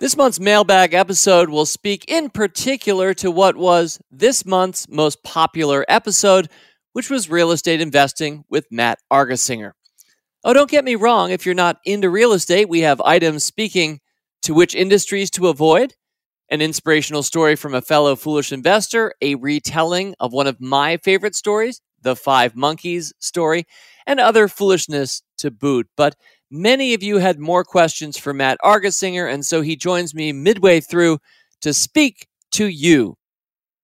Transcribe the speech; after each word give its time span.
This 0.00 0.16
month's 0.16 0.38
mailbag 0.38 0.94
episode 0.94 1.50
will 1.50 1.66
speak 1.66 2.04
in 2.06 2.30
particular 2.30 3.14
to 3.14 3.32
what 3.32 3.56
was 3.56 3.98
this 4.12 4.46
month's 4.46 4.88
most 4.88 5.24
popular 5.24 5.84
episode, 5.88 6.48
which 6.92 7.10
was 7.10 7.28
real 7.28 7.50
estate 7.50 7.80
investing 7.80 8.44
with 8.48 8.68
Matt 8.70 9.00
Argersinger. 9.12 9.72
Oh, 10.44 10.52
don't 10.52 10.70
get 10.70 10.84
me 10.84 10.94
wrong, 10.94 11.32
if 11.32 11.44
you're 11.44 11.54
not 11.56 11.78
into 11.84 12.10
real 12.10 12.32
estate, 12.32 12.68
we 12.68 12.82
have 12.82 13.00
items 13.00 13.42
speaking 13.42 13.98
to 14.42 14.54
which 14.54 14.72
industries 14.72 15.32
to 15.32 15.48
avoid, 15.48 15.94
an 16.48 16.62
inspirational 16.62 17.24
story 17.24 17.56
from 17.56 17.74
a 17.74 17.82
fellow 17.82 18.14
foolish 18.14 18.52
investor, 18.52 19.12
a 19.20 19.34
retelling 19.34 20.14
of 20.20 20.32
one 20.32 20.46
of 20.46 20.60
my 20.60 20.96
favorite 20.98 21.34
stories, 21.34 21.80
the 22.00 22.14
Five 22.14 22.54
Monkeys 22.54 23.12
story, 23.18 23.66
and 24.06 24.20
other 24.20 24.46
foolishness 24.46 25.22
to 25.38 25.50
boot. 25.50 25.88
But 25.96 26.14
Many 26.50 26.94
of 26.94 27.02
you 27.02 27.18
had 27.18 27.38
more 27.38 27.62
questions 27.62 28.16
for 28.16 28.32
Matt 28.32 28.58
Argersinger, 28.64 29.30
and 29.30 29.44
so 29.44 29.60
he 29.60 29.76
joins 29.76 30.14
me 30.14 30.32
midway 30.32 30.80
through 30.80 31.18
to 31.60 31.74
speak 31.74 32.26
to 32.52 32.66
you. 32.66 33.16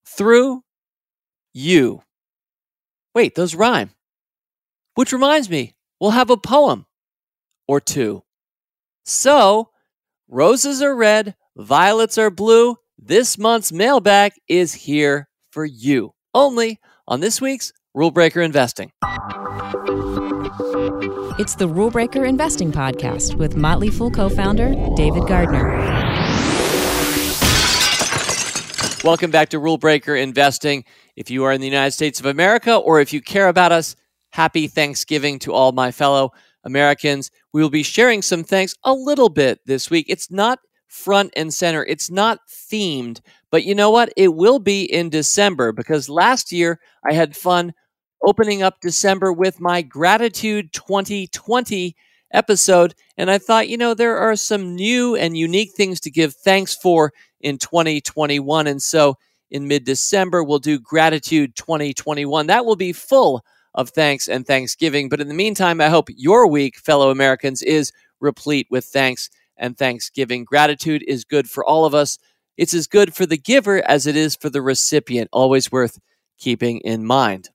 Through 0.07 0.63
you. 1.53 2.03
Wait, 3.15 3.35
those 3.35 3.55
rhyme. 3.55 3.91
Which 4.95 5.13
reminds 5.13 5.51
me, 5.51 5.75
we'll 6.01 6.13
have 6.13 6.31
a 6.31 6.37
poem 6.37 6.87
or 7.69 7.81
two. 7.81 8.23
So, 9.05 9.71
roses 10.29 10.81
are 10.81 10.95
red, 10.95 11.35
violets 11.57 12.17
are 12.17 12.31
blue. 12.31 12.77
This 12.97 13.37
month's 13.37 13.73
mailbag 13.73 14.33
is 14.49 14.73
here 14.73 15.29
for 15.51 15.65
you, 15.65 16.15
only 16.33 16.81
on 17.07 17.21
this 17.21 17.41
week's 17.41 17.73
Rule 17.93 18.11
Breaker 18.11 18.41
Investing. 18.41 18.93
It's 20.57 21.57
the 21.57 21.67
Rule 21.67 21.91
Breaker 21.91 22.25
Investing 22.25 22.71
Podcast 22.71 23.35
with 23.35 23.57
Motley 23.57 23.91
Fool 23.91 24.13
co 24.13 24.29
founder 24.29 24.73
David 24.95 25.27
Gardner. 25.27 25.71
Welcome 29.03 29.33
back 29.33 29.49
to 29.49 29.59
Rule 29.59 29.79
Breaker 29.79 30.15
Investing. 30.15 30.85
If 31.17 31.29
you 31.29 31.43
are 31.43 31.51
in 31.51 31.61
the 31.61 31.67
United 31.67 31.91
States 31.91 32.21
of 32.21 32.27
America 32.27 32.77
or 32.77 33.01
if 33.01 33.13
you 33.13 33.21
care 33.21 33.49
about 33.49 33.73
us, 33.73 33.97
happy 34.31 34.69
Thanksgiving 34.69 35.41
to 35.41 35.53
all 35.53 35.73
my 35.73 35.91
fellow 35.91 36.31
Americans. 36.63 37.33
We 37.53 37.61
will 37.61 37.69
be 37.69 37.83
sharing 37.83 38.23
some 38.23 38.45
thanks 38.45 38.77
a 38.85 38.95
little 38.95 39.31
bit 39.31 39.59
this 39.67 39.91
week. 39.91 40.07
It's 40.09 40.31
not 40.31 40.61
front 40.87 41.33
and 41.35 41.53
center, 41.53 41.85
it's 41.85 42.13
not 42.13 42.39
themed, 42.49 43.21
but 43.51 43.65
you 43.65 43.75
know 43.75 43.91
what? 43.91 44.13
It 44.17 44.35
will 44.35 44.61
be 44.61 44.85
in 44.85 45.11
December 45.11 45.73
because 45.73 46.09
last 46.09 46.53
year 46.53 46.79
I 47.05 47.13
had 47.13 47.37
fun 47.37 47.75
opening 48.23 48.63
up 48.63 48.81
December 48.81 49.33
with 49.33 49.61
my 49.61 49.83
Gratitude 49.83 50.73
2020 50.73 51.97
episode. 52.33 52.95
And 53.17 53.31
I 53.31 53.39
thought, 53.39 53.69
you 53.69 53.77
know, 53.77 53.95
there 53.95 54.19
are 54.19 54.37
some 54.37 54.75
new 54.75 55.15
and 55.17 55.37
unique 55.37 55.73
things 55.73 56.01
to 56.01 56.11
give 56.11 56.35
thanks 56.35 56.75
for 56.75 57.13
in 57.41 57.59
2021. 57.59 58.67
And 58.67 58.83
so 58.83 59.17
in 59.51 59.69
mid 59.69 59.85
December, 59.85 60.43
we'll 60.43 60.59
do 60.59 60.79
Gratitude 60.79 61.55
2021. 61.57 62.49
That 62.49 62.67
will 62.67 62.77
be 62.77 62.93
full 62.93 63.45
of 63.75 63.91
thanks 63.91 64.29
and 64.29 64.47
Thanksgiving. 64.47 65.09
But 65.09 65.21
in 65.21 65.29
the 65.29 65.35
meantime, 65.35 65.81
I 65.81 65.89
hope 65.89 66.09
your 66.11 66.47
week, 66.49 66.79
fellow 66.79 67.11
Americans, 67.11 67.63
is 67.63 67.93
replete 68.21 68.67
with 68.71 68.85
thanks 68.85 69.31
and 69.57 69.77
Thanksgiving. 69.77 70.45
Gratitude 70.45 71.05
is 71.07 71.25
good 71.25 71.49
for 71.49 71.65
all 71.65 71.85
of 71.85 71.95
us. 71.95 72.19
It's 72.57 72.75
as 72.75 72.87
good 72.87 73.15
for 73.15 73.27
the 73.27 73.37
giver 73.37 73.87
as 73.89 74.07
it 74.07 74.17
is 74.17 74.37
for 74.37 74.51
the 74.51 74.63
recipient, 74.63 75.29
always 75.33 75.73
worth 75.73 75.99
keeping 76.39 76.79
in 76.81 77.05
mind. 77.05 77.51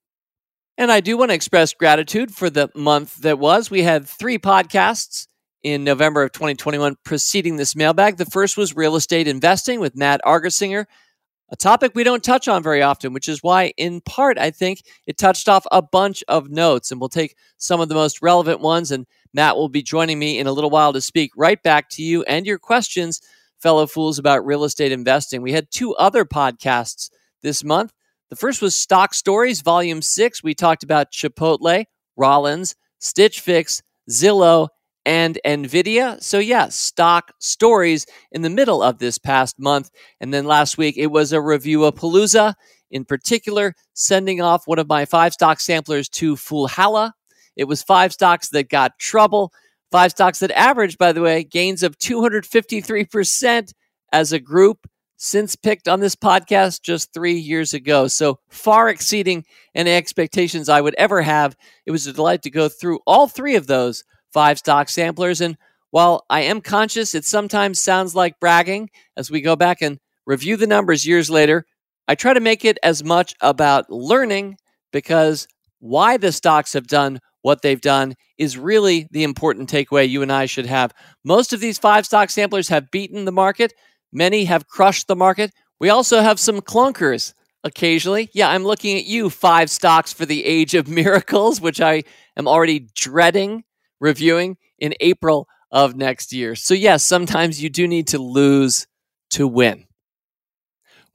And 0.80 0.94
I 0.94 1.02
do 1.02 1.17
want 1.17 1.31
to 1.31 1.35
express 1.35 1.73
gratitude 1.73 2.33
for 2.33 2.49
the 2.49 2.69
month 2.73 3.17
that 3.17 3.38
was. 3.38 3.69
We 3.69 3.81
had 3.81 4.08
three 4.08 4.38
podcasts 4.39 5.27
in 5.61 5.83
November 5.83 6.23
of 6.23 6.31
2021 6.31 6.95
preceding 7.03 7.58
this 7.58 7.75
mailbag. 7.75 8.16
The 8.16 8.23
first 8.23 8.55
was 8.55 8.77
real 8.77 8.95
estate 8.95 9.27
investing 9.27 9.81
with 9.81 9.97
Matt 9.97 10.21
Argersinger, 10.25 10.86
a 11.49 11.55
topic 11.58 11.91
we 11.94 12.05
don't 12.05 12.23
touch 12.23 12.47
on 12.47 12.63
very 12.63 12.81
often, 12.81 13.11
which 13.11 13.27
is 13.27 13.44
why, 13.44 13.73
in 13.75 13.99
part, 13.99 14.38
I 14.38 14.52
think 14.52 14.83
it 15.05 15.17
touched 15.17 15.49
off 15.49 15.66
a 15.69 15.81
bunch 15.81 16.23
of 16.30 16.49
notes. 16.49 16.93
And 16.93 17.02
we'll 17.02 17.09
take 17.09 17.36
some 17.58 17.82
of 17.82 17.89
the 17.89 17.95
most 17.95 18.21
relevant 18.21 18.61
ones. 18.61 18.89
And 18.89 19.05
Matt 19.33 19.58
will 19.58 19.67
be 19.67 19.83
joining 19.83 20.17
me 20.17 20.39
in 20.39 20.48
a 20.48 20.53
little 20.53 20.70
while 20.70 20.93
to 20.93 21.02
speak 21.02 21.32
right 21.36 21.61
back 21.61 21.89
to 21.89 22.03
you 22.03 22.23
and 22.23 22.45
your 22.45 22.58
questions, 22.58 23.20
fellow 23.58 23.86
fools, 23.86 24.17
about 24.17 24.45
real 24.45 24.64
estate 24.64 24.93
investing. 24.93 25.42
We 25.42 25.52
had 25.52 25.71
two 25.71 25.93
other 25.95 26.23
podcasts 26.23 27.09
this 27.42 27.65
month. 27.65 27.92
The 28.29 28.35
first 28.35 28.61
was 28.61 28.77
Stock 28.77 29.15
Stories, 29.15 29.61
Volume 29.61 30.03
6. 30.03 30.43
We 30.43 30.53
talked 30.53 30.83
about 30.83 31.11
Chipotle, 31.11 31.85
Rollins, 32.15 32.75
Stitch 32.99 33.39
Fix, 33.39 33.81
Zillow, 34.07 34.67
and 35.03 35.39
NVIDIA. 35.43 36.21
So, 36.21 36.37
yeah, 36.37 36.69
stock 36.69 37.31
stories 37.39 38.05
in 38.31 38.43
the 38.43 38.49
middle 38.51 38.83
of 38.83 38.99
this 38.99 39.17
past 39.17 39.57
month. 39.57 39.89
And 40.21 40.31
then 40.31 40.45
last 40.45 40.77
week, 40.77 40.95
it 40.95 41.07
was 41.07 41.33
a 41.33 41.41
review 41.41 41.85
of 41.85 41.95
Palooza, 41.95 42.53
in 42.91 43.03
particular, 43.03 43.73
sending 43.95 44.41
off 44.41 44.67
one 44.67 44.77
of 44.77 44.87
my 44.87 45.05
five 45.05 45.33
stock 45.33 45.59
samplers 45.59 46.07
to 46.09 46.35
Foolhalla. 46.35 47.13
It 47.55 47.63
was 47.63 47.81
five 47.81 48.13
stocks 48.13 48.49
that 48.49 48.69
got 48.69 48.99
trouble, 48.99 49.51
five 49.91 50.11
stocks 50.11 50.37
that 50.39 50.51
averaged, 50.51 50.99
by 50.99 51.13
the 51.13 51.21
way, 51.21 51.43
gains 51.43 51.81
of 51.81 51.97
253% 51.97 53.73
as 54.13 54.31
a 54.31 54.39
group 54.39 54.87
since 55.19 55.57
picked 55.57 55.89
on 55.89 55.99
this 55.99 56.15
podcast 56.15 56.81
just 56.81 57.13
three 57.13 57.37
years 57.37 57.73
ago. 57.73 58.07
So 58.07 58.39
far 58.49 58.87
exceeding 58.87 59.43
any 59.75 59.91
expectations 59.91 60.69
I 60.69 60.80
would 60.80 60.95
ever 60.95 61.21
have. 61.21 61.57
It 61.85 61.91
was 61.91 62.07
a 62.07 62.13
delight 62.13 62.41
to 62.43 62.49
go 62.49 62.69
through 62.69 63.02
all 63.05 63.27
three 63.27 63.55
of 63.55 63.67
those 63.67 64.05
five 64.31 64.58
stock 64.58 64.87
samplers. 64.87 65.41
And 65.41 65.58
while 65.91 66.25
I 66.29 66.41
am 66.41 66.61
conscious 66.61 67.13
it 67.13 67.25
sometimes 67.25 67.81
sounds 67.81 68.15
like 68.15 68.39
bragging 68.39 68.89
as 69.17 69.29
we 69.29 69.41
go 69.41 69.58
back 69.58 69.81
and 69.81 69.99
review 70.25 70.55
the 70.55 70.67
numbers 70.67 71.05
years 71.05 71.29
later, 71.29 71.65
I 72.08 72.15
try 72.15 72.33
to 72.33 72.39
make 72.39 72.63
it 72.63 72.79
as 72.81 73.03
much 73.03 73.35
about 73.41 73.91
learning 73.91 74.58
because 74.93 75.47
why 75.79 76.15
the 76.15 76.31
stocks 76.31 76.73
have 76.73 76.87
done 76.87 77.19
what 77.41 77.61
they've 77.61 77.81
done 77.81 78.15
is 78.37 78.58
really 78.58 79.08
the 79.11 79.23
important 79.23 79.69
takeaway 79.69 80.08
you 80.08 80.21
and 80.21 80.31
I 80.31 80.45
should 80.45 80.65
have. 80.65 80.93
Most 81.25 81.52
of 81.52 81.59
these 81.59 81.77
five 81.77 82.05
stock 82.05 82.29
samplers 82.29 82.69
have 82.69 82.89
beaten 82.89 83.25
the 83.25 83.31
market. 83.33 83.73
Many 84.11 84.45
have 84.45 84.67
crushed 84.67 85.08
the 85.08 85.15
market. 85.15 85.52
We 85.80 85.89
also 85.89 86.21
have 86.21 86.39
some 86.39 86.61
clunkers 86.61 87.33
occasionally. 87.64 88.30
Yeah, 88.33 88.49
I'm 88.49 88.64
looking 88.64 88.97
at 88.97 89.05
you, 89.05 89.30
five 89.30 89.70
stocks 89.70 90.14
for 90.14 90.25
the 90.25 90.45
age 90.45 90.73
of 90.75 90.87
miracles, 90.87 91.61
which 91.61 91.81
I 91.81 92.03
am 92.37 92.47
already 92.47 92.87
dreading 92.95 93.64
reviewing 93.99 94.58
in 94.77 94.93
April 94.99 95.47
of 95.71 95.95
next 95.95 96.33
year. 96.33 96.55
So, 96.55 96.73
yes, 96.73 97.05
sometimes 97.05 97.61
you 97.61 97.70
do 97.70 97.87
need 97.87 98.08
to 98.08 98.20
lose 98.20 98.87
to 99.31 99.47
win. 99.47 99.86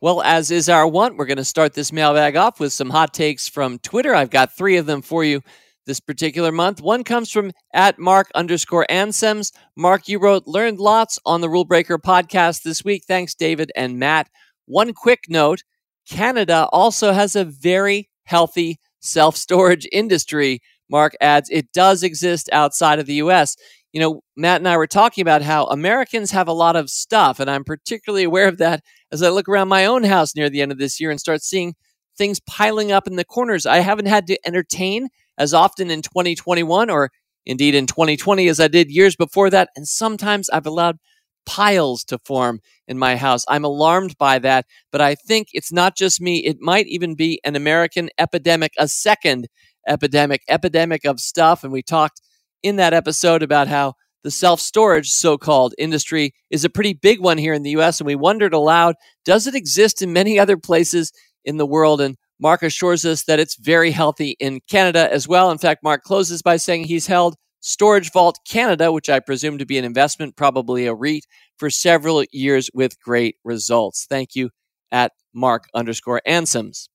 Well, 0.01 0.23
as 0.23 0.51
is 0.51 0.69
our 0.69 0.87
want, 0.87 1.17
we're 1.17 1.25
going 1.25 1.39
to 1.39 1.45
start 1.45 1.73
this 1.73 1.91
mailbag 1.91 2.37
off 2.37 2.61
with 2.61 2.73
some 2.73 2.91
hot 2.91 3.15
takes 3.15 3.49
from 3.49 3.79
Twitter. 3.79 4.15
I've 4.15 4.31
got 4.31 4.55
three 4.55 4.77
of 4.77 4.87
them 4.87 5.01
for 5.01 5.25
you 5.25 5.43
this 5.87 6.01
particular 6.01 6.53
month. 6.53 6.81
One 6.81 7.05
comes 7.05 7.31
from 7.31 7.53
at 7.73 7.99
Mark 7.99 8.31
underscore 8.35 8.87
Ansems. 8.89 9.53
Mark, 9.77 10.09
you 10.09 10.19
wrote, 10.19 10.47
learned 10.47 10.79
lots 10.79 11.19
on 11.25 11.41
the 11.41 11.49
Rule 11.49 11.65
Breaker 11.65 11.99
podcast 11.99 12.63
this 12.63 12.85
week. 12.85 13.05
Thanks, 13.07 13.35
David 13.35 13.71
and 13.77 13.99
Matt. 13.99 14.29
One 14.67 14.93
quick 14.93 15.25
note 15.29 15.63
Canada 16.09 16.69
also 16.73 17.13
has 17.13 17.37
a 17.37 17.45
very 17.45 18.11
healthy 18.25 18.79
self 19.01 19.37
storage 19.37 19.87
industry. 19.93 20.61
Mark 20.91 21.15
adds, 21.21 21.49
it 21.51 21.73
does 21.73 22.03
exist 22.03 22.49
outside 22.53 22.99
of 22.99 23.07
the 23.07 23.15
US. 23.15 23.57
You 23.93 24.01
know, 24.01 24.21
Matt 24.37 24.61
and 24.61 24.69
I 24.69 24.77
were 24.77 24.87
talking 24.87 25.23
about 25.23 25.43
how 25.43 25.67
Americans 25.67 26.33
have 26.33 26.49
a 26.49 26.53
lot 26.53 26.77
of 26.77 26.91
stuff, 26.91 27.39
and 27.39 27.49
I'm 27.49 27.65
particularly 27.65 28.25
aware 28.25 28.49
of 28.49 28.59
that 28.59 28.83
as 29.13 29.23
I 29.23 29.29
look 29.29 29.49
around 29.49 29.69
my 29.69 29.87
own 29.87 30.05
house 30.05 30.35
near 30.35 30.51
the 30.51 30.63
end 30.63 30.73
of 30.73 30.79
this 30.79 31.01
year 31.01 31.11
and 31.11 31.21
start 31.21 31.43
seeing 31.43 31.75
things 32.17 32.41
piling 32.41 32.93
up 32.93 33.07
in 33.07 33.17
the 33.17 33.25
corners. 33.25 33.67
I 33.67 33.79
haven't 33.79 34.07
had 34.07 34.27
to 34.29 34.39
entertain 34.47 35.09
as 35.39 35.55
often 35.55 35.91
in 35.91 36.03
2021 36.03 36.91
or 36.91 37.11
indeed 37.47 37.75
in 37.75 37.87
2020 37.87 38.49
as 38.49 38.61
I 38.61 38.69
did 38.69 38.91
years 38.91 39.17
before 39.17 39.51
that. 39.51 39.71
And 39.77 39.87
sometimes 39.87 40.49
I've 40.51 40.67
allowed 40.67 40.99
piles 41.47 42.05
to 42.05 42.19
form 42.25 42.61
in 42.89 42.99
my 42.99 43.17
house. 43.17 43.45
I'm 43.49 43.65
alarmed 43.65 44.17
by 44.19 44.39
that, 44.41 44.67
but 44.91 45.01
I 45.01 45.15
think 45.15 45.49
it's 45.53 45.73
not 45.73 45.97
just 45.97 46.21
me. 46.21 46.39
It 46.39 46.59
might 46.61 46.87
even 46.87 47.15
be 47.15 47.41
an 47.45 47.57
American 47.57 48.09
epidemic, 48.19 48.73
a 48.79 48.89
second 48.89 49.49
epidemic, 49.87 50.43
epidemic 50.49 51.05
of 51.05 51.21
stuff. 51.21 51.65
And 51.65 51.73
we 51.73 51.83
talked 51.83 52.21
in 52.63 52.77
that 52.77 52.95
episode 52.95 53.43
about 53.43 53.69
how 53.69 53.95
the 54.23 54.31
self 54.31 54.61
storage 54.61 55.11
so 55.11 55.37
called 55.37 55.75
industry 55.77 56.33
is 56.51 56.65
a 56.65 56.71
pretty 56.71 56.95
big 56.95 57.21
one 57.21 57.37
here 57.39 57.53
in 57.53 57.63
the 57.63 57.77
US. 57.77 58.01
And 58.01 58.07
we 58.07 58.15
wondered 58.15 58.55
aloud 58.55 58.95
does 59.25 59.47
it 59.47 59.55
exist 59.55 60.03
in 60.03 60.13
many 60.13 60.39
other 60.39 60.57
places 60.57 61.13
in 61.45 61.59
the 61.59 61.67
world? 61.67 62.01
And 62.01 62.17
Mark 62.41 62.63
assures 62.63 63.05
us 63.05 63.25
that 63.25 63.41
it's 63.41 63.57
very 63.57 63.91
healthy 63.91 64.37
in 64.41 64.61
Canada 64.69 65.13
as 65.13 65.29
well. 65.29 65.51
In 65.51 65.59
fact, 65.59 65.83
Mark 65.83 66.03
closes 66.03 66.43
by 66.43 66.57
saying 66.57 66.85
he's 66.85 67.07
held 67.07 67.37
Storage 67.61 68.13
Vault 68.13 68.39
Canada, 68.47 68.93
which 68.93 69.09
I 69.09 69.21
presume 69.21 69.59
to 69.59 69.67
be 69.67 69.79
an 69.79 69.85
investment, 69.85 70.37
probably 70.37 70.87
a 70.87 70.95
REIT, 70.95 71.25
for 71.57 71.71
several 71.71 72.25
years 72.33 72.69
with 72.75 73.01
great 73.01 73.37
results. 73.45 74.07
Thank 74.09 74.35
you 74.35 74.51
at 74.93 75.13
Mark 75.33 75.65
underscore 75.75 76.21
Ansems. 76.27 76.89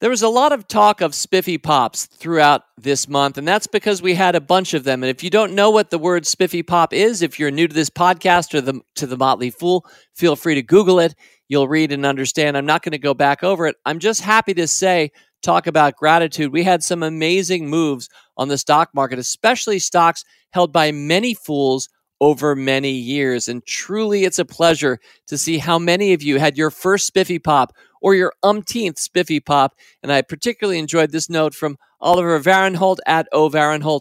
There 0.00 0.10
was 0.10 0.22
a 0.22 0.28
lot 0.28 0.52
of 0.52 0.68
talk 0.68 1.00
of 1.00 1.14
spiffy 1.14 1.56
pops 1.56 2.06
throughout 2.06 2.62
this 2.76 3.08
month, 3.08 3.38
and 3.38 3.46
that's 3.46 3.66
because 3.66 4.02
we 4.02 4.14
had 4.14 4.34
a 4.34 4.40
bunch 4.40 4.74
of 4.74 4.84
them. 4.84 5.02
And 5.02 5.08
if 5.08 5.22
you 5.22 5.30
don't 5.30 5.54
know 5.54 5.70
what 5.70 5.90
the 5.90 5.98
word 5.98 6.26
spiffy 6.26 6.62
pop 6.62 6.92
is, 6.92 7.22
if 7.22 7.38
you're 7.38 7.50
new 7.50 7.68
to 7.68 7.74
this 7.74 7.90
podcast 7.90 8.54
or 8.54 8.60
the, 8.60 8.80
to 8.96 9.06
the 9.06 9.16
Motley 9.16 9.50
Fool, 9.50 9.86
feel 10.14 10.36
free 10.36 10.56
to 10.56 10.62
Google 10.62 10.98
it. 10.98 11.14
You'll 11.48 11.68
read 11.68 11.92
and 11.92 12.04
understand. 12.04 12.56
I'm 12.56 12.66
not 12.66 12.82
going 12.82 12.92
to 12.92 12.98
go 12.98 13.14
back 13.14 13.44
over 13.44 13.66
it. 13.66 13.76
I'm 13.86 13.98
just 13.98 14.20
happy 14.20 14.52
to 14.54 14.66
say, 14.66 15.10
talk 15.42 15.66
about 15.66 15.96
gratitude. 15.96 16.52
We 16.52 16.64
had 16.64 16.82
some 16.82 17.02
amazing 17.02 17.68
moves 17.68 18.08
on 18.36 18.48
the 18.48 18.58
stock 18.58 18.90
market, 18.94 19.18
especially 19.18 19.78
stocks 19.78 20.24
held 20.52 20.72
by 20.72 20.90
many 20.90 21.34
fools 21.34 21.88
over 22.20 22.56
many 22.56 22.92
years. 22.92 23.48
And 23.48 23.64
truly, 23.66 24.24
it's 24.24 24.38
a 24.38 24.44
pleasure 24.44 24.98
to 25.26 25.38
see 25.38 25.58
how 25.58 25.78
many 25.78 26.12
of 26.14 26.22
you 26.22 26.38
had 26.38 26.56
your 26.56 26.70
first 26.70 27.06
spiffy 27.06 27.38
pop 27.38 27.72
or 28.04 28.14
your 28.14 28.34
umpteenth 28.42 28.98
spiffy 28.98 29.40
pop. 29.40 29.72
And 30.02 30.12
I 30.12 30.20
particularly 30.20 30.78
enjoyed 30.78 31.10
this 31.10 31.30
note 31.30 31.54
from 31.54 31.78
Oliver 32.02 32.38
Varenholt 32.38 32.98
at 33.06 33.26
O 33.32 33.48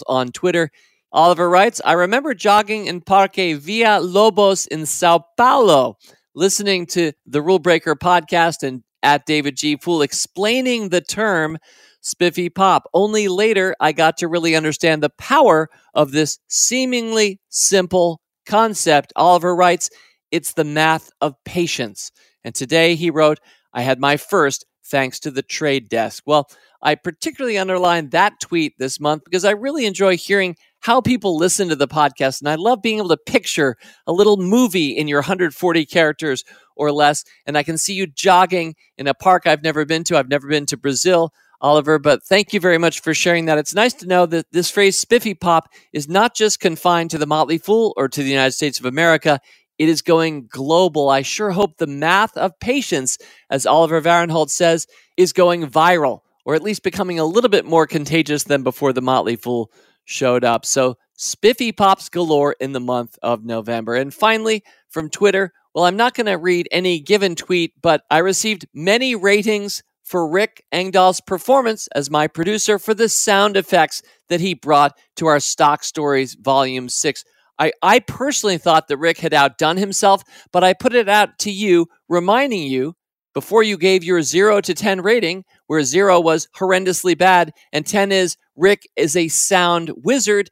on 0.08 0.28
Twitter. 0.34 0.72
Oliver 1.14 1.50
writes, 1.50 1.80
I 1.86 1.94
remember 1.94 2.34
jogging 2.34 2.88
in 2.88 3.00
Parque 3.00 3.38
Villa 3.38 4.02
Lobos 4.02 4.68
in 4.68 4.86
Sao 4.86 5.24
Paulo, 5.38 5.98
listening 6.36 6.86
to 6.88 7.14
the 7.26 7.42
Rule 7.42 7.60
Breaker 7.60 7.96
podcast 7.96 8.68
and 8.68 8.84
at 9.04 9.26
David 9.26 9.56
G. 9.56 9.78
Fool 9.78 10.02
explaining 10.02 10.90
the 10.90 11.00
term 11.00 11.58
spiffy 12.02 12.50
pop. 12.50 12.90
Only 12.94 13.30
later 13.30 13.74
I 13.80 13.94
got 13.94 14.18
to 14.18 14.28
really 14.28 14.54
understand 14.54 15.02
the 15.02 15.12
power 15.18 15.70
of 15.94 16.12
this 16.12 16.40
seemingly 16.50 17.40
simple 17.48 18.20
concept. 18.46 19.14
Oliver 19.16 19.56
writes, 19.56 19.90
It's 20.30 20.52
the 20.52 20.66
math 20.66 21.10
of 21.22 21.36
patience. 21.46 22.12
And 22.44 22.54
today 22.54 22.96
he 22.96 23.10
wrote, 23.10 23.40
I 23.74 23.82
had 23.82 24.00
my 24.00 24.18
first 24.18 24.66
thanks 24.86 25.20
to 25.22 25.32
the 25.32 25.42
trade 25.42 25.90
desk. 25.90 26.24
Well, 26.26 26.50
I 26.82 26.96
particularly 26.96 27.58
underlined 27.58 28.12
that 28.12 28.40
tweet 28.42 28.78
this 28.78 29.00
month 29.00 29.24
because 29.24 29.46
I 29.46 29.52
really 29.52 29.86
enjoy 29.86 30.18
hearing 30.18 30.56
how 30.82 31.00
people 31.00 31.38
listen 31.38 31.70
to 31.70 31.76
the 31.78 31.88
podcast. 31.88 32.42
And 32.42 32.50
I 32.50 32.56
love 32.56 32.82
being 32.82 32.98
able 32.98 33.10
to 33.10 33.18
picture 33.18 33.78
a 34.06 34.12
little 34.12 34.36
movie 34.36 34.90
in 34.90 35.08
your 35.08 35.20
140 35.20 35.86
characters 35.86 36.44
or 36.76 36.92
less. 36.92 37.24
And 37.46 37.58
I 37.58 37.64
can 37.64 37.78
see 37.78 37.94
you 37.94 38.06
jogging 38.06 38.76
in 38.98 39.08
a 39.08 39.14
park 39.14 39.48
I've 39.48 39.64
never 39.64 39.86
been 39.86 40.04
to. 40.06 40.18
I've 40.18 40.28
never 40.28 40.48
been 40.48 40.66
to 40.68 40.78
Brazil, 40.78 41.32
Oliver, 41.62 42.00
but 42.00 42.22
thank 42.24 42.52
you 42.52 42.60
very 42.60 42.78
much 42.78 43.00
for 43.00 43.14
sharing 43.14 43.46
that. 43.46 43.58
It's 43.58 43.74
nice 43.74 43.94
to 43.96 44.08
know 44.08 44.26
that 44.26 44.52
this 44.52 44.70
phrase 44.70 44.98
spiffy 45.00 45.34
pop 45.34 45.70
is 45.94 46.10
not 46.10 46.36
just 46.36 46.60
confined 46.60 47.12
to 47.12 47.18
the 47.18 47.28
Motley 47.28 47.58
Fool 47.58 47.94
or 47.96 48.10
to 48.10 48.22
the 48.22 48.30
United 48.30 48.52
States 48.52 48.80
of 48.80 48.86
America. 48.86 49.40
It 49.78 49.90
is 49.90 50.02
going 50.02 50.48
global. 50.48 51.10
I 51.10 51.22
sure 51.22 51.52
hope 51.52 51.78
the 51.78 51.88
math 51.88 52.36
of 52.38 52.60
patience, 52.60 53.18
as 53.50 53.66
Oliver 53.66 54.02
Varenholt 54.02 54.50
says, 54.50 54.88
is 55.18 55.34
going 55.34 55.66
viral, 55.68 56.22
or 56.46 56.56
at 56.56 56.64
least 56.64 56.84
becoming 56.84 57.20
a 57.20 57.26
little 57.26 57.50
bit 57.50 57.66
more 57.66 57.88
contagious 57.88 58.44
than 58.44 58.64
before 58.64 58.94
the 58.94 59.02
Motley 59.02 59.36
Fool 59.36 59.72
showed 60.06 60.44
up. 60.44 60.66
So, 60.66 60.98
spiffy 61.16 61.72
pops 61.72 62.10
galore 62.10 62.56
in 62.60 62.74
the 62.74 62.80
month 62.80 63.18
of 63.24 63.46
November. 63.46 63.96
And 63.96 64.14
finally, 64.14 64.64
from 64.90 65.10
Twitter, 65.10 65.54
well, 65.74 65.86
I'm 65.86 65.98
not 65.98 66.14
going 66.14 66.28
to 66.28 66.38
read 66.38 66.68
any 66.72 67.00
given 67.00 67.36
tweet, 67.36 67.74
but 67.82 68.04
I 68.12 68.20
received 68.20 68.68
many 68.74 69.16
ratings 69.16 69.82
for 70.04 70.28
Rick 70.28 70.66
Engdahl's 70.72 71.22
performance 71.22 71.88
as 71.96 72.12
my 72.12 72.28
producer 72.28 72.78
for 72.78 72.94
the 72.94 73.10
sound 73.10 73.58
effects 73.58 74.02
that 74.30 74.42
he 74.42 74.54
brought 74.54 74.98
to 75.16 75.28
our 75.28 75.40
Stock 75.40 75.84
Stories 75.84 76.36
Volume 76.36 76.90
6 76.90 77.24
I, 77.60 77.72
I 77.82 78.00
personally 78.00 78.58
thought 78.58 78.88
that 78.88 78.98
Rick 78.98 79.20
had 79.20 79.34
outdone 79.34 79.78
himself, 79.78 80.24
but 80.52 80.64
I 80.64 80.74
put 80.74 80.94
it 80.94 81.08
out 81.08 81.38
to 81.40 81.52
you, 81.52 81.88
reminding 82.10 82.64
you 82.64 82.96
before 83.34 83.64
you 83.64 83.78
gave 83.78 84.04
your 84.04 84.22
zero 84.22 84.62
to 84.62 84.74
10 84.74 85.02
rating, 85.02 85.44
where 85.68 85.84
zero 85.84 86.20
was 86.20 86.48
horrendously 86.58 87.18
bad 87.18 87.52
and 87.72 87.86
10 87.86 88.12
is 88.12 88.38
Rick 88.56 88.88
is 88.96 89.16
a 89.16 89.28
sound 89.28 89.92
wizard. 90.04 90.50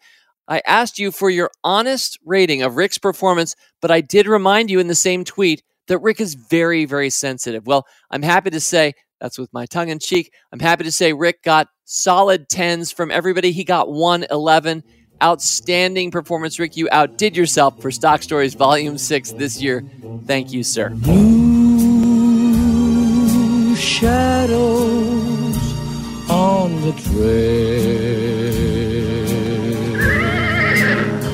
I 0.47 0.61
asked 0.65 0.99
you 0.99 1.11
for 1.11 1.29
your 1.29 1.51
honest 1.63 2.17
rating 2.25 2.61
of 2.61 2.75
Rick's 2.75 2.97
performance, 2.97 3.55
but 3.81 3.91
I 3.91 4.01
did 4.01 4.27
remind 4.27 4.69
you 4.69 4.79
in 4.79 4.87
the 4.87 4.95
same 4.95 5.23
tweet 5.23 5.63
that 5.87 5.99
Rick 5.99 6.19
is 6.19 6.33
very, 6.33 6.85
very 6.85 7.09
sensitive. 7.09 7.65
Well, 7.65 7.85
I'm 8.09 8.23
happy 8.23 8.49
to 8.49 8.59
say 8.59 8.93
that's 9.19 9.37
with 9.37 9.53
my 9.53 9.67
tongue 9.67 9.89
in 9.89 9.99
cheek. 9.99 10.33
I'm 10.51 10.59
happy 10.59 10.83
to 10.83 10.91
say 10.91 11.13
Rick 11.13 11.43
got 11.43 11.67
solid 11.85 12.49
10s 12.49 12.93
from 12.93 13.11
everybody. 13.11 13.51
He 13.51 13.63
got 13.63 13.91
111 13.91 14.83
outstanding 15.21 16.11
performance, 16.11 16.59
Rick. 16.59 16.77
You 16.77 16.87
outdid 16.91 17.35
yourself 17.37 17.81
for 17.81 17.91
Stock 17.91 18.23
Stories 18.23 18.53
Volume 18.53 18.97
6 18.97 19.31
this 19.33 19.61
year. 19.61 19.83
Thank 20.25 20.51
you, 20.51 20.63
sir. 20.63 20.89
Blue 20.89 22.15
shadows 23.75 25.57
on 26.29 26.81
the 26.81 26.91
trail. 26.93 28.31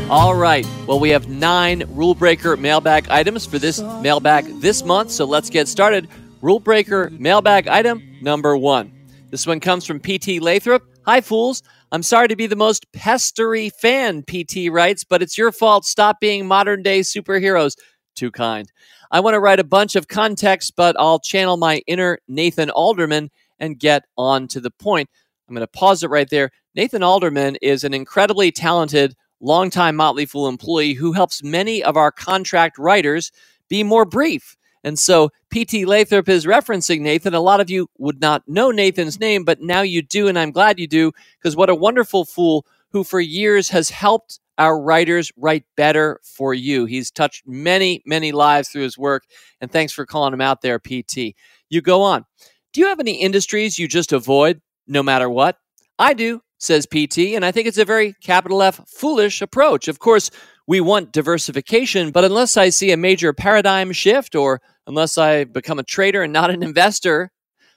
All 0.10 0.36
right. 0.36 0.66
Well, 0.88 1.02
we 1.02 1.10
have 1.10 1.28
nine 1.28 1.84
Rule 1.90 2.16
Breaker 2.16 2.56
mailbag 2.56 3.10
items 3.10 3.46
for 3.46 3.60
this 3.60 3.82
mailbag 3.82 4.62
this 4.62 4.86
month. 4.86 5.12
So 5.12 5.26
let's 5.26 5.50
get 5.50 5.68
started. 5.68 6.08
Rule 6.42 6.62
Breaker 6.62 7.10
mailbag 7.12 7.68
item 7.68 8.02
number 8.22 8.56
one. 8.56 8.94
This 9.32 9.46
one 9.46 9.60
comes 9.60 9.86
from 9.86 10.00
PT 10.00 10.40
Lathrop. 10.40 10.84
Hi, 11.06 11.20
fools. 11.20 11.62
I'm 11.90 12.04
sorry 12.04 12.28
to 12.28 12.36
be 12.36 12.48
the 12.48 12.58
most 12.58 12.92
pestery 12.92 13.72
fan, 13.72 14.24
PT 14.24 14.70
writes, 14.70 15.06
but 15.06 15.22
it's 15.22 15.38
your 15.38 15.54
fault. 15.54 15.86
Stop 15.86 16.20
being 16.20 16.46
modern 16.46 16.84
day 16.84 17.00
superheroes. 17.00 17.78
Too 18.14 18.30
kind. 18.30 18.70
I 19.10 19.22
want 19.22 19.36
to 19.36 19.40
write 19.40 19.62
a 19.62 19.64
bunch 19.64 19.96
of 19.96 20.10
context, 20.10 20.74
but 20.76 20.98
I'll 21.00 21.20
channel 21.20 21.56
my 21.56 21.82
inner 21.88 22.20
Nathan 22.28 22.70
Alderman 22.72 23.30
and 23.58 23.80
get 23.80 24.04
on 24.18 24.50
to 24.50 24.60
the 24.60 24.72
point. 24.72 25.10
I'm 25.48 25.56
going 25.56 25.66
to 25.66 25.80
pause 25.80 26.04
it 26.04 26.10
right 26.10 26.30
there. 26.30 26.52
Nathan 26.76 27.04
Alderman 27.04 27.56
is 27.62 27.86
an 27.86 27.94
incredibly 27.94 28.52
talented, 28.52 29.16
longtime 29.40 29.96
Motley 29.96 30.26
Fool 30.26 30.50
employee 30.50 30.94
who 30.94 31.14
helps 31.14 31.42
many 31.42 31.82
of 31.82 31.96
our 31.96 32.12
contract 32.12 32.78
writers 32.78 33.32
be 33.70 33.84
more 33.84 34.04
brief 34.04 34.58
and 34.88 34.98
so 34.98 35.30
PT 35.54 35.86
Lathrop 35.86 36.30
is 36.30 36.46
referencing 36.46 37.02
Nathan. 37.02 37.34
A 37.34 37.42
lot 37.42 37.60
of 37.60 37.70
you 37.70 37.90
would 37.98 38.22
not 38.22 38.48
know 38.48 38.72
Nathan's 38.72 39.20
name, 39.20 39.44
but 39.44 39.62
now 39.62 39.82
you 39.82 40.02
do, 40.02 40.30
and 40.30 40.40
I'm 40.40 40.52
glad 40.52 40.80
you 40.80 40.88
do, 40.88 41.12
because 41.38 41.58
what 41.58 41.70
a 41.70 41.76
wonderful 41.76 42.24
fool 42.24 42.66
who 42.92 43.04
for 43.04 43.20
years 43.20 43.68
has 43.70 43.90
helped 43.90 44.40
our 44.58 44.80
writers 44.82 45.30
write 45.36 45.66
better 45.76 46.22
for 46.24 46.54
you. 46.54 46.86
He's 46.86 47.12
touched 47.12 47.46
many, 47.46 48.02
many 48.06 48.32
lives 48.32 48.70
through 48.70 48.84
his 48.84 48.98
work, 48.98 49.26
and 49.60 49.70
thanks 49.70 49.92
for 49.92 50.06
calling 50.06 50.34
him 50.34 50.42
out 50.42 50.62
there, 50.62 50.80
PT. 50.80 51.36
You 51.70 51.82
go 51.82 52.02
on. 52.02 52.26
Do 52.72 52.80
you 52.80 52.88
have 52.88 53.02
any 53.02 53.16
industries 53.16 53.78
you 53.78 53.90
just 53.90 54.14
avoid 54.14 54.62
no 54.88 55.04
matter 55.04 55.30
what? 55.30 55.58
I 56.00 56.14
do, 56.14 56.42
says 56.60 56.86
PT, 56.86 57.36
and 57.36 57.44
I 57.44 57.52
think 57.52 57.68
it's 57.68 57.78
a 57.78 57.84
very 57.84 58.14
capital 58.24 58.64
F 58.64 58.80
foolish 58.88 59.42
approach. 59.42 59.90
Of 59.90 60.00
course, 60.00 60.32
we 60.66 60.82
want 60.82 61.12
diversification, 61.12 62.12
but 62.12 62.24
unless 62.26 62.58
I 62.58 62.70
see 62.70 62.92
a 62.92 62.98
major 62.98 63.34
paradigm 63.34 63.92
shift 63.92 64.36
or 64.36 64.62
Unless 64.88 65.18
I 65.18 65.44
become 65.44 65.80
a 65.80 65.84
trader 65.84 66.24
and 66.24 66.34
not 66.34 66.50
an 66.50 66.64
investor, 66.64 67.30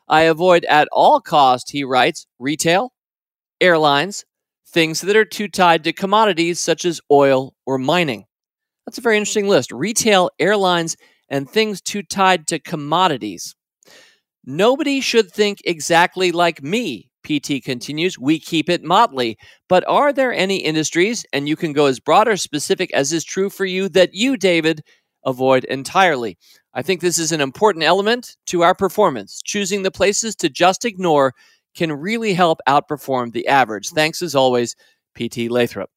I 0.09 0.23
avoid 0.23 0.65
at 0.67 0.89
all 0.93 1.21
cost, 1.21 1.71
he 1.73 1.85
writes, 1.85 2.27
retail, 2.39 2.93
airlines, 3.61 4.25
things 4.67 5.01
that 5.03 5.17
are 5.17 5.25
too 5.25 5.49
tied 5.49 5.85
to 5.85 5.93
commodities 5.93 6.61
such 6.61 6.85
as 6.85 7.01
oil 7.11 7.55
or 7.67 7.79
mining. 7.79 8.25
That's 8.87 8.99
a 8.99 9.03
very 9.03 9.17
interesting 9.17 9.49
list. 9.49 9.73
Retail, 9.73 10.31
airlines, 10.39 10.97
and 11.29 11.51
things 11.51 11.81
too 11.81 12.03
tied 12.03 12.47
to 12.49 12.59
commodities. 12.59 13.55
Nobody 14.45 15.01
should 15.01 15.31
think 15.31 15.59
exactly 15.65 16.33
like 16.33 16.63
me, 16.63 17.11
PT 17.25 17.63
continues. 17.63 18.19
We 18.19 18.39
keep 18.39 18.71
it 18.71 18.83
motley. 18.83 19.37
But 19.69 19.85
are 19.87 20.13
there 20.13 20.33
any 20.33 20.59
industries, 20.59 21.25
and 21.33 21.49
you 21.49 21.57
can 21.57 21.73
go 21.73 21.87
as 21.87 22.01
broad 22.01 22.29
or 22.29 22.37
specific 22.37 22.93
as 22.95 23.13
is 23.13 23.25
true 23.25 23.51
for 23.51 23.67
you, 23.67 23.89
that 23.91 24.15
you, 24.15 24.37
David, 24.37 24.83
avoid 25.25 25.65
entirely? 25.65 26.39
I 26.73 26.83
think 26.83 27.01
this 27.01 27.19
is 27.19 27.33
an 27.33 27.41
important 27.41 27.85
element 27.85 28.37
to 28.47 28.63
our 28.63 28.75
performance. 28.75 29.41
Choosing 29.43 29.83
the 29.83 29.91
places 29.91 30.37
to 30.37 30.49
just 30.49 30.85
ignore 30.85 31.35
can 31.75 31.93
really 31.93 32.33
help 32.33 32.61
outperform 32.69 33.33
the 33.33 33.49
average. 33.49 33.91
Thanks 33.91 34.23
as 34.23 34.35
always, 34.35 34.77
PT 35.15 35.51
Lathrop. 35.51 35.91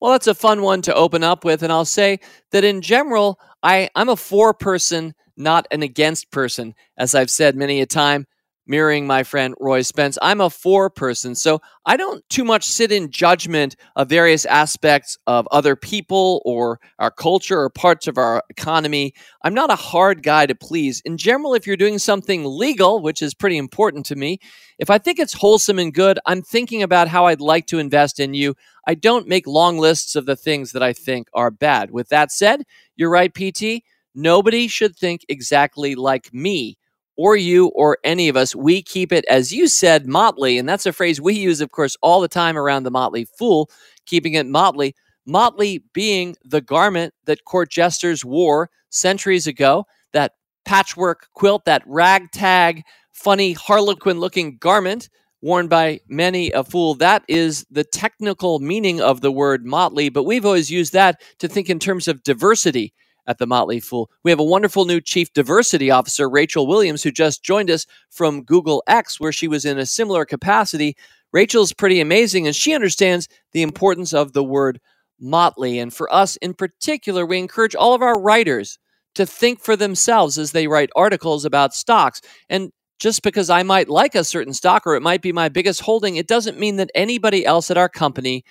Well, 0.00 0.12
that's 0.12 0.26
a 0.26 0.34
fun 0.34 0.62
one 0.62 0.82
to 0.82 0.94
open 0.94 1.22
up 1.22 1.44
with, 1.44 1.62
and 1.62 1.72
I'll 1.72 1.84
say 1.84 2.18
that 2.50 2.64
in 2.64 2.82
general, 2.82 3.38
I, 3.62 3.88
I'm 3.94 4.08
a 4.08 4.16
for 4.16 4.52
person, 4.52 5.14
not 5.36 5.66
an 5.70 5.82
against 5.82 6.30
person. 6.32 6.74
As 6.96 7.14
I've 7.14 7.30
said 7.30 7.54
many 7.54 7.80
a 7.80 7.86
time, 7.86 8.26
mirroring 8.66 9.06
my 9.06 9.22
friend 9.22 9.54
Roy 9.60 9.82
Spence. 9.82 10.18
I'm 10.22 10.40
a 10.40 10.50
for 10.50 10.88
person, 10.88 11.34
so 11.34 11.60
I 11.84 11.96
don't 11.96 12.26
too 12.28 12.44
much 12.44 12.64
sit 12.64 12.92
in 12.92 13.10
judgment 13.10 13.76
of 13.96 14.08
various 14.08 14.46
aspects 14.46 15.18
of 15.26 15.48
other 15.50 15.74
people 15.74 16.40
or 16.44 16.78
our 16.98 17.10
culture 17.10 17.60
or 17.60 17.70
parts 17.70 18.06
of 18.06 18.18
our 18.18 18.42
economy. 18.50 19.14
I'm 19.42 19.54
not 19.54 19.70
a 19.70 19.76
hard 19.76 20.22
guy 20.22 20.46
to 20.46 20.54
please. 20.54 21.02
In 21.04 21.16
general, 21.16 21.54
if 21.54 21.66
you're 21.66 21.76
doing 21.76 21.98
something 21.98 22.44
legal, 22.44 23.02
which 23.02 23.22
is 23.22 23.34
pretty 23.34 23.56
important 23.56 24.06
to 24.06 24.16
me, 24.16 24.38
if 24.78 24.90
I 24.90 24.98
think 24.98 25.18
it's 25.18 25.34
wholesome 25.34 25.78
and 25.78 25.92
good, 25.92 26.18
I'm 26.26 26.42
thinking 26.42 26.82
about 26.82 27.08
how 27.08 27.26
I'd 27.26 27.40
like 27.40 27.66
to 27.66 27.78
invest 27.78 28.20
in 28.20 28.34
you. 28.34 28.54
I 28.86 28.94
don't 28.94 29.28
make 29.28 29.46
long 29.46 29.78
lists 29.78 30.16
of 30.16 30.26
the 30.26 30.36
things 30.36 30.72
that 30.72 30.82
I 30.82 30.92
think 30.92 31.28
are 31.34 31.50
bad. 31.50 31.90
With 31.90 32.08
that 32.08 32.32
said, 32.32 32.62
you're 32.96 33.10
right, 33.10 33.32
PT. 33.32 33.84
Nobody 34.14 34.68
should 34.68 34.96
think 34.96 35.24
exactly 35.28 35.94
like 35.94 36.32
me 36.34 36.76
or 37.16 37.36
you 37.36 37.68
or 37.68 37.98
any 38.04 38.28
of 38.28 38.36
us. 38.36 38.54
We 38.54 38.82
keep 38.82 39.12
it, 39.12 39.24
as 39.26 39.52
you 39.52 39.68
said, 39.68 40.06
motley. 40.06 40.58
And 40.58 40.68
that's 40.68 40.86
a 40.86 40.92
phrase 40.92 41.20
we 41.20 41.34
use, 41.34 41.60
of 41.60 41.70
course, 41.70 41.96
all 42.02 42.20
the 42.20 42.28
time 42.28 42.56
around 42.56 42.82
the 42.82 42.90
Motley 42.90 43.26
Fool, 43.38 43.70
keeping 44.06 44.34
it 44.34 44.46
motley. 44.46 44.94
Motley 45.26 45.84
being 45.92 46.36
the 46.44 46.60
garment 46.60 47.14
that 47.26 47.44
court 47.44 47.70
jesters 47.70 48.24
wore 48.24 48.70
centuries 48.90 49.46
ago, 49.46 49.84
that 50.12 50.32
patchwork 50.64 51.28
quilt, 51.34 51.64
that 51.64 51.82
ragtag, 51.86 52.82
funny 53.12 53.52
harlequin 53.52 54.18
looking 54.18 54.56
garment 54.58 55.08
worn 55.42 55.66
by 55.66 56.00
many 56.08 56.50
a 56.52 56.64
fool. 56.64 56.94
That 56.94 57.24
is 57.28 57.66
the 57.70 57.84
technical 57.84 58.60
meaning 58.60 59.00
of 59.00 59.20
the 59.20 59.32
word 59.32 59.66
motley, 59.66 60.08
but 60.08 60.22
we've 60.22 60.46
always 60.46 60.70
used 60.70 60.92
that 60.92 61.20
to 61.40 61.48
think 61.48 61.68
in 61.68 61.78
terms 61.78 62.08
of 62.08 62.22
diversity 62.22 62.94
at 63.26 63.38
the 63.38 63.46
Motley 63.46 63.80
Fool. 63.80 64.10
We 64.24 64.30
have 64.30 64.40
a 64.40 64.44
wonderful 64.44 64.84
new 64.84 65.00
Chief 65.00 65.32
Diversity 65.32 65.90
Officer, 65.90 66.28
Rachel 66.28 66.66
Williams, 66.66 67.02
who 67.02 67.10
just 67.10 67.42
joined 67.42 67.70
us 67.70 67.86
from 68.10 68.42
Google 68.42 68.82
X, 68.86 69.20
where 69.20 69.32
she 69.32 69.48
was 69.48 69.64
in 69.64 69.78
a 69.78 69.86
similar 69.86 70.24
capacity. 70.24 70.96
Rachel's 71.32 71.72
pretty 71.72 72.00
amazing, 72.00 72.46
and 72.46 72.54
she 72.54 72.74
understands 72.74 73.28
the 73.52 73.62
importance 73.62 74.12
of 74.12 74.32
the 74.32 74.44
word 74.44 74.80
motley. 75.20 75.78
And 75.78 75.94
for 75.94 76.12
us 76.12 76.36
in 76.36 76.54
particular, 76.54 77.24
we 77.24 77.38
encourage 77.38 77.74
all 77.74 77.94
of 77.94 78.02
our 78.02 78.20
writers 78.20 78.78
to 79.14 79.26
think 79.26 79.60
for 79.60 79.76
themselves 79.76 80.38
as 80.38 80.52
they 80.52 80.66
write 80.66 80.90
articles 80.96 81.44
about 81.44 81.74
stocks. 81.74 82.20
And 82.48 82.72
just 82.98 83.22
because 83.22 83.50
I 83.50 83.62
might 83.62 83.88
like 83.88 84.14
a 84.14 84.24
certain 84.24 84.54
stock 84.54 84.86
or 84.86 84.94
it 84.94 85.02
might 85.02 85.22
be 85.22 85.32
my 85.32 85.48
biggest 85.48 85.80
holding, 85.80 86.16
it 86.16 86.28
doesn't 86.28 86.58
mean 86.58 86.76
that 86.76 86.90
anybody 86.94 87.44
else 87.44 87.70
at 87.70 87.76
our 87.76 87.88
company, 87.88 88.44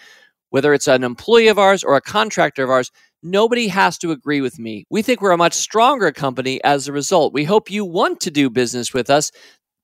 whether 0.50 0.74
it's 0.74 0.88
an 0.88 1.04
employee 1.04 1.48
of 1.48 1.58
ours 1.58 1.84
or 1.84 1.96
a 1.96 2.02
contractor 2.02 2.64
of 2.64 2.70
ours, 2.70 2.92
nobody 3.24 3.68
has 3.68 3.98
to 4.00 4.12
agree 4.12 4.42
with 4.42 4.60
me. 4.60 4.86
We 4.90 5.02
think 5.02 5.22
we're 5.22 5.32
a 5.32 5.38
much 5.38 5.54
stronger 5.54 6.12
company 6.12 6.64
as 6.64 6.88
a 6.88 6.94
result. 6.94 7.34
We 7.34 7.44
hope 7.44 7.72
you 7.72 7.86
want 7.86 8.20
to 8.22 8.32
do 8.32 8.50
business 8.50 8.94
with 8.94 9.10
us 9.10 9.32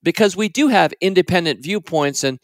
because 0.04 0.36
we 0.36 0.50
do 0.50 0.68
have 0.68 0.94
independent 1.02 1.64
viewpoints 1.64 2.24
and 2.24 2.40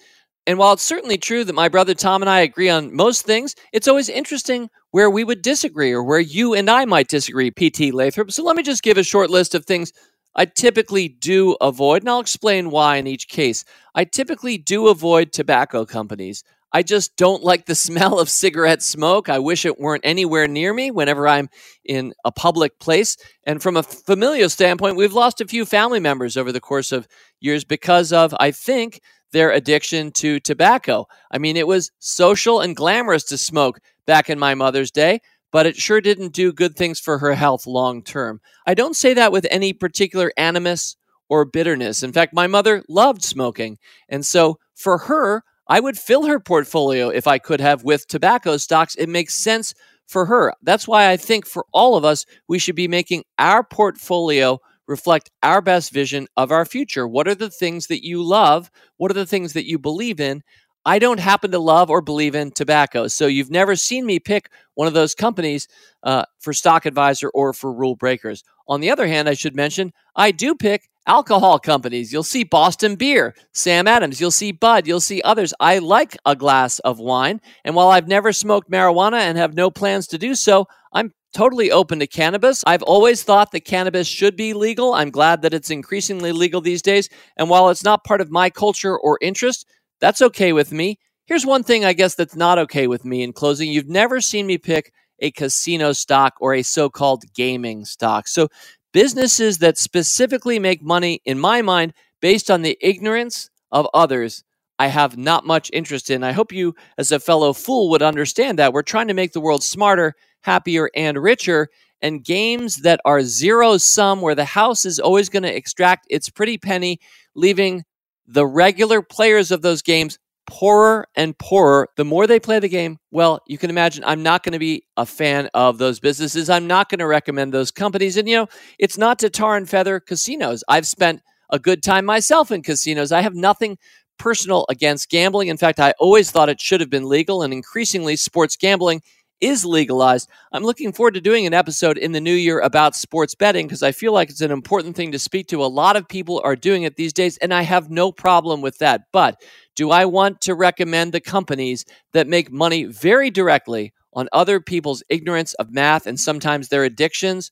and 0.45 0.59
while 0.59 0.73
it's 0.73 0.83
certainly 0.83 1.17
true 1.17 1.45
that 1.45 1.55
my 1.55 1.69
brother 1.69 1.93
Tom 1.93 2.21
and 2.21 2.29
I 2.29 2.41
agree 2.41 2.67
on 2.67 2.93
most 2.93 3.25
things, 3.25 3.55
it's 3.71 3.87
always 3.87 4.09
interesting 4.09 4.69
where 4.91 5.09
we 5.09 5.23
would 5.23 5.41
disagree 5.41 5.93
or 5.93 6.03
where 6.03 6.19
you 6.19 6.53
and 6.53 6.69
I 6.69 6.83
might 6.83 7.07
disagree, 7.07 7.49
PT 7.49 7.93
Lathrop. 7.93 8.29
So 8.29 8.43
let 8.43 8.57
me 8.57 8.63
just 8.63 8.83
give 8.83 8.97
a 8.97 9.03
short 9.03 9.29
list 9.29 9.55
of 9.55 9.65
things 9.65 9.93
I 10.35 10.45
typically 10.45 11.07
do 11.07 11.55
avoid, 11.61 12.01
and 12.01 12.09
I'll 12.09 12.19
explain 12.19 12.71
why 12.71 12.97
in 12.97 13.07
each 13.07 13.27
case. 13.27 13.63
I 13.93 14.03
typically 14.03 14.57
do 14.57 14.87
avoid 14.87 15.31
tobacco 15.31 15.85
companies. 15.85 16.43
I 16.73 16.83
just 16.83 17.15
don't 17.15 17.43
like 17.43 17.65
the 17.65 17.75
smell 17.87 18.19
of 18.19 18.29
cigarette 18.29 18.81
smoke. 18.81 19.29
I 19.29 19.39
wish 19.39 19.65
it 19.65 19.79
weren't 19.79 20.05
anywhere 20.05 20.47
near 20.47 20.73
me 20.73 20.91
whenever 20.91 21.27
I'm 21.27 21.49
in 21.85 22.13
a 22.25 22.31
public 22.31 22.79
place. 22.79 23.15
And 23.45 23.61
from 23.61 23.77
a 23.77 23.83
familial 23.83 24.49
standpoint, 24.49 24.97
we've 24.97 25.13
lost 25.13 25.41
a 25.41 25.47
few 25.47 25.65
family 25.65 25.99
members 25.99 26.35
over 26.37 26.51
the 26.51 26.61
course 26.61 26.91
of 26.91 27.07
years 27.39 27.63
because 27.63 28.11
of, 28.11 28.33
I 28.39 28.51
think, 28.51 28.99
their 29.31 29.51
addiction 29.51 30.11
to 30.11 30.39
tobacco. 30.39 31.05
I 31.31 31.37
mean, 31.37 31.57
it 31.57 31.67
was 31.67 31.91
social 31.99 32.59
and 32.59 32.75
glamorous 32.75 33.23
to 33.25 33.37
smoke 33.37 33.79
back 34.05 34.29
in 34.29 34.37
my 34.37 34.53
mother's 34.53 34.91
day 34.91 35.19
but 35.53 35.67
it 35.67 35.77
sure 35.77 36.01
didn't 36.01 36.33
do 36.33 36.51
good 36.51 36.75
things 36.75 36.99
for 36.99 37.19
her 37.19 37.35
health 37.35 37.67
long 37.67 38.01
term. 38.01 38.41
I 38.65 38.73
don't 38.73 38.95
say 38.95 39.13
that 39.13 39.31
with 39.31 39.45
any 39.51 39.71
particular 39.71 40.33
animus 40.35 40.97
or 41.29 41.45
bitterness. 41.45 42.03
In 42.03 42.11
fact, 42.11 42.33
my 42.33 42.47
mother 42.47 42.83
loved 42.89 43.23
smoking. 43.23 43.77
And 44.09 44.25
so 44.25 44.57
for 44.75 44.97
her, 44.97 45.43
I 45.67 45.79
would 45.79 45.97
fill 45.97 46.25
her 46.25 46.39
portfolio 46.39 47.09
if 47.09 47.27
I 47.27 47.37
could 47.39 47.61
have 47.61 47.83
with 47.83 48.07
tobacco 48.07 48.57
stocks. 48.57 48.95
It 48.95 49.09
makes 49.09 49.33
sense 49.33 49.73
for 50.07 50.25
her. 50.25 50.53
That's 50.61 50.87
why 50.87 51.09
I 51.09 51.17
think 51.17 51.45
for 51.45 51.65
all 51.73 51.95
of 51.95 52.05
us, 52.05 52.25
we 52.47 52.59
should 52.59 52.75
be 52.75 52.87
making 52.87 53.23
our 53.39 53.63
portfolio 53.63 54.59
reflect 54.87 55.31
our 55.41 55.61
best 55.61 55.91
vision 55.93 56.27
of 56.35 56.51
our 56.51 56.65
future. 56.65 57.07
What 57.07 57.27
are 57.27 57.35
the 57.35 57.49
things 57.49 57.87
that 57.87 58.05
you 58.05 58.21
love? 58.21 58.69
What 58.97 59.11
are 59.11 59.15
the 59.15 59.25
things 59.25 59.53
that 59.53 59.65
you 59.65 59.79
believe 59.79 60.19
in? 60.19 60.43
I 60.85 60.99
don't 60.99 61.19
happen 61.19 61.51
to 61.51 61.59
love 61.59 61.89
or 61.89 62.01
believe 62.01 62.35
in 62.35 62.51
tobacco. 62.51 63.07
So 63.07 63.27
you've 63.27 63.51
never 63.51 63.75
seen 63.75 64.05
me 64.05 64.19
pick 64.19 64.49
one 64.75 64.87
of 64.87 64.93
those 64.93 65.15
companies 65.15 65.67
uh, 66.03 66.25
for 66.39 66.53
Stock 66.53 66.85
Advisor 66.85 67.29
or 67.29 67.53
for 67.53 67.71
Rule 67.73 67.95
Breakers. 67.95 68.43
On 68.67 68.81
the 68.81 68.91
other 68.91 69.07
hand, 69.07 69.29
I 69.29 69.33
should 69.33 69.55
mention 69.55 69.93
I 70.15 70.31
do 70.31 70.55
pick 70.55 70.89
alcohol 71.05 71.59
companies. 71.59 72.11
You'll 72.11 72.23
see 72.23 72.43
Boston 72.43 72.95
Beer, 72.95 73.35
Sam 73.53 73.87
Adams, 73.87 74.21
you'll 74.21 74.31
see 74.31 74.51
Bud, 74.51 74.87
you'll 74.87 74.99
see 75.01 75.21
others. 75.21 75.53
I 75.59 75.79
like 75.79 76.17
a 76.25 76.35
glass 76.35 76.79
of 76.79 76.99
wine. 76.99 77.41
And 77.65 77.75
while 77.75 77.89
I've 77.89 78.07
never 78.07 78.31
smoked 78.31 78.71
marijuana 78.71 79.19
and 79.19 79.37
have 79.37 79.53
no 79.53 79.69
plans 79.69 80.07
to 80.07 80.17
do 80.17 80.35
so, 80.35 80.67
I'm 80.93 81.11
totally 81.33 81.71
open 81.71 81.99
to 81.99 82.07
cannabis. 82.07 82.63
I've 82.65 82.83
always 82.83 83.23
thought 83.23 83.51
that 83.51 83.65
cannabis 83.65 84.07
should 84.07 84.35
be 84.35 84.53
legal. 84.53 84.93
I'm 84.93 85.09
glad 85.09 85.41
that 85.41 85.53
it's 85.53 85.71
increasingly 85.71 86.31
legal 86.31 86.61
these 86.61 86.81
days. 86.81 87.09
And 87.37 87.49
while 87.49 87.69
it's 87.69 87.83
not 87.83 88.03
part 88.03 88.21
of 88.21 88.31
my 88.31 88.49
culture 88.49 88.97
or 88.97 89.17
interest, 89.21 89.65
that's 89.99 90.21
okay 90.21 90.53
with 90.53 90.71
me. 90.71 90.99
Here's 91.25 91.45
one 91.45 91.63
thing 91.63 91.85
I 91.85 91.93
guess 91.93 92.15
that's 92.15 92.35
not 92.35 92.59
okay 92.59 92.87
with 92.87 93.05
me 93.05 93.23
in 93.23 93.33
closing. 93.33 93.71
You've 93.71 93.87
never 93.87 94.19
seen 94.19 94.45
me 94.45 94.57
pick 94.57 94.91
a 95.19 95.31
casino 95.31 95.93
stock 95.93 96.35
or 96.41 96.53
a 96.53 96.63
so 96.63 96.89
called 96.89 97.23
gaming 97.33 97.85
stock. 97.85 98.27
So, 98.27 98.49
businesses 98.91 99.59
that 99.59 99.77
specifically 99.77 100.59
make 100.59 100.83
money, 100.83 101.21
in 101.25 101.39
my 101.39 101.61
mind, 101.61 101.93
based 102.21 102.51
on 102.51 102.61
the 102.61 102.77
ignorance 102.81 103.49
of 103.71 103.87
others, 103.93 104.43
I 104.79 104.87
have 104.87 105.17
not 105.17 105.45
much 105.45 105.69
interest 105.73 106.09
in. 106.09 106.23
I 106.23 106.33
hope 106.33 106.51
you, 106.51 106.75
as 106.97 107.11
a 107.11 107.19
fellow 107.19 107.53
fool, 107.53 107.89
would 107.89 108.01
understand 108.01 108.59
that. 108.59 108.73
We're 108.73 108.81
trying 108.81 109.07
to 109.07 109.13
make 109.13 109.31
the 109.33 109.41
world 109.41 109.63
smarter, 109.63 110.15
happier, 110.41 110.89
and 110.95 111.17
richer. 111.17 111.69
And 112.01 112.23
games 112.23 112.77
that 112.77 112.99
are 113.05 113.21
zero 113.21 113.77
sum, 113.77 114.19
where 114.19 114.35
the 114.35 114.43
house 114.43 114.83
is 114.85 114.99
always 114.99 115.29
going 115.29 115.43
to 115.43 115.55
extract 115.55 116.05
its 116.09 116.29
pretty 116.29 116.57
penny, 116.57 116.99
leaving 117.33 117.85
the 118.27 118.45
regular 118.45 119.01
players 119.01 119.51
of 119.51 119.61
those 119.61 119.81
games 119.81 120.17
poorer 120.45 121.07
and 121.15 121.37
poorer 121.37 121.87
the 121.95 122.03
more 122.03 122.27
they 122.27 122.39
play 122.39 122.59
the 122.59 122.67
game. 122.67 122.97
Well, 123.11 123.41
you 123.47 123.57
can 123.57 123.69
imagine 123.69 124.03
I'm 124.05 124.23
not 124.23 124.43
going 124.43 124.53
to 124.53 124.59
be 124.59 124.83
a 124.97 125.05
fan 125.05 125.49
of 125.53 125.77
those 125.77 125.99
businesses. 125.99 126.49
I'm 126.49 126.67
not 126.67 126.89
going 126.89 126.99
to 126.99 127.07
recommend 127.07 127.53
those 127.53 127.71
companies. 127.71 128.17
And, 128.17 128.27
you 128.27 128.35
know, 128.35 128.47
it's 128.77 128.97
not 128.97 129.19
to 129.19 129.29
tar 129.29 129.55
and 129.55 129.69
feather 129.69 129.99
casinos. 129.99 130.63
I've 130.67 130.87
spent 130.87 131.21
a 131.49 131.59
good 131.59 131.81
time 131.81 132.05
myself 132.05 132.51
in 132.51 132.61
casinos. 132.61 133.11
I 133.11 133.21
have 133.21 133.35
nothing 133.35 133.77
personal 134.17 134.65
against 134.69 135.09
gambling. 135.09 135.47
In 135.47 135.57
fact, 135.57 135.79
I 135.79 135.93
always 135.99 136.31
thought 136.31 136.49
it 136.49 136.61
should 136.61 136.81
have 136.81 136.89
been 136.89 137.07
legal, 137.07 137.41
and 137.41 137.53
increasingly, 137.53 138.15
sports 138.15 138.55
gambling 138.55 139.01
is 139.43 139.65
legalized. 139.65 140.29
I'm 140.51 140.63
looking 140.63 140.93
forward 140.93 141.15
to 141.15 141.21
doing 141.21 141.45
an 141.45 141.53
episode 141.53 141.97
in 141.97 142.13
the 142.13 142.21
new 142.21 142.33
year 142.33 142.59
about 142.59 142.95
sports 142.95 143.35
betting 143.35 143.67
because 143.67 143.83
I 143.83 143.91
feel 143.91 144.13
like 144.13 144.29
it's 144.29 144.41
an 144.41 144.51
important 144.51 144.95
thing 144.95 145.11
to 145.11 145.19
speak 145.19 145.47
to. 145.47 145.63
A 145.63 145.65
lot 145.65 145.95
of 145.95 146.07
people 146.07 146.41
are 146.43 146.55
doing 146.55 146.83
it 146.83 146.95
these 146.95 147.13
days, 147.13 147.37
and 147.37 147.53
I 147.53 147.61
have 147.61 147.89
no 147.89 148.11
problem 148.11 148.61
with 148.61 148.77
that. 148.79 149.01
But 149.11 149.41
do 149.75 149.91
I 149.91 150.05
want 150.05 150.41
to 150.41 150.55
recommend 150.55 151.11
the 151.11 151.21
companies 151.21 151.85
that 152.13 152.27
make 152.27 152.51
money 152.51 152.85
very 152.85 153.29
directly 153.29 153.93
on 154.13 154.29
other 154.31 154.59
people's 154.59 155.03
ignorance 155.09 155.53
of 155.55 155.71
math 155.71 156.07
and 156.07 156.19
sometimes 156.19 156.69
their 156.69 156.83
addictions 156.83 157.51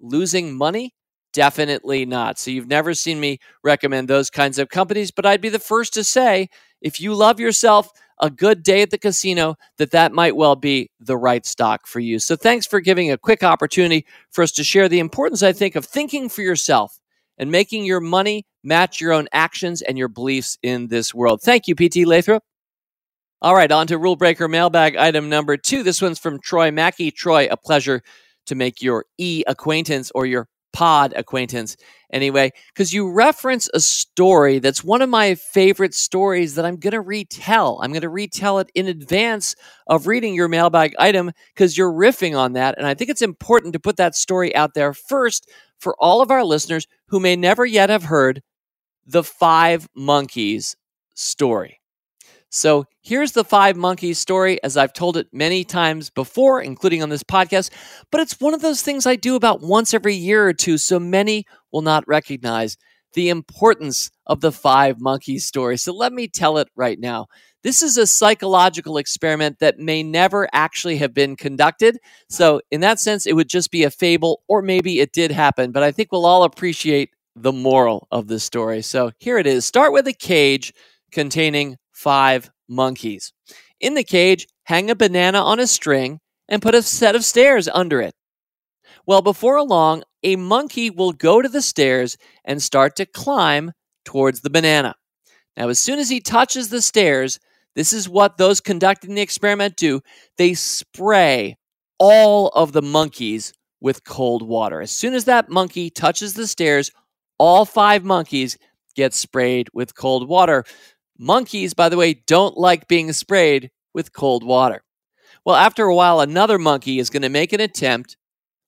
losing 0.00 0.56
money? 0.56 0.95
Definitely 1.36 2.06
not. 2.06 2.38
So 2.38 2.50
you've 2.50 2.66
never 2.66 2.94
seen 2.94 3.20
me 3.20 3.40
recommend 3.62 4.08
those 4.08 4.30
kinds 4.30 4.58
of 4.58 4.70
companies, 4.70 5.10
but 5.10 5.26
I'd 5.26 5.42
be 5.42 5.50
the 5.50 5.58
first 5.58 5.92
to 5.92 6.02
say 6.02 6.48
if 6.80 6.98
you 6.98 7.12
love 7.12 7.38
yourself, 7.38 7.90
a 8.22 8.30
good 8.30 8.62
day 8.62 8.80
at 8.80 8.88
the 8.88 8.96
casino, 8.96 9.56
that 9.76 9.90
that 9.90 10.12
might 10.12 10.34
well 10.34 10.56
be 10.56 10.90
the 10.98 11.18
right 11.18 11.44
stock 11.44 11.86
for 11.86 12.00
you. 12.00 12.18
So 12.20 12.36
thanks 12.36 12.66
for 12.66 12.80
giving 12.80 13.12
a 13.12 13.18
quick 13.18 13.42
opportunity 13.42 14.06
for 14.30 14.42
us 14.42 14.50
to 14.52 14.64
share 14.64 14.88
the 14.88 14.98
importance, 14.98 15.42
I 15.42 15.52
think, 15.52 15.76
of 15.76 15.84
thinking 15.84 16.30
for 16.30 16.40
yourself 16.40 16.98
and 17.36 17.50
making 17.50 17.84
your 17.84 18.00
money 18.00 18.46
match 18.64 18.98
your 18.98 19.12
own 19.12 19.28
actions 19.30 19.82
and 19.82 19.98
your 19.98 20.08
beliefs 20.08 20.56
in 20.62 20.88
this 20.88 21.12
world. 21.12 21.42
Thank 21.42 21.68
you, 21.68 21.74
PT 21.74 22.06
Lathrop. 22.06 22.44
All 23.42 23.54
right, 23.54 23.70
on 23.70 23.86
to 23.88 23.98
Rule 23.98 24.16
Breaker 24.16 24.48
mailbag 24.48 24.96
item 24.96 25.28
number 25.28 25.58
two. 25.58 25.82
This 25.82 26.00
one's 26.00 26.18
from 26.18 26.40
Troy 26.40 26.70
Mackey. 26.70 27.10
Troy, 27.10 27.46
a 27.50 27.58
pleasure 27.58 28.00
to 28.46 28.54
make 28.54 28.80
your 28.80 29.04
e 29.18 29.44
acquaintance 29.46 30.10
or 30.14 30.24
your 30.24 30.48
pod 30.76 31.14
acquaintance 31.16 31.74
anyway, 32.12 32.52
because 32.68 32.92
you 32.92 33.10
reference 33.10 33.66
a 33.72 33.80
story 33.80 34.58
that's 34.58 34.84
one 34.84 35.00
of 35.00 35.08
my 35.08 35.34
favorite 35.34 35.94
stories 35.94 36.54
that 36.54 36.66
I'm 36.66 36.76
going 36.76 36.92
to 36.92 37.00
retell. 37.00 37.80
I'm 37.80 37.92
going 37.92 38.02
to 38.02 38.10
retell 38.10 38.58
it 38.58 38.70
in 38.74 38.86
advance 38.86 39.54
of 39.86 40.06
reading 40.06 40.34
your 40.34 40.48
mailbag 40.48 40.94
item 40.98 41.32
because 41.54 41.78
you're 41.78 41.90
riffing 41.90 42.36
on 42.36 42.52
that. 42.52 42.76
And 42.76 42.86
I 42.86 42.92
think 42.92 43.08
it's 43.08 43.22
important 43.22 43.72
to 43.72 43.80
put 43.80 43.96
that 43.96 44.14
story 44.14 44.54
out 44.54 44.74
there 44.74 44.92
first 44.92 45.50
for 45.78 45.96
all 45.98 46.20
of 46.20 46.30
our 46.30 46.44
listeners 46.44 46.86
who 47.06 47.20
may 47.20 47.36
never 47.36 47.64
yet 47.64 47.88
have 47.88 48.04
heard 48.04 48.42
the 49.06 49.24
Five 49.24 49.88
Monkeys 49.94 50.76
story. 51.14 51.75
So 52.56 52.86
here's 53.02 53.32
the 53.32 53.44
five 53.44 53.76
monkeys 53.76 54.18
story, 54.18 54.62
as 54.62 54.78
I've 54.78 54.94
told 54.94 55.18
it 55.18 55.28
many 55.30 55.62
times 55.62 56.08
before, 56.08 56.62
including 56.62 57.02
on 57.02 57.10
this 57.10 57.22
podcast. 57.22 57.70
But 58.10 58.22
it's 58.22 58.40
one 58.40 58.54
of 58.54 58.62
those 58.62 58.80
things 58.80 59.04
I 59.04 59.14
do 59.14 59.36
about 59.36 59.60
once 59.60 59.92
every 59.92 60.14
year 60.14 60.48
or 60.48 60.54
two, 60.54 60.78
so 60.78 60.98
many 60.98 61.44
will 61.70 61.82
not 61.82 62.08
recognize 62.08 62.78
the 63.12 63.28
importance 63.28 64.10
of 64.26 64.40
the 64.40 64.52
five 64.52 64.98
monkeys 64.98 65.44
story. 65.44 65.76
So 65.76 65.92
let 65.92 66.14
me 66.14 66.28
tell 66.28 66.56
it 66.56 66.68
right 66.74 66.98
now. 66.98 67.26
This 67.62 67.82
is 67.82 67.98
a 67.98 68.06
psychological 68.06 68.96
experiment 68.96 69.58
that 69.58 69.78
may 69.78 70.02
never 70.02 70.48
actually 70.54 70.96
have 70.96 71.12
been 71.12 71.36
conducted. 71.36 71.98
So, 72.30 72.62
in 72.70 72.80
that 72.80 73.00
sense, 73.00 73.26
it 73.26 73.34
would 73.34 73.50
just 73.50 73.70
be 73.70 73.82
a 73.82 73.90
fable, 73.90 74.42
or 74.48 74.62
maybe 74.62 75.00
it 75.00 75.12
did 75.12 75.30
happen. 75.30 75.72
But 75.72 75.82
I 75.82 75.92
think 75.92 76.10
we'll 76.10 76.24
all 76.24 76.44
appreciate 76.44 77.10
the 77.34 77.52
moral 77.52 78.08
of 78.10 78.28
the 78.28 78.40
story. 78.40 78.80
So 78.80 79.10
here 79.18 79.36
it 79.36 79.46
is. 79.46 79.66
Start 79.66 79.92
with 79.92 80.06
a 80.06 80.14
cage 80.14 80.72
containing 81.10 81.76
five 81.96 82.50
monkeys. 82.68 83.32
In 83.80 83.94
the 83.94 84.04
cage, 84.04 84.46
hang 84.64 84.90
a 84.90 84.94
banana 84.94 85.38
on 85.38 85.58
a 85.58 85.66
string 85.66 86.20
and 86.46 86.60
put 86.60 86.74
a 86.74 86.82
set 86.82 87.16
of 87.16 87.24
stairs 87.24 87.68
under 87.68 88.02
it. 88.02 88.14
Well, 89.06 89.22
before 89.22 89.62
long, 89.62 90.02
a 90.22 90.36
monkey 90.36 90.90
will 90.90 91.12
go 91.12 91.40
to 91.40 91.48
the 91.48 91.62
stairs 91.62 92.18
and 92.44 92.62
start 92.62 92.96
to 92.96 93.06
climb 93.06 93.72
towards 94.04 94.40
the 94.40 94.50
banana. 94.50 94.94
Now, 95.56 95.70
as 95.70 95.78
soon 95.78 95.98
as 95.98 96.10
he 96.10 96.20
touches 96.20 96.68
the 96.68 96.82
stairs, 96.82 97.40
this 97.74 97.92
is 97.92 98.08
what 98.08 98.36
those 98.36 98.60
conducting 98.60 99.14
the 99.14 99.22
experiment 99.22 99.76
do. 99.76 100.02
They 100.36 100.52
spray 100.54 101.56
all 101.98 102.48
of 102.48 102.72
the 102.72 102.82
monkeys 102.82 103.54
with 103.80 104.04
cold 104.04 104.42
water. 104.46 104.82
As 104.82 104.90
soon 104.90 105.14
as 105.14 105.24
that 105.24 105.48
monkey 105.48 105.88
touches 105.88 106.34
the 106.34 106.46
stairs, 106.46 106.90
all 107.38 107.64
five 107.64 108.04
monkeys 108.04 108.58
get 108.96 109.14
sprayed 109.14 109.68
with 109.72 109.94
cold 109.94 110.28
water. 110.28 110.64
Monkeys, 111.18 111.74
by 111.74 111.88
the 111.88 111.96
way, 111.96 112.14
don't 112.14 112.56
like 112.56 112.88
being 112.88 113.12
sprayed 113.12 113.70
with 113.94 114.12
cold 114.12 114.44
water. 114.44 114.82
Well, 115.44 115.56
after 115.56 115.84
a 115.84 115.94
while, 115.94 116.20
another 116.20 116.58
monkey 116.58 116.98
is 116.98 117.10
going 117.10 117.22
to 117.22 117.28
make 117.28 117.52
an 117.52 117.60
attempt 117.60 118.16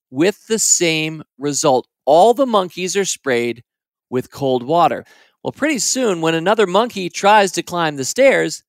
with 0.09 0.47
the 0.47 0.59
same 0.59 1.23
result. 1.37 1.87
All 2.05 2.33
the 2.33 2.45
monkeys 2.45 2.95
are 2.95 3.05
sprayed 3.05 3.63
with 4.09 4.31
cold 4.31 4.63
water. 4.63 5.05
Well, 5.43 5.51
pretty 5.51 5.79
soon, 5.79 6.21
when 6.21 6.35
another 6.35 6.65
monkey 6.65 7.09
tries 7.09 7.51
to 7.53 7.63
climb 7.63 7.95
the 7.95 8.05
stairs, 8.05 8.63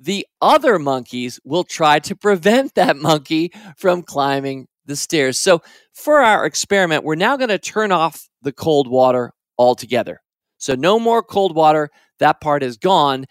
the 0.00 0.26
other 0.40 0.78
monkeys 0.78 1.40
will 1.44 1.64
try 1.64 1.98
to 2.00 2.14
prevent 2.14 2.74
that 2.74 2.96
monkey 2.96 3.52
from 3.76 4.02
climbing 4.02 4.68
the 4.86 4.96
stairs. 4.96 5.38
So, 5.38 5.62
for 5.92 6.20
our 6.20 6.46
experiment, 6.46 7.04
we're 7.04 7.16
now 7.16 7.36
going 7.36 7.48
to 7.48 7.58
turn 7.58 7.92
off 7.92 8.28
the 8.42 8.52
cold 8.52 8.88
water 8.88 9.32
altogether. 9.58 10.20
So, 10.58 10.74
no 10.74 10.98
more 10.98 11.22
cold 11.22 11.54
water. 11.54 11.90
That 12.18 12.40
part 12.40 12.62
is 12.62 12.76
gone. 12.76 13.26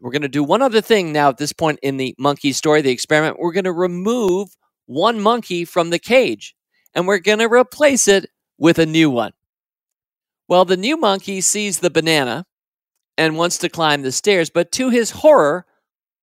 We're 0.00 0.10
going 0.10 0.22
to 0.22 0.28
do 0.28 0.42
one 0.42 0.62
other 0.62 0.80
thing 0.80 1.12
now 1.12 1.28
at 1.28 1.38
this 1.38 1.52
point 1.52 1.78
in 1.82 1.96
the 1.96 2.14
monkey 2.18 2.52
story, 2.52 2.82
the 2.82 2.90
experiment. 2.90 3.38
We're 3.38 3.52
going 3.52 3.64
to 3.64 3.72
remove 3.72 4.48
one 4.86 5.20
monkey 5.20 5.64
from 5.64 5.90
the 5.90 5.98
cage 5.98 6.54
and 6.94 7.06
we're 7.06 7.18
going 7.18 7.38
to 7.38 7.46
replace 7.46 8.08
it 8.08 8.28
with 8.58 8.78
a 8.78 8.86
new 8.86 9.10
one. 9.10 9.32
Well, 10.48 10.64
the 10.64 10.76
new 10.76 10.96
monkey 10.96 11.40
sees 11.40 11.78
the 11.78 11.90
banana 11.90 12.44
and 13.16 13.36
wants 13.36 13.58
to 13.58 13.68
climb 13.68 14.02
the 14.02 14.12
stairs, 14.12 14.50
but 14.50 14.72
to 14.72 14.90
his 14.90 15.10
horror, 15.10 15.66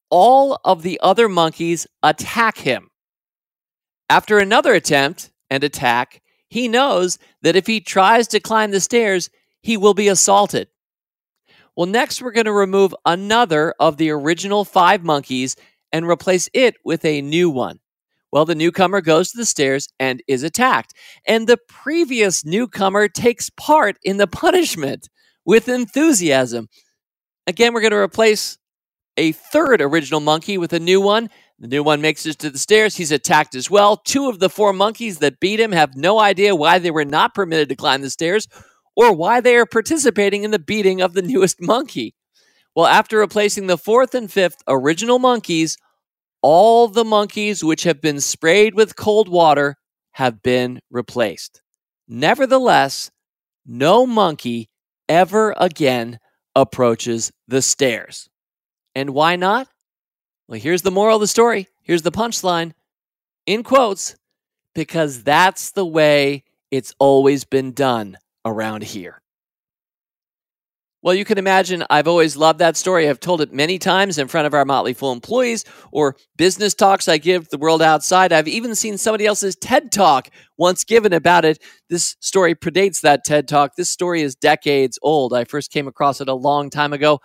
all 0.09 0.59
of 0.65 0.81
the 0.81 0.99
other 1.01 1.29
monkeys 1.29 1.87
attack 2.03 2.57
him. 2.57 2.89
After 4.09 4.39
another 4.39 4.73
attempt 4.73 5.31
and 5.49 5.63
attack, 5.63 6.21
he 6.49 6.67
knows 6.67 7.19
that 7.41 7.55
if 7.55 7.67
he 7.67 7.79
tries 7.79 8.27
to 8.29 8.39
climb 8.39 8.71
the 8.71 8.79
stairs, 8.79 9.29
he 9.61 9.77
will 9.77 9.93
be 9.93 10.07
assaulted. 10.07 10.67
Well, 11.79 11.87
next 11.87 12.21
we're 12.21 12.33
going 12.33 12.43
to 12.43 12.51
remove 12.51 12.93
another 13.05 13.73
of 13.79 13.95
the 13.95 14.09
original 14.09 14.65
five 14.65 15.01
monkeys 15.01 15.55
and 15.93 16.05
replace 16.05 16.49
it 16.53 16.75
with 16.83 17.05
a 17.05 17.21
new 17.21 17.49
one. 17.49 17.79
Well, 18.33 18.43
the 18.43 18.53
newcomer 18.53 18.99
goes 18.99 19.31
to 19.31 19.37
the 19.37 19.45
stairs 19.45 19.87
and 19.97 20.21
is 20.27 20.43
attacked. 20.43 20.93
And 21.25 21.47
the 21.47 21.57
previous 21.69 22.43
newcomer 22.43 23.07
takes 23.07 23.49
part 23.51 23.97
in 24.03 24.17
the 24.17 24.27
punishment 24.27 25.07
with 25.45 25.69
enthusiasm. 25.69 26.67
Again, 27.47 27.73
we're 27.73 27.79
going 27.79 27.91
to 27.91 27.97
replace 27.97 28.57
a 29.15 29.31
third 29.31 29.81
original 29.81 30.19
monkey 30.19 30.57
with 30.57 30.73
a 30.73 30.81
new 30.81 30.99
one. 30.99 31.29
The 31.59 31.69
new 31.69 31.81
one 31.81 32.01
makes 32.01 32.25
it 32.25 32.39
to 32.39 32.49
the 32.49 32.57
stairs. 32.57 32.97
He's 32.97 33.13
attacked 33.13 33.55
as 33.55 33.71
well. 33.71 33.95
Two 33.95 34.27
of 34.27 34.39
the 34.39 34.49
four 34.49 34.73
monkeys 34.73 35.19
that 35.19 35.39
beat 35.39 35.61
him 35.61 35.71
have 35.71 35.95
no 35.95 36.19
idea 36.19 36.57
why 36.57 36.79
they 36.79 36.91
were 36.91 37.05
not 37.05 37.33
permitted 37.33 37.69
to 37.69 37.75
climb 37.77 38.01
the 38.01 38.09
stairs 38.09 38.49
or 38.99 39.13
why 39.13 39.39
they 39.39 39.55
are 39.55 39.65
participating 39.65 40.43
in 40.43 40.51
the 40.51 40.59
beating 40.59 40.99
of 41.01 41.13
the 41.13 41.21
newest 41.21 41.61
monkey. 41.61 42.13
Well, 42.75 42.85
after 42.85 43.17
replacing 43.17 43.67
the 43.67 43.77
fourth 43.77 44.13
and 44.13 44.29
fifth 44.29 44.61
original 44.67 45.19
monkeys, 45.19 45.77
all 46.41 46.89
the 46.89 47.05
monkeys 47.05 47.63
which 47.63 47.83
have 47.83 48.01
been 48.01 48.19
sprayed 48.19 48.75
with 48.75 48.97
cold 48.97 49.29
water 49.29 49.77
have 50.11 50.43
been 50.43 50.81
replaced. 50.91 51.61
Nevertheless, 52.09 53.09
no 53.65 54.05
monkey 54.05 54.69
ever 55.07 55.53
again 55.55 56.19
approaches 56.53 57.31
the 57.47 57.61
stairs. 57.61 58.29
And 58.95 59.11
why 59.11 59.37
not? 59.37 59.69
Well, 60.49 60.59
here's 60.59 60.81
the 60.81 60.91
moral 60.91 61.15
of 61.15 61.21
the 61.21 61.27
story. 61.27 61.69
Here's 61.83 62.01
the 62.01 62.11
punchline 62.11 62.73
in 63.45 63.63
quotes, 63.63 64.17
because 64.75 65.23
that's 65.23 65.71
the 65.71 65.85
way 65.85 66.43
it's 66.69 66.93
always 66.99 67.45
been 67.45 67.71
done 67.71 68.17
around 68.45 68.83
here. 68.83 69.21
Well, 71.01 71.15
you 71.15 71.23
can 71.23 71.37
imagine 71.37 71.85
I've 71.89 72.09
always 72.09 72.35
loved 72.35 72.59
that 72.59 72.75
story. 72.75 73.07
I've 73.07 73.21
told 73.21 73.39
it 73.39 73.53
many 73.53 73.79
times 73.79 74.17
in 74.17 74.27
front 74.27 74.47
of 74.47 74.53
our 74.53 74.65
Motley 74.65 74.93
Fool 74.93 75.13
employees 75.13 75.63
or 75.93 76.17
business 76.35 76.73
talks 76.73 77.07
I 77.07 77.17
give 77.17 77.47
the 77.47 77.57
world 77.57 77.81
outside. 77.81 78.33
I've 78.33 78.49
even 78.49 78.75
seen 78.75 78.97
somebody 78.97 79.25
else's 79.25 79.55
TED 79.55 79.93
talk 79.93 80.29
once 80.57 80.83
given 80.83 81.13
about 81.13 81.45
it. 81.45 81.63
This 81.89 82.17
story 82.19 82.53
predates 82.53 82.99
that 83.01 83.23
TED 83.23 83.47
talk. 83.47 83.75
This 83.77 83.89
story 83.89 84.21
is 84.21 84.35
decades 84.35 84.99
old. 85.01 85.33
I 85.33 85.45
first 85.45 85.71
came 85.71 85.87
across 85.87 86.19
it 86.19 86.27
a 86.27 86.33
long 86.33 86.69
time 86.69 86.91
ago. 86.91 87.21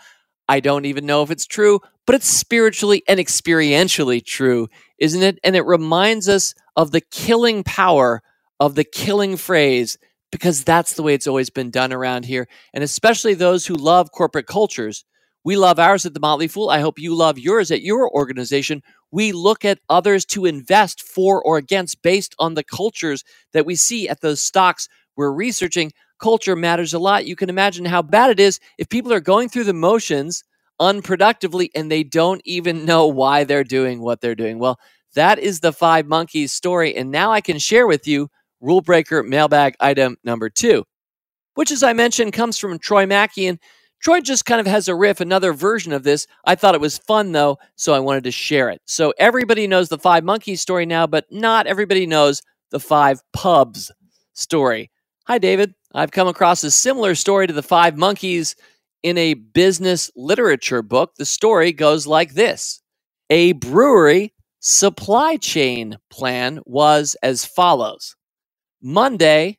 I 0.49 0.61
don't 0.61 0.85
even 0.85 1.05
know 1.05 1.25
if 1.25 1.33
it's 1.33 1.47
true, 1.47 1.81
but 2.07 2.15
it's 2.15 2.29
spiritually 2.29 3.03
and 3.09 3.19
experientially 3.19 4.25
true, 4.25 4.69
isn't 4.99 5.23
it? 5.23 5.41
And 5.43 5.57
it 5.57 5.63
reminds 5.63 6.29
us 6.29 6.55
of 6.77 6.93
the 6.93 7.01
killing 7.01 7.65
power 7.65 8.23
of 8.61 8.77
the 8.77 8.85
killing 8.85 9.37
phrase 9.37 9.99
because 10.35 10.65
that's 10.65 10.95
the 10.95 11.03
way 11.05 11.15
it's 11.15 11.29
always 11.29 11.49
been 11.49 11.71
done 11.71 11.93
around 11.93 12.25
here. 12.25 12.49
And 12.73 12.83
especially 12.83 13.35
those 13.35 13.67
who 13.67 13.75
love 13.75 14.11
corporate 14.11 14.49
cultures. 14.49 15.05
We 15.45 15.57
love 15.57 15.79
ours 15.79 16.05
at 16.05 16.13
the 16.13 16.19
Motley 16.19 16.49
Fool. 16.49 16.71
I 16.71 16.81
hope 16.81 16.99
you 16.99 17.15
love 17.15 17.39
yours 17.39 17.71
at 17.71 17.83
your 17.83 18.11
organization. 18.11 18.83
We 19.13 19.31
look 19.31 19.65
at 19.65 19.79
others 19.89 20.25
to 20.25 20.45
invest 20.45 21.03
for 21.03 21.41
or 21.41 21.57
against 21.57 22.03
based 22.03 22.35
on 22.41 22.55
the 22.55 22.65
cultures 22.65 23.23
that 23.53 23.65
we 23.65 23.77
see 23.77 24.09
at 24.09 24.23
those 24.23 24.43
stocks 24.43 24.89
we're 25.15 25.31
researching. 25.31 25.93
Culture 26.19 26.57
matters 26.57 26.93
a 26.93 26.99
lot. 26.99 27.27
You 27.27 27.37
can 27.37 27.49
imagine 27.49 27.85
how 27.85 28.03
bad 28.03 28.31
it 28.31 28.41
is 28.41 28.59
if 28.77 28.89
people 28.89 29.13
are 29.13 29.21
going 29.21 29.49
through 29.49 29.65
the 29.65 29.73
motions 29.73 30.43
unproductively 30.81 31.69
and 31.77 31.93
they 31.93 32.03
don't 32.03 32.43
even 32.45 32.85
know 32.85 33.07
why 33.07 33.45
they're 33.45 33.63
doing 33.63 34.01
what 34.01 34.21
they're 34.21 34.35
doing. 34.35 34.59
Well, 34.59 34.81
that 35.15 35.39
is 35.39 35.61
the 35.61 35.73
Five 35.73 36.07
Monkeys 36.07 36.53
story. 36.53 36.93
And 36.97 37.13
now 37.13 37.31
I 37.31 37.41
can 37.41 37.61
share 37.61 37.87
with 37.87 38.09
you 38.09 38.31
rule 38.65 38.81
breaker 38.81 39.23
mailbag 39.23 39.75
item 39.79 40.17
number 40.25 40.49
two, 40.49 40.85
which, 41.55 41.71
as 41.71 41.83
I 41.83 41.93
mentioned, 41.93 42.33
comes 42.33 42.59
from 42.59 42.79
Troy 42.79 43.07
Mackey. 43.07 43.47
And 43.47 43.59
Troy 44.01 44.21
just 44.21 44.45
kind 44.45 44.61
of 44.61 44.67
has 44.67 44.89
a 44.89 44.95
riff, 44.95 45.21
another 45.21 45.53
version 45.53 45.93
of 45.93 46.03
this. 46.03 46.27
I 46.45 46.55
thought 46.55 46.75
it 46.75 46.81
was 46.81 46.99
fun, 46.99 47.33
though, 47.33 47.59
so 47.77 47.95
I 47.95 48.01
wanted 48.01 48.25
to 48.25 48.31
share 48.31 48.71
it. 48.71 48.81
So 48.87 49.15
everybody 49.19 49.67
knows 49.67 49.89
the 49.89 49.99
Five 49.99 50.25
Monkeys 50.25 50.61
story 50.61 50.87
now, 50.87 51.07
but 51.07 51.27
not 51.31 51.67
everybody 51.67 52.07
knows 52.07 52.43
the 52.71 52.81
Five 52.81 53.23
Pubs 53.33 53.93
story. 54.33 54.91
Hi, 55.27 55.39
David. 55.39 55.75
I've 55.95 56.11
come 56.11 56.29
across 56.29 56.65
a 56.65 56.71
similar 56.71 57.15
story 57.15 57.47
to 57.47 57.53
the 57.53 57.63
Five 57.63 57.97
Monkeys 57.97 58.57
in 59.03 59.17
a 59.17 59.35
business 59.35 60.11
literature 60.17 60.83
book. 60.83 61.15
The 61.17 61.27
story 61.27 61.73
goes 61.73 62.07
like 62.07 62.35
this 62.35 62.83
A 63.31 63.53
brewery 63.53 64.35
supply 64.61 65.37
chain 65.37 65.99
plan 66.11 66.61
was 66.65 67.17
as 67.23 67.45
follows 67.45 68.17
Monday, 68.87 69.59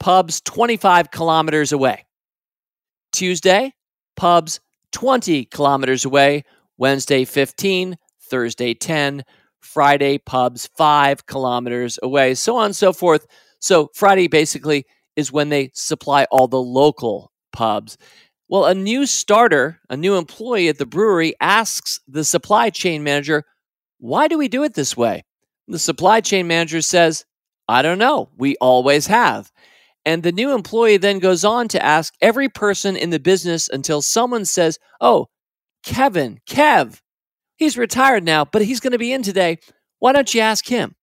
pubs 0.00 0.40
25 0.40 1.12
kilometers 1.12 1.70
away. 1.70 2.04
Tuesday, 3.12 3.72
pubs 4.16 4.58
20 4.90 5.44
kilometers 5.44 6.04
away. 6.04 6.42
Wednesday, 6.76 7.24
15. 7.24 7.96
Thursday, 8.28 8.74
10. 8.74 9.22
Friday, 9.60 10.18
pubs 10.18 10.68
5 10.76 11.26
kilometers 11.26 12.00
away. 12.02 12.34
So 12.34 12.56
on 12.56 12.66
and 12.66 12.76
so 12.76 12.92
forth. 12.92 13.26
So 13.60 13.88
Friday 13.94 14.26
basically 14.26 14.84
is 15.14 15.30
when 15.30 15.48
they 15.48 15.70
supply 15.72 16.26
all 16.32 16.48
the 16.48 16.60
local 16.60 17.30
pubs. 17.52 17.96
Well, 18.48 18.64
a 18.64 18.74
new 18.74 19.06
starter, 19.06 19.80
a 19.88 19.96
new 19.96 20.16
employee 20.16 20.68
at 20.68 20.78
the 20.78 20.86
brewery 20.86 21.34
asks 21.40 22.00
the 22.08 22.24
supply 22.24 22.70
chain 22.70 23.04
manager, 23.04 23.44
Why 23.98 24.26
do 24.26 24.36
we 24.36 24.48
do 24.48 24.64
it 24.64 24.74
this 24.74 24.96
way? 24.96 25.24
The 25.68 25.78
supply 25.78 26.20
chain 26.20 26.48
manager 26.48 26.82
says, 26.82 27.24
I 27.68 27.82
don't 27.82 27.98
know. 27.98 28.30
We 28.36 28.56
always 28.56 29.06
have. 29.06 29.50
And 30.04 30.22
the 30.22 30.32
new 30.32 30.54
employee 30.54 30.98
then 30.98 31.18
goes 31.18 31.44
on 31.44 31.66
to 31.68 31.84
ask 31.84 32.14
every 32.20 32.48
person 32.48 32.96
in 32.96 33.10
the 33.10 33.18
business 33.18 33.68
until 33.68 34.02
someone 34.02 34.44
says, 34.44 34.78
Oh, 35.00 35.26
Kevin, 35.82 36.38
Kev, 36.48 37.00
he's 37.56 37.76
retired 37.76 38.24
now, 38.24 38.44
but 38.44 38.62
he's 38.62 38.80
going 38.80 38.92
to 38.92 38.98
be 38.98 39.12
in 39.12 39.22
today. 39.22 39.58
Why 39.98 40.12
don't 40.12 40.32
you 40.32 40.40
ask 40.40 40.66
him? 40.68 40.94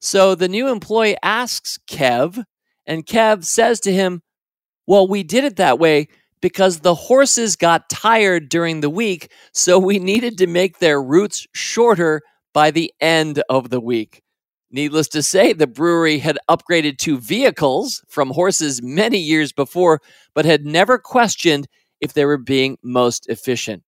So 0.00 0.34
the 0.34 0.48
new 0.48 0.68
employee 0.68 1.16
asks 1.22 1.78
Kev, 1.88 2.44
and 2.86 3.06
Kev 3.06 3.44
says 3.44 3.80
to 3.80 3.92
him, 3.92 4.22
Well, 4.86 5.08
we 5.08 5.22
did 5.22 5.44
it 5.44 5.56
that 5.56 5.78
way 5.78 6.08
because 6.40 6.80
the 6.80 6.94
horses 6.94 7.56
got 7.56 7.90
tired 7.90 8.48
during 8.48 8.80
the 8.80 8.90
week, 8.90 9.30
so 9.52 9.78
we 9.78 9.98
needed 9.98 10.38
to 10.38 10.46
make 10.46 10.78
their 10.78 11.02
routes 11.02 11.46
shorter 11.54 12.22
by 12.54 12.70
the 12.70 12.92
end 13.00 13.42
of 13.48 13.70
the 13.70 13.80
week. 13.80 14.22
Needless 14.70 15.08
to 15.08 15.22
say, 15.22 15.52
the 15.52 15.66
brewery 15.66 16.18
had 16.18 16.38
upgraded 16.50 16.98
to 16.98 17.18
vehicles 17.18 18.02
from 18.08 18.30
horses 18.30 18.82
many 18.82 19.18
years 19.18 19.52
before, 19.52 20.00
but 20.34 20.44
had 20.44 20.66
never 20.66 20.98
questioned 20.98 21.68
if 22.00 22.12
they 22.12 22.24
were 22.24 22.38
being 22.38 22.76
most 22.82 23.28
efficient. 23.28 23.82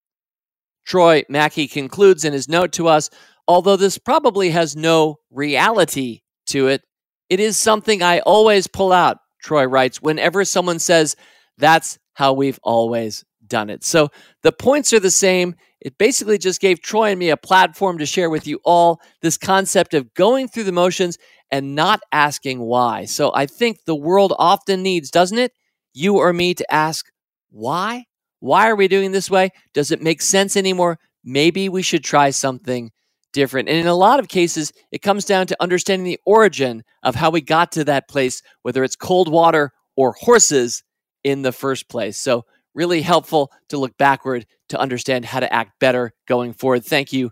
Troy 0.86 1.24
Mackey 1.28 1.68
concludes 1.68 2.24
in 2.24 2.32
his 2.32 2.48
note 2.48 2.72
to 2.72 2.88
us 2.88 3.10
although 3.48 3.76
this 3.76 3.98
probably 3.98 4.50
has 4.50 4.76
no 4.76 5.16
reality 5.30 6.20
to 6.46 6.68
it, 6.68 6.82
it 7.30 7.40
is 7.40 7.56
something 7.56 8.02
I 8.02 8.20
always 8.20 8.66
pull 8.66 8.92
out, 8.92 9.18
Troy 9.42 9.64
writes, 9.64 10.02
whenever 10.02 10.44
someone 10.44 10.78
says, 10.78 11.16
that's 11.56 11.98
how 12.12 12.34
we've 12.34 12.60
always 12.62 13.24
done 13.46 13.70
it. 13.70 13.82
So 13.84 14.10
the 14.42 14.52
points 14.52 14.92
are 14.92 15.00
the 15.00 15.10
same. 15.10 15.56
It 15.80 15.98
basically 15.98 16.38
just 16.38 16.60
gave 16.60 16.80
Troy 16.80 17.10
and 17.10 17.18
me 17.18 17.30
a 17.30 17.36
platform 17.36 17.98
to 17.98 18.06
share 18.06 18.30
with 18.30 18.46
you 18.46 18.60
all 18.64 19.00
this 19.22 19.38
concept 19.38 19.94
of 19.94 20.12
going 20.14 20.48
through 20.48 20.64
the 20.64 20.72
motions 20.72 21.18
and 21.50 21.74
not 21.74 22.00
asking 22.12 22.60
why. 22.60 23.04
So 23.04 23.32
I 23.34 23.46
think 23.46 23.84
the 23.84 23.94
world 23.94 24.34
often 24.38 24.82
needs, 24.82 25.10
doesn't 25.10 25.38
it? 25.38 25.52
You 25.94 26.16
or 26.16 26.32
me 26.32 26.54
to 26.54 26.72
ask, 26.72 27.06
why? 27.50 28.04
Why 28.40 28.68
are 28.68 28.76
we 28.76 28.88
doing 28.88 29.12
this 29.12 29.30
way? 29.30 29.50
Does 29.72 29.90
it 29.90 30.02
make 30.02 30.20
sense 30.20 30.56
anymore? 30.56 30.98
Maybe 31.24 31.68
we 31.68 31.82
should 31.82 32.04
try 32.04 32.30
something 32.30 32.90
different. 33.32 33.68
And 33.68 33.78
in 33.78 33.86
a 33.86 33.94
lot 33.94 34.20
of 34.20 34.28
cases, 34.28 34.72
it 34.90 35.02
comes 35.02 35.24
down 35.24 35.46
to 35.48 35.56
understanding 35.60 36.04
the 36.04 36.20
origin 36.24 36.82
of 37.02 37.14
how 37.14 37.30
we 37.30 37.40
got 37.40 37.72
to 37.72 37.84
that 37.84 38.08
place, 38.08 38.42
whether 38.62 38.84
it's 38.84 38.96
cold 38.96 39.30
water 39.30 39.72
or 39.96 40.12
horses 40.20 40.82
in 41.24 41.42
the 41.42 41.52
first 41.52 41.88
place. 41.88 42.16
So, 42.16 42.44
really 42.74 43.02
helpful 43.02 43.50
to 43.68 43.78
look 43.78 43.96
backward 43.98 44.46
to 44.68 44.78
understand 44.78 45.24
how 45.24 45.40
to 45.40 45.52
act 45.52 45.72
better 45.80 46.12
going 46.26 46.52
forward. 46.52 46.84
Thank 46.84 47.12
you, 47.12 47.30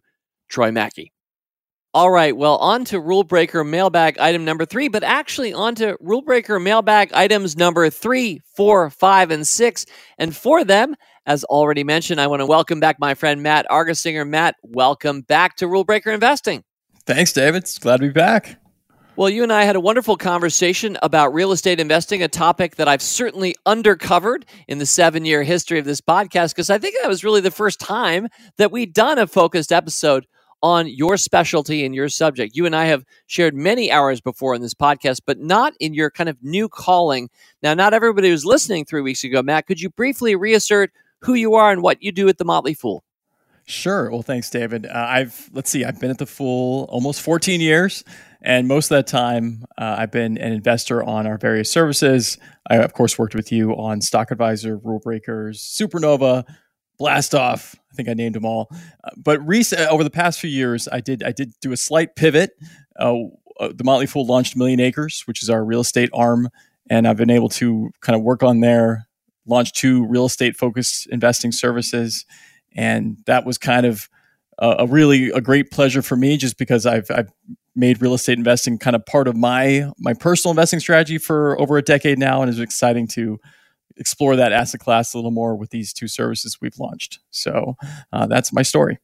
Troy 0.49 0.70
Mackey. 0.70 1.12
All 1.94 2.11
right, 2.11 2.37
well, 2.37 2.57
on 2.57 2.85
to 2.87 3.01
rule 3.01 3.25
breaker 3.25 3.64
mailbag 3.64 4.18
item 4.18 4.44
number 4.44 4.66
three, 4.66 4.88
but 4.88 5.03
actually 5.03 5.55
on 5.55 5.75
to 5.77 5.96
rule 5.99 6.20
breaker 6.20 6.61
mailbag 6.61 7.11
items 7.14 7.57
number 7.57 7.88
three, 7.88 8.40
four, 8.55 8.90
five, 8.90 9.31
and 9.31 9.46
six. 9.46 9.87
And 10.18 10.37
for 10.37 10.62
them, 10.62 10.94
as 11.25 11.42
already 11.44 11.85
mentioned, 11.85 12.20
I 12.20 12.27
want 12.27 12.40
to 12.40 12.46
welcome 12.46 12.81
back 12.81 12.96
my 13.01 13.14
friend 13.14 13.42
Matt 13.42 13.66
Argersinger. 13.70 14.29
Matt, 14.29 14.57
welcome 14.62 15.22
back 15.22 15.57
to 15.57 15.66
Rule 15.66 15.85
Breaker 15.85 16.11
Investing. 16.11 16.64
Thanks, 17.07 17.33
David. 17.33 17.62
It's 17.62 17.79
glad 17.79 17.99
to 17.99 18.09
be 18.09 18.12
back. 18.12 18.61
Well, 19.16 19.31
you 19.31 19.42
and 19.42 19.52
I 19.52 19.64
had 19.64 19.76
a 19.76 19.81
wonderful 19.81 20.18
conversation 20.18 20.98
about 21.02 21.33
real 21.33 21.50
estate 21.50 21.81
investing, 21.81 22.22
a 22.22 22.29
topic 22.29 22.76
that 22.76 22.87
I've 22.87 23.00
certainly 23.00 23.57
undercovered 23.64 24.42
in 24.68 24.76
the 24.76 24.85
seven 24.85 25.24
year 25.24 25.42
history 25.42 25.79
of 25.79 25.87
this 25.87 26.02
podcast, 26.02 26.50
because 26.50 26.68
I 26.68 26.76
think 26.76 26.96
that 27.00 27.09
was 27.09 27.24
really 27.24 27.40
the 27.40 27.50
first 27.50 27.81
time 27.81 28.29
that 28.59 28.70
we'd 28.70 28.92
done 28.92 29.18
a 29.18 29.26
focused 29.26 29.72
episode 29.72 30.26
on 30.62 30.87
your 30.87 31.16
specialty 31.16 31.87
and 31.87 31.94
your 31.94 32.11
subject. 32.11 32.57
You 32.57 32.66
and 32.66 32.76
I 32.76 32.85
have 32.87 33.07
shared 33.26 33.55
many 33.55 33.90
hours 33.90 34.20
before 34.20 34.55
in 34.55 34.61
this 34.61 34.74
podcast, 34.74 35.22
but 35.24 35.38
not 35.38 35.72
in 35.81 35.94
your 35.94 36.11
kind 36.11 36.29
of 36.29 36.37
new 36.42 36.68
calling. 36.68 37.31
Now, 37.62 37.72
not 37.72 37.94
everybody 37.94 38.31
was 38.31 38.44
listening 38.44 38.85
three 38.85 39.00
weeks 39.00 39.24
ago. 39.24 39.42
Matt, 39.42 39.66
could 39.66 39.81
you 39.81 39.88
briefly 39.88 40.37
reassert 40.37 40.92
who 41.20 41.33
you 41.33 41.55
are 41.55 41.72
and 41.72 41.81
what 41.81 42.02
you 42.02 42.12
do 42.12 42.29
at 42.29 42.37
the 42.37 42.44
Motley 42.44 42.74
Fool? 42.74 43.02
Sure. 43.64 44.11
Well, 44.11 44.22
thanks, 44.22 44.48
David. 44.48 44.87
Uh, 44.87 44.90
I've 44.94 45.50
let's 45.52 45.70
see. 45.70 45.85
I've 45.85 45.98
been 46.00 46.11
at 46.11 46.18
the 46.18 46.26
Fool 46.26 46.87
almost 46.88 47.20
14 47.20 47.61
years, 47.61 48.05
and 48.46 48.68
most 48.68 48.92
of 48.92 48.96
that 48.96 49.09
time, 49.09 49.64
uh, 49.76 49.96
I've 49.98 50.12
been 50.12 50.38
an 50.38 50.52
investor 50.52 51.02
on 51.02 51.26
our 51.26 51.37
various 51.37 51.68
services. 51.68 52.38
I, 52.70 52.76
of 52.76 52.92
course, 52.92 53.18
worked 53.18 53.35
with 53.35 53.50
you 53.50 53.72
on 53.72 54.00
Stock 54.00 54.30
Advisor, 54.30 54.76
Rule 54.76 55.00
Breakers, 55.00 55.61
Supernova, 55.61 56.44
Blast 56.96 57.35
Off. 57.35 57.74
I 57.90 57.94
think 57.96 58.09
I 58.09 58.14
named 58.14 58.37
them 58.37 58.44
all. 58.44 58.68
Uh, 58.70 59.11
but 59.16 59.44
recent, 59.44 59.80
over 59.90 60.04
the 60.04 60.11
past 60.11 60.38
few 60.38 60.48
years, 60.48 60.87
I 60.90 61.00
did 61.00 61.24
I 61.24 61.32
did 61.32 61.54
do 61.61 61.72
a 61.72 61.76
slight 61.76 62.14
pivot. 62.14 62.52
Uh, 62.96 63.16
uh, 63.59 63.72
the 63.74 63.82
Motley 63.82 64.06
Fool 64.06 64.24
launched 64.24 64.56
Million 64.56 64.78
Acres, 64.78 65.24
which 65.26 65.42
is 65.42 65.50
our 65.50 65.64
real 65.64 65.80
estate 65.80 66.11
arm, 66.14 66.48
and 66.88 67.09
I've 67.09 67.16
been 67.16 67.30
able 67.30 67.48
to 67.48 67.90
kind 68.00 68.14
of 68.14 68.22
work 68.22 68.44
on 68.44 68.61
there, 68.61 69.09
launch 69.44 69.72
two 69.72 70.06
real 70.06 70.26
estate 70.26 70.56
focused 70.56 71.09
investing 71.09 71.50
services, 71.50 72.24
and 72.76 73.16
that 73.26 73.44
was 73.44 73.59
kind 73.59 73.87
of 73.87 74.09
a, 74.59 74.76
a 74.80 74.87
really 74.87 75.30
a 75.30 75.40
great 75.40 75.72
pleasure 75.72 76.00
for 76.00 76.14
me, 76.14 76.37
just 76.37 76.59
because 76.59 76.87
I've 76.87 77.11
I've 77.11 77.32
made 77.76 78.00
real 78.00 78.14
estate 78.14 78.38
investing 78.38 78.78
kind 78.78 78.96
of 78.96 79.04
part 79.06 79.28
of 79.28 79.36
my 79.36 79.90
my 79.98 80.14
personal 80.14 80.52
investing 80.52 80.80
strategy 80.80 81.18
for 81.18 81.60
over 81.60 81.76
a 81.76 81.82
decade 81.82 82.18
now, 82.18 82.42
and 82.42 82.50
it's 82.50 82.58
exciting 82.58 83.06
to 83.08 83.38
explore 83.96 84.36
that 84.36 84.52
asset 84.52 84.80
class 84.80 85.14
a 85.14 85.18
little 85.18 85.30
more 85.30 85.56
with 85.56 85.70
these 85.70 85.92
two 85.92 86.08
services 86.08 86.58
we've 86.60 86.78
launched. 86.78 87.20
So 87.30 87.76
uh, 88.12 88.26
that's 88.26 88.52
my 88.52 88.62
story. 88.62 88.98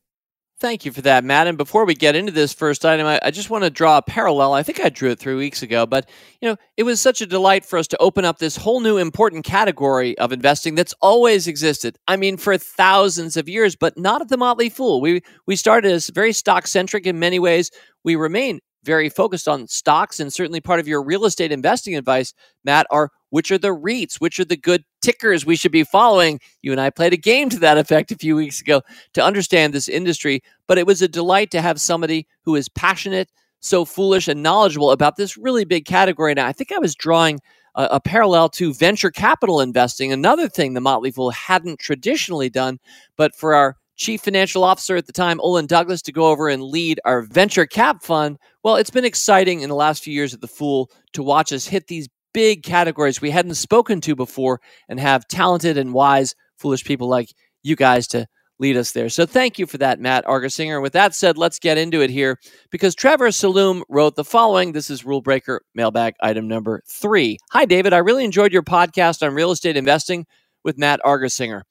Thank 0.63 0.85
you 0.85 0.93
for 0.93 1.03
that, 1.03 1.25
Matt. 1.25 1.49
And 1.49 1.59
before 1.59 1.85
we 1.85 1.97
get 1.97 2.15
into 2.15 2.31
this 2.31 2.53
first 2.53 2.87
item, 2.87 3.05
I, 3.05 3.19
I, 3.21 3.33
just 3.33 3.51
want 3.51 3.65
to 3.65 3.69
draw 3.71 3.99
a 3.99 4.03
parallel. 4.03 4.55
I 4.55 4.63
think 4.63 4.79
I 4.79 4.91
drew 4.91 5.11
it 5.11 5.19
three 5.19 5.35
weeks 5.35 5.61
ago, 5.61 5.87
but 5.87 6.09
you 6.41 6.49
know, 6.49 6.57
it 6.77 6.85
was 6.85 7.01
such 7.01 7.21
a 7.21 7.27
delight 7.27 7.65
for 7.65 7.81
us 7.81 7.89
to 7.89 7.99
open 7.99 8.25
up 8.25 8.39
this 8.39 8.55
whole 8.55 8.79
new 8.79 8.97
important 8.97 9.45
category 9.45 10.17
of 10.19 10.31
investing 10.31 10.77
that's 10.77 10.95
always 11.03 11.49
existed. 11.49 11.99
I 12.07 12.17
mean, 12.17 12.37
for 12.37 12.57
thousands 12.57 13.37
of 13.37 13.49
years, 13.49 13.75
but 13.75 13.99
not 13.99 14.21
at 14.21 14.29
the 14.29 14.37
Motley 14.37 14.69
Fool. 14.69 15.01
We 15.01 15.23
we 15.49 15.57
started 15.57 15.91
as 15.91 16.11
very 16.11 16.33
stock 16.33 16.69
centric 16.69 17.09
in 17.09 17.19
many 17.19 17.41
ways. 17.41 17.73
We 18.05 18.15
remain 18.15 18.61
very 18.85 19.09
focused 19.09 19.49
on 19.49 19.69
stocks, 19.69 20.21
and 20.21 20.33
certainly 20.33 20.61
part 20.61 20.81
of 20.81 20.89
your 20.89 21.03
real 21.03 21.25
estate 21.25 21.53
investing 21.53 21.97
advice, 21.97 22.35
Matt, 22.65 22.87
are 22.91 23.11
which 23.31 23.51
are 23.51 23.59
the 23.59 23.75
REITs, 23.75 24.17
which 24.17 24.39
are 24.39 24.45
the 24.45 24.57
good 24.57 24.85
tickers 25.01 25.47
we 25.47 25.57
should 25.57 25.73
be 25.73 25.85
following. 25.85 26.39
You 26.61 26.71
and 26.73 26.81
I 26.81 26.91
played 26.91 27.15
a 27.15 27.17
game 27.19 27.49
to 27.49 27.59
that 27.61 27.79
effect 27.79 28.13
a 28.13 28.17
few 28.17 28.37
weeks 28.37 28.61
ago 28.61 28.83
to 29.15 29.25
understand 29.25 29.73
this 29.73 29.89
industry, 29.89 30.43
but 30.67 30.77
it 30.77 30.87
was 30.87 31.01
a 31.01 31.09
delight 31.09 31.51
to 31.53 31.63
have 31.63 31.81
somebody 31.81 32.27
who 32.45 32.55
is 32.57 32.69
passionate, 32.69 33.31
so 33.61 33.85
foolish, 33.85 34.29
and 34.29 34.43
knowledgeable 34.43 34.91
about 34.91 35.17
this 35.17 35.37
really 35.37 35.65
big 35.65 35.87
category. 35.87 36.35
Now, 36.35 36.47
I 36.47 36.53
think 36.53 36.73
I 36.73 36.79
was 36.79 36.95
drawing 36.95 37.41
a, 37.75 37.85
a 37.93 38.01
parallel 38.01 38.49
to 38.51 38.75
venture 38.75 39.11
capital 39.11 39.61
investing, 39.61 40.13
another 40.13 40.49
thing 40.49 40.75
the 40.75 40.81
Motley 40.81 41.11
Fool 41.11 41.31
hadn't 41.31 41.79
traditionally 41.79 42.51
done, 42.51 42.79
but 43.17 43.35
for 43.35 43.55
our 43.55 43.77
chief 43.97 44.23
financial 44.23 44.65
officer 44.65 44.97
at 44.97 45.07
the 45.07 45.13
time, 45.13 45.39
Ollen 45.39 45.67
Douglass, 45.67 46.03
to 46.03 46.13
go 46.13 46.27
over 46.27 46.49
and 46.49 46.63
lead 46.63 47.01
our 47.05 47.23
venture 47.23 47.67
cap 47.67 48.03
fund. 48.03 48.39
Well, 48.63 48.77
it's 48.77 48.91
been 48.91 49.05
exciting 49.05 49.63
in 49.63 49.69
the 49.69 49.75
last 49.75 50.05
few 50.05 50.15
years 50.15 50.35
at 50.35 50.41
the 50.41 50.47
Fool 50.47 50.89
to 51.15 51.23
watch 51.23 51.53
us 51.53 51.67
hit 51.67 51.89
these 51.89 52.09
big 52.33 52.63
categories 52.63 53.21
we 53.21 53.31
hadn't 53.31 53.57
spoken 53.57 54.01
to 54.03 54.15
before 54.15 54.61
and 54.89 55.01
have 55.01 55.27
talented 55.27 55.77
and 55.77 55.93
wise, 55.93 56.35
foolish 56.59 56.85
people 56.85 57.09
like 57.09 57.35
you 57.65 57.75
guys 57.75 58.07
to 58.09 58.27
lead 58.61 58.77
us 58.77 58.93
there. 58.93 59.09
So 59.09 59.27
thank 59.27 59.59
you 59.59 59.67
for 59.67 59.79
that, 59.79 59.99
Matt 59.99 60.25
Argersinger. 60.27 60.81
With 60.81 60.93
that 60.93 61.13
said, 61.15 61.37
let's 61.37 61.59
get 61.59 61.77
into 61.77 62.01
it 62.03 62.11
here 62.11 62.39
because 62.71 62.95
Trevor 62.95 63.29
Saloom 63.29 63.83
wrote 63.89 64.15
the 64.15 64.25
following. 64.25 64.71
This 64.71 64.91
is 64.91 65.05
Rule 65.05 65.21
Breaker 65.21 65.63
mailbag 65.75 66.15
item 66.21 66.47
number 66.47 66.83
three. 66.89 67.39
Hi, 67.51 67.65
David. 67.65 67.93
I 67.93 67.99
really 67.99 68.25
enjoyed 68.25 68.53
your 68.53 68.63
podcast 68.63 69.27
on 69.27 69.35
real 69.35 69.51
estate 69.51 69.77
investing 69.77 70.25
with 70.63 70.79
Matt 70.79 71.01
Argersinger. 71.05 71.63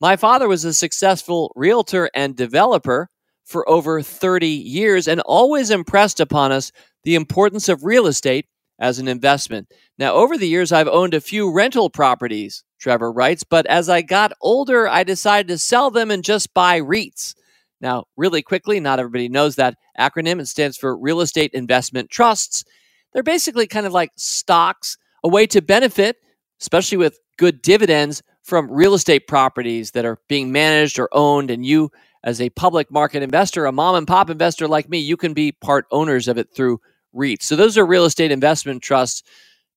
My 0.00 0.16
father 0.16 0.48
was 0.48 0.64
a 0.64 0.72
successful 0.72 1.52
realtor 1.54 2.08
and 2.14 2.34
developer 2.34 3.08
for 3.50 3.68
over 3.68 4.00
30 4.00 4.46
years 4.46 5.08
and 5.08 5.20
always 5.22 5.70
impressed 5.70 6.20
upon 6.20 6.52
us 6.52 6.70
the 7.02 7.16
importance 7.16 7.68
of 7.68 7.84
real 7.84 8.06
estate 8.06 8.46
as 8.78 8.98
an 8.98 9.08
investment. 9.08 9.68
Now, 9.98 10.14
over 10.14 10.38
the 10.38 10.48
years, 10.48 10.72
I've 10.72 10.88
owned 10.88 11.14
a 11.14 11.20
few 11.20 11.52
rental 11.52 11.90
properties, 11.90 12.62
Trevor 12.78 13.12
writes, 13.12 13.42
but 13.42 13.66
as 13.66 13.88
I 13.88 14.02
got 14.02 14.32
older, 14.40 14.88
I 14.88 15.02
decided 15.02 15.48
to 15.48 15.58
sell 15.58 15.90
them 15.90 16.10
and 16.10 16.24
just 16.24 16.54
buy 16.54 16.80
REITs. 16.80 17.34
Now, 17.80 18.04
really 18.16 18.40
quickly, 18.40 18.78
not 18.78 19.00
everybody 19.00 19.28
knows 19.28 19.56
that 19.56 19.76
acronym. 19.98 20.40
It 20.40 20.46
stands 20.46 20.76
for 20.76 20.96
Real 20.96 21.20
Estate 21.20 21.50
Investment 21.52 22.10
Trusts. 22.10 22.64
They're 23.12 23.22
basically 23.22 23.66
kind 23.66 23.86
of 23.86 23.92
like 23.92 24.12
stocks, 24.16 24.96
a 25.24 25.28
way 25.28 25.46
to 25.48 25.60
benefit, 25.60 26.16
especially 26.60 26.98
with 26.98 27.18
good 27.36 27.62
dividends 27.62 28.22
from 28.42 28.70
real 28.70 28.94
estate 28.94 29.26
properties 29.26 29.92
that 29.92 30.04
are 30.04 30.18
being 30.28 30.52
managed 30.52 30.98
or 30.98 31.08
owned. 31.12 31.50
And 31.50 31.64
you, 31.64 31.90
as 32.22 32.40
a 32.40 32.50
public 32.50 32.90
market 32.90 33.22
investor, 33.22 33.66
a 33.66 33.72
mom 33.72 33.94
and 33.94 34.06
pop 34.06 34.30
investor 34.30 34.68
like 34.68 34.88
me, 34.88 34.98
you 34.98 35.16
can 35.16 35.32
be 35.32 35.52
part 35.52 35.86
owners 35.90 36.28
of 36.28 36.38
it 36.38 36.48
through 36.54 36.80
REITs. 37.14 37.42
So 37.42 37.56
those 37.56 37.78
are 37.78 37.86
real 37.86 38.04
estate 38.04 38.30
investment 38.30 38.82
trusts. 38.82 39.22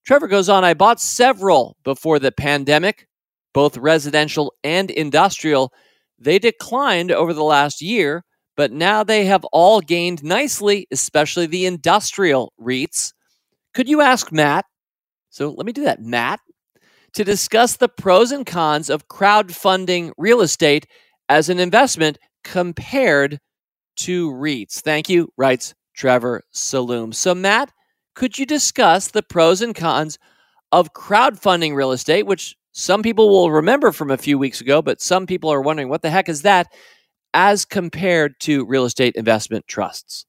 Trevor 0.06 0.28
goes 0.28 0.48
on, 0.48 0.64
I 0.64 0.74
bought 0.74 1.00
several 1.00 1.76
before 1.84 2.18
the 2.18 2.32
pandemic, 2.32 3.08
both 3.54 3.78
residential 3.78 4.52
and 4.62 4.90
industrial. 4.90 5.72
They 6.18 6.38
declined 6.38 7.10
over 7.10 7.32
the 7.32 7.42
last 7.42 7.80
year, 7.80 8.24
but 8.56 8.70
now 8.70 9.02
they 9.02 9.24
have 9.24 9.44
all 9.46 9.80
gained 9.80 10.22
nicely, 10.22 10.86
especially 10.90 11.46
the 11.46 11.64
industrial 11.64 12.52
REITs. 12.60 13.12
Could 13.72 13.88
you 13.88 14.02
ask 14.02 14.30
Matt? 14.30 14.66
So 15.30 15.50
let 15.50 15.66
me 15.66 15.72
do 15.72 15.84
that. 15.84 16.00
Matt, 16.00 16.40
to 17.14 17.24
discuss 17.24 17.76
the 17.76 17.88
pros 17.88 18.30
and 18.30 18.44
cons 18.44 18.90
of 18.90 19.08
crowdfunding 19.08 20.12
real 20.18 20.42
estate 20.42 20.86
as 21.28 21.48
an 21.48 21.58
investment 21.58 22.18
compared 22.44 23.40
to 23.96 24.30
REITs. 24.32 24.80
Thank 24.80 25.08
you, 25.08 25.32
writes 25.36 25.74
Trevor 25.94 26.42
Saloom. 26.52 27.14
So, 27.14 27.34
Matt, 27.34 27.72
could 28.14 28.38
you 28.38 28.46
discuss 28.46 29.08
the 29.08 29.22
pros 29.22 29.62
and 29.62 29.74
cons 29.74 30.18
of 30.72 30.92
crowdfunding 30.92 31.74
real 31.74 31.92
estate, 31.92 32.26
which 32.26 32.56
some 32.72 33.02
people 33.02 33.28
will 33.28 33.50
remember 33.50 33.92
from 33.92 34.10
a 34.10 34.16
few 34.18 34.38
weeks 34.38 34.60
ago, 34.60 34.82
but 34.82 35.00
some 35.00 35.26
people 35.26 35.50
are 35.52 35.62
wondering 35.62 35.88
what 35.88 36.02
the 36.02 36.10
heck 36.10 36.28
is 36.28 36.42
that 36.42 36.72
as 37.32 37.64
compared 37.64 38.38
to 38.40 38.64
real 38.66 38.84
estate 38.84 39.16
investment 39.16 39.66
trusts? 39.66 40.26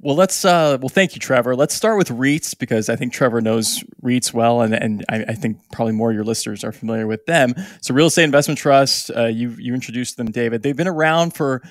Well, 0.00 0.16
let's. 0.16 0.44
Uh, 0.44 0.78
well, 0.80 0.88
thank 0.88 1.14
you, 1.14 1.20
Trevor. 1.20 1.54
Let's 1.54 1.74
start 1.74 1.98
with 1.98 2.08
REITs 2.08 2.58
because 2.58 2.88
I 2.88 2.96
think 2.96 3.12
Trevor 3.12 3.40
knows 3.40 3.84
REITs 4.02 4.32
well, 4.32 4.62
and 4.62 4.74
and 4.74 5.04
I, 5.08 5.24
I 5.28 5.34
think 5.34 5.58
probably 5.70 5.92
more 5.92 6.10
of 6.10 6.14
your 6.14 6.24
listeners 6.24 6.64
are 6.64 6.72
familiar 6.72 7.06
with 7.06 7.24
them. 7.26 7.54
So, 7.82 7.94
real 7.94 8.06
estate 8.06 8.24
investment 8.24 8.58
trust. 8.58 9.10
Uh, 9.14 9.26
you 9.26 9.50
you 9.58 9.74
introduced 9.74 10.16
them, 10.16 10.30
David. 10.30 10.62
They've 10.62 10.76
been 10.76 10.88
around 10.88 11.34
for 11.34 11.62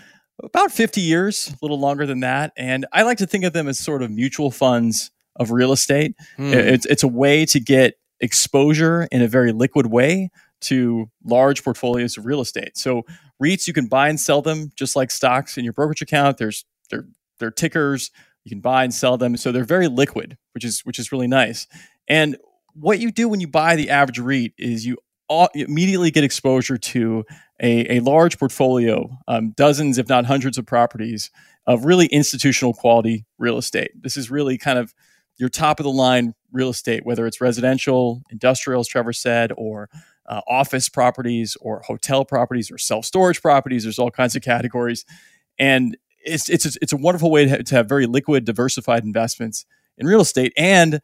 about 0.42 0.72
50 0.72 1.02
years, 1.02 1.50
a 1.50 1.58
little 1.62 1.80
longer 1.80 2.06
than 2.06 2.22
that, 2.22 2.54
and 2.56 2.86
I 2.94 3.04
like 3.04 3.18
to 3.20 3.28
think 3.28 3.44
of 3.44 3.54
them 3.54 3.68
as 3.68 3.80
sort 3.80 4.02
of 4.02 4.12
mutual 4.12 4.52
funds 4.52 5.12
of 5.36 5.52
real 5.52 5.72
estate. 5.72 6.16
Hmm. 6.38 6.54
It's 6.54 6.86
it's 6.86 7.04
a 7.04 7.08
way 7.08 7.46
to 7.48 7.60
get 7.60 7.96
exposure 8.20 9.08
in 9.12 9.22
a 9.22 9.28
very 9.28 9.52
liquid 9.52 9.88
way 9.88 10.30
to 10.62 11.10
large 11.26 11.64
portfolios 11.64 12.18
of 12.18 12.26
real 12.26 12.40
estate. 12.40 12.78
So 12.78 13.04
REITs, 13.44 13.68
you 13.68 13.74
can 13.74 13.88
buy 13.88 14.10
and 14.10 14.20
sell 14.20 14.42
them 14.42 14.72
just 14.76 14.96
like 14.96 15.12
stocks 15.12 15.58
in 15.58 15.64
your 15.64 15.74
brokerage 15.74 16.02
account. 16.02 16.38
There's 16.38 16.66
they're 16.90 17.08
they're 17.42 17.52
tickers. 17.52 18.12
You 18.46 18.50
can 18.50 18.62
buy 18.62 18.86
and 18.86 18.94
sell 18.94 19.18
them. 19.18 19.36
So 19.36 19.52
they're 19.52 19.66
very 19.66 19.90
liquid, 19.90 20.38
which 20.54 20.64
is 20.64 20.82
which 20.82 20.98
is 20.98 21.12
really 21.12 21.28
nice. 21.28 21.68
And 22.08 22.38
what 22.74 23.00
you 23.00 23.12
do 23.12 23.28
when 23.28 23.42
you 23.42 23.48
buy 23.48 23.76
the 23.76 23.90
average 23.90 24.20
REIT 24.20 24.54
is 24.58 24.86
you 24.86 24.98
you 25.54 25.66
immediately 25.66 26.12
get 26.12 26.24
exposure 26.24 26.78
to 26.78 27.24
a, 27.62 27.98
a 27.98 28.00
large 28.02 28.38
portfolio, 28.38 29.10
um, 29.28 29.52
dozens, 29.52 29.98
if 29.98 30.10
not 30.10 30.26
hundreds 30.26 30.58
of 30.58 30.66
properties 30.66 31.30
of 31.68 31.86
really 31.86 32.08
institutional 32.08 32.74
quality 32.74 33.26
real 33.38 33.58
estate. 33.58 33.92
This 34.02 34.18
is 34.18 34.32
really 34.32 34.58
kind 34.58 34.80
of 34.80 34.94
your 35.38 35.50
top 35.50 35.80
of 35.80 35.86
the 35.86 35.92
line 35.92 36.34
real 36.52 36.70
estate, 36.70 37.06
whether 37.06 37.26
it's 37.26 37.40
residential, 37.40 38.24
industrial, 38.30 38.82
as 38.82 38.88
Trevor 38.88 39.14
said, 39.14 39.52
or 39.56 39.90
uh, 40.26 40.42
office 40.48 40.90
properties, 40.90 41.56
or 41.62 41.82
hotel 41.82 42.26
properties, 42.26 42.70
or 42.72 42.78
self 42.78 43.06
storage 43.06 43.42
properties. 43.42 43.84
There's 43.84 44.00
all 44.00 44.12
kinds 44.12 44.36
of 44.36 44.42
categories, 44.42 45.06
and 45.58 45.98
it's 46.26 46.50
it's 46.50 46.78
it's 46.82 46.94
a 46.94 46.98
wonderful 46.98 47.32
way 47.32 47.46
to 47.46 47.50
have, 47.50 47.64
to 47.66 47.76
have 47.76 47.90
very 47.90 48.06
liquid, 48.06 48.46
diversified 48.46 49.04
investments 49.04 49.66
in 49.98 50.08
real 50.08 50.22
estate. 50.22 50.54
And 50.58 51.02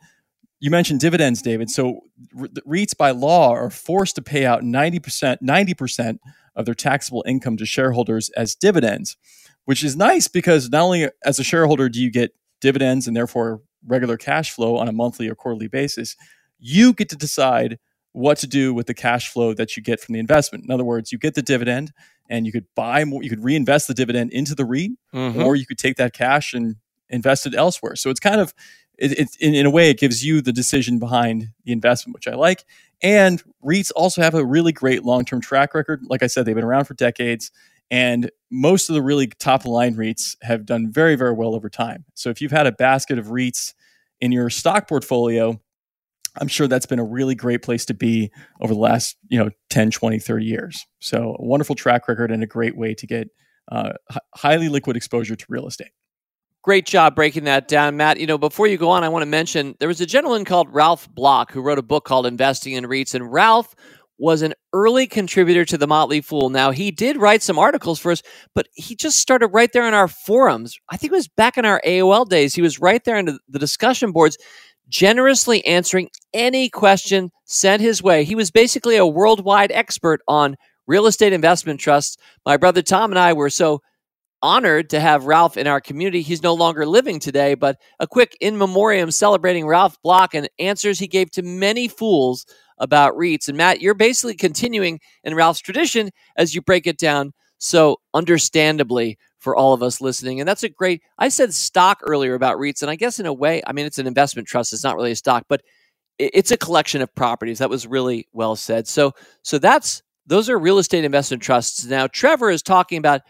you 0.60 0.72
mentioned 0.72 1.00
dividends, 1.00 1.42
David. 1.42 1.70
So 1.70 2.02
REITs 2.36 2.98
by 2.98 3.12
law 3.12 3.52
are 3.52 3.70
forced 3.70 4.16
to 4.16 4.22
pay 4.22 4.46
out 4.46 4.64
ninety 4.64 5.00
percent 5.00 5.42
ninety 5.42 5.74
percent 5.74 6.20
of 6.56 6.66
their 6.66 6.74
taxable 6.74 7.24
income 7.28 7.58
to 7.58 7.66
shareholders 7.66 8.30
as 8.32 8.56
dividends, 8.56 9.18
which 9.66 9.84
is 9.84 9.96
nice 9.96 10.28
because 10.28 10.70
not 10.70 10.82
only 10.82 11.10
as 11.24 11.40
a 11.40 11.44
shareholder 11.44 11.90
do 11.90 12.02
you 12.02 12.12
get 12.12 12.34
dividends 12.60 13.08
and 13.08 13.16
therefore 13.16 13.62
regular 13.86 14.18
cash 14.18 14.52
flow 14.52 14.78
on 14.78 14.88
a 14.88 14.92
monthly 14.92 15.30
or 15.30 15.36
quarterly 15.36 15.68
basis, 15.68 16.16
you 16.58 16.94
get 16.94 17.10
to 17.10 17.16
decide 17.16 17.78
what 18.18 18.38
to 18.40 18.48
do 18.48 18.74
with 18.74 18.88
the 18.88 18.94
cash 18.94 19.30
flow 19.30 19.54
that 19.54 19.78
you 19.78 19.84
get 19.84 20.00
from 20.00 20.14
the 20.14 20.20
investment. 20.20 20.64
In 20.64 20.72
other 20.72 20.84
words, 20.84 21.12
you 21.12 21.18
get 21.18 21.36
the 21.36 21.42
dividend 21.42 21.92
and 22.30 22.46
you 22.46 22.52
could 22.52 22.66
buy 22.76 23.06
more, 23.06 23.22
you 23.24 23.30
could 23.30 23.44
reinvest 23.44 23.88
the 23.88 23.94
dividend 23.94 24.32
into 24.32 24.56
the 24.56 24.66
REIT, 24.66 24.92
Mhm. 25.14 25.46
or 25.46 25.56
you 25.56 25.66
could 25.66 25.78
take 25.78 25.98
that 25.98 26.14
cash 26.14 26.54
and 26.54 26.76
invest 27.10 27.46
it 27.46 27.54
elsewhere. 27.56 27.96
So 27.96 28.10
it's 28.10 28.20
kind 28.20 28.42
of, 28.42 28.54
it, 28.98 29.18
it's 29.20 29.36
in, 29.38 29.54
in 29.54 29.66
a 29.66 29.70
way, 29.70 29.90
it 29.92 30.00
gives 30.00 30.26
you 30.26 30.42
the 30.42 30.52
decision 30.52 30.98
behind 31.00 31.50
the 31.64 31.72
investment, 31.72 32.16
which 32.16 32.28
I 32.28 32.34
like. 32.36 32.66
And 33.04 33.42
REITs 33.64 33.92
also 33.96 34.22
have 34.24 34.34
a 34.34 34.44
really 34.44 34.72
great 34.72 35.04
long 35.04 35.24
term 35.24 35.40
track 35.40 35.74
record. 35.76 36.02
Like 36.10 36.24
I 36.24 36.28
said, 36.28 36.46
they've 36.46 36.56
been 36.56 36.64
around 36.64 36.86
for 36.86 36.96
decades. 36.96 37.52
And 37.92 38.32
most 38.50 38.90
of 38.90 38.96
the 38.96 39.02
really 39.02 39.28
top 39.28 39.64
line 39.66 39.96
REITs 39.96 40.36
have 40.42 40.66
done 40.66 40.92
very, 40.92 41.16
very 41.16 41.34
well 41.34 41.54
over 41.56 41.70
time. 41.70 42.04
So 42.16 42.30
if 42.32 42.42
you've 42.42 42.52
had 42.52 42.66
a 42.68 42.72
basket 42.72 43.20
of 43.20 43.28
REITs 43.28 43.74
in 44.20 44.32
your 44.32 44.50
stock 44.50 44.88
portfolio, 44.90 45.62
I'm 46.40 46.48
sure 46.48 46.68
that's 46.68 46.86
been 46.86 47.00
a 47.00 47.06
really 47.06 47.36
great 47.36 47.62
place 47.62 47.86
to 47.86 47.94
be 47.94 48.32
over 48.62 48.74
the 48.74 48.80
last, 48.80 49.18
you 49.30 49.38
know, 49.38 49.50
10, 49.70 49.92
20, 49.92 50.20
30 50.20 50.46
years. 50.46 50.86
So 51.00 51.36
a 51.40 51.46
wonderful 51.46 51.76
track 51.76 52.08
record 52.08 52.32
and 52.32 52.44
a 52.44 52.48
great 52.48 52.78
way 52.78 52.94
to 52.96 53.08
get 53.08 53.30
uh, 53.72 53.94
highly 54.36 54.70
liquid 54.70 54.96
exposure 54.96 55.36
to 55.36 55.46
real 55.50 55.68
estate. 55.68 55.92
Great 56.64 56.86
job 56.86 57.16
breaking 57.16 57.46
that 57.46 57.68
down, 57.68 57.96
Matt. 57.96 58.20
You 58.20 58.28
know, 58.28 58.38
before 58.38 58.68
you 58.68 58.78
go 58.78 58.90
on, 58.90 59.04
I 59.04 59.10
want 59.10 59.22
to 59.22 59.28
mention 59.28 59.76
there 59.80 59.88
was 59.88 60.02
a 60.02 60.06
gentleman 60.06 60.44
called 60.44 60.74
Ralph 60.74 61.10
Block 61.10 61.52
who 61.52 61.62
wrote 61.62 61.80
a 61.80 61.84
book 61.84 62.04
called 62.04 62.26
Investing 62.26 62.74
in 62.74 62.86
REITs, 62.86 63.16
and 63.16 63.32
Ralph 63.32 63.74
was 64.18 64.42
an 64.42 64.54
early 64.74 65.08
contributor 65.08 65.64
to 65.64 65.78
the 65.78 65.88
Motley 65.88 66.22
Fool. 66.22 66.50
Now, 66.50 66.72
he 66.72 66.92
did 66.92 67.18
write 67.18 67.44
some 67.44 67.60
articles 67.60 68.00
for 68.00 68.12
us, 68.12 68.24
but 68.56 68.68
he 68.74 68.96
just 68.96 69.20
started 69.20 69.50
right 69.50 69.72
there 69.72 69.88
in 69.88 69.94
our 69.94 70.08
forums. 70.08 70.78
I 70.90 70.98
think 70.98 71.12
it 71.14 71.16
was 71.16 71.28
back 71.28 71.58
in 71.58 71.66
our 71.66 71.82
AOL 71.86 72.28
days. 72.28 72.56
He 72.56 72.62
was 72.62 72.80
right 72.80 73.04
there 73.04 73.18
in 73.18 73.38
the 73.48 73.60
discussion 73.60 74.12
boards, 74.12 74.38
generously 74.90 75.66
answering 75.66 76.10
any 76.34 76.70
question 76.70 77.32
sent 77.46 77.82
his 77.82 78.02
way. 78.02 78.24
He 78.24 78.36
was 78.36 78.52
basically 78.52 78.96
a 78.98 79.06
worldwide 79.06 79.72
expert 79.72 80.22
on 80.28 80.56
real 80.86 81.06
estate 81.06 81.34
investment 81.34 81.80
trusts. 81.80 82.18
My 82.46 82.58
brother 82.58 82.82
Tom 82.82 83.12
and 83.12 83.20
I 83.20 83.34
were 83.34 83.50
so 83.50 83.82
honored 84.42 84.90
to 84.92 85.00
have 85.00 85.26
Ralph 85.26 85.58
in 85.58 85.68
our 85.68 85.82
community. 85.82 86.22
He's 86.22 86.44
no 86.44 86.54
longer 86.54 86.86
living 86.86 87.20
today, 87.20 87.56
but 87.56 87.78
a 88.00 88.08
quick 88.08 88.38
in 88.40 88.58
memoriam 88.58 89.12
celebrating 89.12 89.66
Ralph 89.66 89.98
Block 90.04 90.36
and 90.36 90.50
answers 90.60 91.00
he 91.00 91.08
gave 91.08 91.32
to 91.32 91.42
many 91.42 91.88
fools 91.88 92.46
about 92.78 93.16
REITs. 93.16 93.48
And 93.48 93.58
Matt, 93.58 93.82
you're 93.82 93.96
basically 93.96 94.36
continuing 94.36 95.00
in 95.24 95.36
Ralph's 95.36 95.60
tradition 95.60 96.12
as 96.38 96.54
you 96.54 96.62
break 96.62 96.86
it 96.86 96.98
down 96.98 97.34
so 97.58 97.98
understandably 98.14 99.18
for 99.40 99.56
all 99.56 99.74
of 99.74 99.84
us 99.84 100.02
listening. 100.02 100.40
And 100.40 100.48
that's 100.48 100.64
a 100.64 100.70
great, 100.70 101.02
I 101.18 101.30
said 101.30 101.54
stock 101.54 102.00
earlier 102.04 102.34
about 102.34 102.58
REITs, 102.58 102.82
and 102.82 102.92
I 102.92 102.96
guess 102.96 103.20
in 103.20 103.26
a 103.26 103.34
way, 103.34 103.62
I 103.66 103.74
mean, 103.74 103.86
it's 103.86 104.00
an 104.00 104.08
investment 104.08 104.48
trust, 104.48 104.74
it's 104.74 104.84
not 104.84 104.96
really 104.96 105.12
a 105.12 105.16
stock, 105.16 105.46
but 105.48 105.62
it's 106.20 106.52
a 106.52 106.58
collection 106.58 107.02
of 107.02 107.14
properties. 107.14 107.60
That 107.60 107.70
was 107.70 107.86
really 107.86 108.28
well 108.34 108.56
said. 108.56 108.88
So, 108.88 109.14
so 109.44 109.60
that's, 109.60 110.02
those 110.26 110.50
are 110.50 110.58
real 110.58 110.80
estate 110.80 111.06
investment 111.06 111.44
trusts. 111.44 111.86
Now, 111.86 112.08
Trevor 112.08 112.50
is 112.50 112.64
talking 112.64 112.98
about 112.98 113.22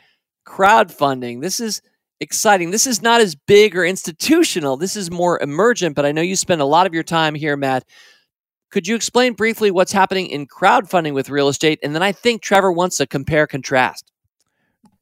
crowdfunding. 0.48 1.42
This 1.42 1.60
is 1.60 1.82
exciting. 2.22 2.72
This 2.72 2.88
is 2.88 3.02
not 3.02 3.22
as 3.22 3.36
big 3.36 3.76
or 3.76 3.86
institutional. 3.86 4.78
This 4.78 4.96
is 4.96 5.12
more 5.12 5.40
emergent, 5.42 5.96
but 5.96 6.06
I 6.06 6.14
know 6.14 6.22
you 6.22 6.36
spend 6.36 6.62
a 6.62 6.66
lot 6.66 6.88
of 6.88 6.94
your 6.94 7.04
time 7.04 7.36
here, 7.36 7.58
Matt. 7.58 7.84
Could 8.72 8.88
you 8.88 8.96
explain 8.96 9.34
briefly 9.34 9.70
what's 9.70 9.92
happening 9.92 10.28
in 10.28 10.48
crowdfunding 10.48 11.14
with 11.14 11.30
real 11.30 11.50
estate? 11.50 11.80
And 11.84 11.94
then 11.94 12.04
I 12.04 12.12
think 12.12 12.42
Trevor 12.42 12.72
wants 12.72 12.98
to 12.98 13.08
compare 13.08 13.48
contrast. 13.48 14.12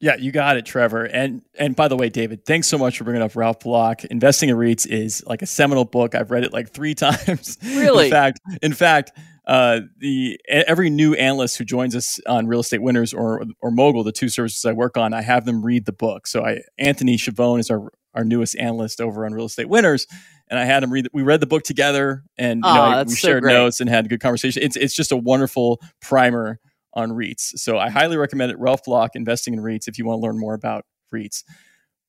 Yeah, 0.05 0.17
you 0.17 0.31
got 0.31 0.55
it, 0.55 0.67
Trevor. 0.67 1.05
And 1.05 1.41
and 1.57 1.75
by 1.75 1.87
the 1.87 1.95
way, 1.97 2.09
David, 2.09 2.45
thanks 2.45 2.67
so 2.67 2.77
much 2.77 2.95
for 2.99 3.05
bringing 3.05 3.23
up 3.23 3.35
Ralph 3.35 3.61
Block. 3.61 4.05
Investing 4.05 4.49
in 4.49 4.55
REITs 4.55 4.85
is 4.85 5.23
like 5.25 5.41
a 5.41 5.47
seminal 5.47 5.83
book. 5.83 6.13
I've 6.13 6.29
read 6.29 6.43
it 6.43 6.53
like 6.53 6.69
three 6.69 6.93
times. 7.05 7.57
Really? 7.63 8.05
in 8.05 8.11
fact, 8.11 8.39
in 8.61 8.73
fact, 8.73 9.13
uh, 9.47 9.79
the 9.97 10.39
every 10.47 10.91
new 10.91 11.15
analyst 11.15 11.57
who 11.57 11.63
joins 11.65 11.95
us 11.95 12.19
on 12.27 12.45
Real 12.45 12.59
Estate 12.59 12.83
Winners 12.83 13.15
or 13.15 13.45
or 13.61 13.71
Mogul, 13.71 14.03
the 14.03 14.11
two 14.11 14.29
services 14.29 14.63
I 14.63 14.73
work 14.73 14.95
on, 14.95 15.11
I 15.11 15.23
have 15.23 15.43
them 15.45 15.65
read 15.65 15.85
the 15.85 15.91
book. 15.93 16.27
So 16.27 16.45
I 16.45 16.59
Anthony 16.77 17.17
Schiavone 17.17 17.61
is 17.61 17.71
our 17.71 17.91
our 18.13 18.23
newest 18.23 18.55
analyst 18.59 19.01
over 19.01 19.25
on 19.25 19.33
Real 19.33 19.45
Estate 19.45 19.69
Winners, 19.69 20.05
and 20.49 20.59
I 20.59 20.65
had 20.65 20.83
him 20.83 20.91
read. 20.93 21.07
We 21.13 21.23
read 21.23 21.39
the 21.39 21.47
book 21.47 21.63
together, 21.63 22.23
and 22.37 22.57
you 22.57 22.61
know, 22.73 22.79
Aw, 22.81 22.91
I- 22.91 22.95
that's 22.97 23.09
we 23.09 23.15
so 23.15 23.27
shared 23.29 23.41
great. 23.41 23.53
notes 23.53 23.79
and 23.79 23.89
had 23.89 24.05
a 24.05 24.07
good 24.07 24.19
conversation. 24.21 24.61
It's 24.61 24.75
it's 24.75 24.95
just 24.95 25.11
a 25.11 25.17
wonderful 25.17 25.81
primer 25.99 26.59
on 26.95 27.11
REITs. 27.11 27.57
So 27.57 27.77
I 27.77 27.89
highly 27.89 28.17
recommend 28.17 28.51
it. 28.51 28.59
Ralph 28.59 28.83
Block, 28.83 29.15
Investing 29.15 29.53
in 29.53 29.59
REITs, 29.59 29.87
if 29.87 29.97
you 29.97 30.05
want 30.05 30.21
to 30.21 30.25
learn 30.25 30.39
more 30.39 30.53
about 30.53 30.85
REITs. 31.13 31.43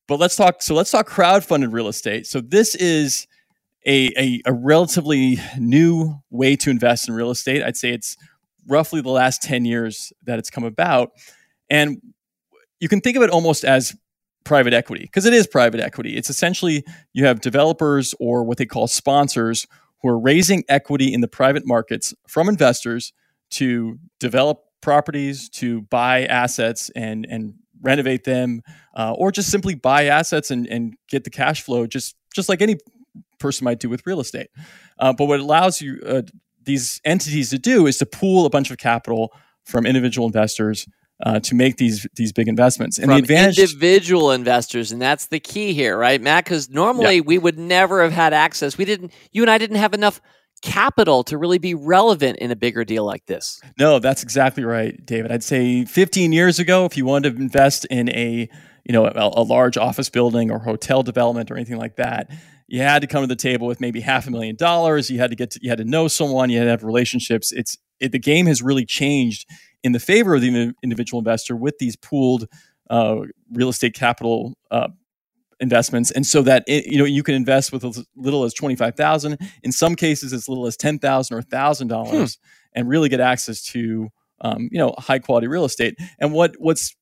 But 0.09 0.21
let's 0.21 0.37
talk. 0.37 0.63
So 0.63 0.75
let's 0.75 0.91
talk 0.91 1.09
crowdfunded 1.09 1.73
real 1.73 1.89
estate. 1.89 2.27
So 2.27 2.41
this 2.41 2.75
is 2.75 3.27
a, 3.87 4.11
a, 4.17 4.43
a 4.47 4.53
relatively 4.53 5.39
new 5.59 6.15
way 6.31 6.57
to 6.57 6.71
invest 6.71 7.09
in 7.09 7.15
real 7.15 7.31
estate. 7.31 7.63
I'd 7.63 7.77
say 7.77 7.91
it's 7.91 8.17
roughly 8.67 9.01
the 9.01 9.11
last 9.11 9.43
10 9.43 9.65
years 9.65 10.13
that 10.25 10.39
it's 10.39 10.51
come 10.51 10.65
about. 10.65 11.11
And 11.71 12.01
you 12.81 12.89
can 12.89 13.01
think 13.01 13.17
of 13.17 13.23
it 13.23 13.31
almost 13.31 13.65
as 13.65 13.97
private 14.45 14.73
equity 14.73 15.03
because 15.03 15.25
it 15.25 15.35
is 15.35 15.47
private 15.47 15.81
equity. 15.81 16.17
It's 16.17 16.31
essentially 16.31 16.85
you 17.13 17.25
have 17.27 17.41
developers 17.41 18.15
or 18.21 18.45
what 18.45 18.59
they 18.59 18.67
call 18.67 18.87
sponsors 18.87 19.67
who 20.03 20.09
are 20.09 20.19
raising 20.19 20.63
equity 20.69 21.13
in 21.13 21.21
the 21.21 21.29
private 21.29 21.67
markets 21.67 22.15
from 22.29 22.49
investors 22.49 23.13
to 23.51 23.99
develop 24.21 24.66
properties, 24.87 25.49
to 25.49 25.83
buy 25.83 26.25
assets 26.27 26.91
and 26.95 27.27
and 27.29 27.55
renovate 27.83 28.23
them, 28.23 28.63
uh, 28.97 29.13
or 29.19 29.33
just 29.33 29.51
simply 29.51 29.75
buy 29.75 30.05
assets 30.05 30.51
and, 30.51 30.67
and 30.69 30.95
get 31.09 31.25
the 31.25 31.31
cash 31.31 31.63
flow 31.63 31.87
just 31.87 32.15
just 32.33 32.49
like 32.49 32.63
any 32.63 32.77
person 33.41 33.65
might 33.65 33.81
do 33.81 33.89
with 33.89 34.07
real 34.07 34.21
estate. 34.21 34.49
Uh, 34.99 35.13
but 35.13 35.27
what 35.27 35.41
it 35.41 35.43
allows 35.43 35.81
you 35.83 36.01
uh, 36.07 36.23
these 36.63 37.01
entities 37.05 37.51
to 37.51 37.59
do 37.59 37.87
is 37.87 37.99
to 37.99 38.07
pool 38.07 38.47
a 38.47 38.51
bunch 38.51 38.71
of 38.71 38.79
capital 38.79 39.33
from 39.65 39.87
individual 39.87 40.27
investors 40.27 40.87
uh, 41.25 41.41
to 41.41 41.55
make 41.55 41.77
these 41.79 42.07
these 42.15 42.33
big 42.33 42.47
investments. 42.47 42.99
And 42.99 43.07
From 43.07 43.17
the 43.17 43.23
advantage, 43.23 43.59
individual 43.59 44.31
investors, 44.31 44.93
and 44.93 45.03
that's 45.03 45.27
the 45.27 45.41
key 45.41 45.73
here, 45.73 45.99
right, 45.99 46.21
Matt? 46.21 46.45
Because 46.45 46.71
normally 46.71 47.21
we 47.21 47.39
would 47.39 47.59
never 47.59 48.03
have 48.03 48.13
had 48.13 48.33
access. 48.33 48.79
We 48.79 48.85
didn't. 48.85 49.13
You 49.33 49.43
and 49.43 49.51
I 49.51 49.59
didn't 49.59 49.79
have 49.79 49.95
enough 49.95 50.21
capital 50.63 51.23
to 51.25 51.39
really 51.39 51.59
be 51.59 51.75
relevant 51.75 52.39
in 52.39 52.51
a 52.51 52.57
bigger 52.57 52.85
deal 52.85 53.05
like 53.05 53.27
this. 53.27 53.61
No, 53.79 53.99
that's 53.99 54.23
exactly 54.23 54.65
right, 54.65 55.05
David. 55.05 55.31
I'd 55.31 55.45
say 55.45 55.85
15 55.85 56.33
years 56.33 56.59
ago, 56.59 56.85
if 56.85 56.97
you 56.97 57.05
wanted 57.05 57.37
to 57.37 57.43
invest 57.43 57.85
in 57.87 58.09
a 58.11 58.49
you 58.85 58.93
know 58.93 59.07
a, 59.07 59.13
a 59.15 59.43
large 59.43 59.77
office 59.77 60.09
building 60.09 60.51
or 60.51 60.59
hotel 60.59 61.03
development 61.03 61.51
or 61.51 61.57
anything 61.57 61.79
like 61.79 61.97
that, 61.97 62.31
you 62.69 62.81
had 62.83 63.03
to 63.03 63.07
come 63.07 63.23
to 63.23 63.27
the 63.27 63.37
table 63.37 63.67
with 63.67 63.81
maybe 63.81 64.01
half 64.01 64.27
a 64.27 64.31
million 64.31 64.57
dollars. 64.57 65.11
You 65.11 65.19
had 65.19 65.31
to 65.31 65.37
get 65.37 65.53
to, 65.53 65.61
you 65.63 65.71
had 65.71 65.79
to 65.79 65.85
know 65.85 66.09
someone. 66.09 66.51
You 66.51 66.59
had 66.59 66.65
to 66.65 66.71
have 66.71 66.85
relationships. 66.85 67.53
It's 67.53 67.79
it, 68.01 68.13
the 68.13 68.19
game 68.19 68.47
has 68.47 68.63
really 68.63 68.85
changed 68.85 69.49
in 69.83 69.93
the 69.93 70.01
favor 70.01 70.35
of 70.35 70.41
the 70.41 70.75
individual 70.83 71.19
investor 71.19 71.57
with 71.57 71.79
these 71.79 71.97
pooled 71.97 72.49
uh, 72.91 73.21
real 73.53 73.69
estate 73.69 73.95
capital 73.95 74.57
uh, 74.71 74.89
investments, 75.61 76.11
and 76.11 76.27
so 76.27 76.43
that 76.43 76.65
it, 76.67 76.87
you 76.87 76.99
know 76.99 77.05
you 77.05 77.23
can 77.23 77.35
invest 77.35 77.73
with 77.73 77.85
as 77.85 78.05
little 78.17 78.45
as 78.45 78.55
twenty 78.55 78.77
five 78.77 78.95
thousand. 78.95 79.39
In 79.63 79.73
some 79.73 79.95
cases, 79.95 80.33
as 80.33 80.49
little 80.49 80.67
as 80.67 80.77
ten 80.77 80.99
thousand 80.99 81.37
or 81.37 81.43
thousand 81.43 81.89
dollars, 81.89 82.39
and 82.73 82.89
really 82.89 83.09
get 83.09 83.21
access 83.21 83.63
to 83.63 84.09
um, 84.41 84.69
you 84.71 84.79
know 84.79 84.95
high 84.99 85.19
quality 85.19 85.47
real 85.47 85.65
estate. 85.65 85.97
And 86.19 86.33
what 86.33 86.55
what's 86.59 86.95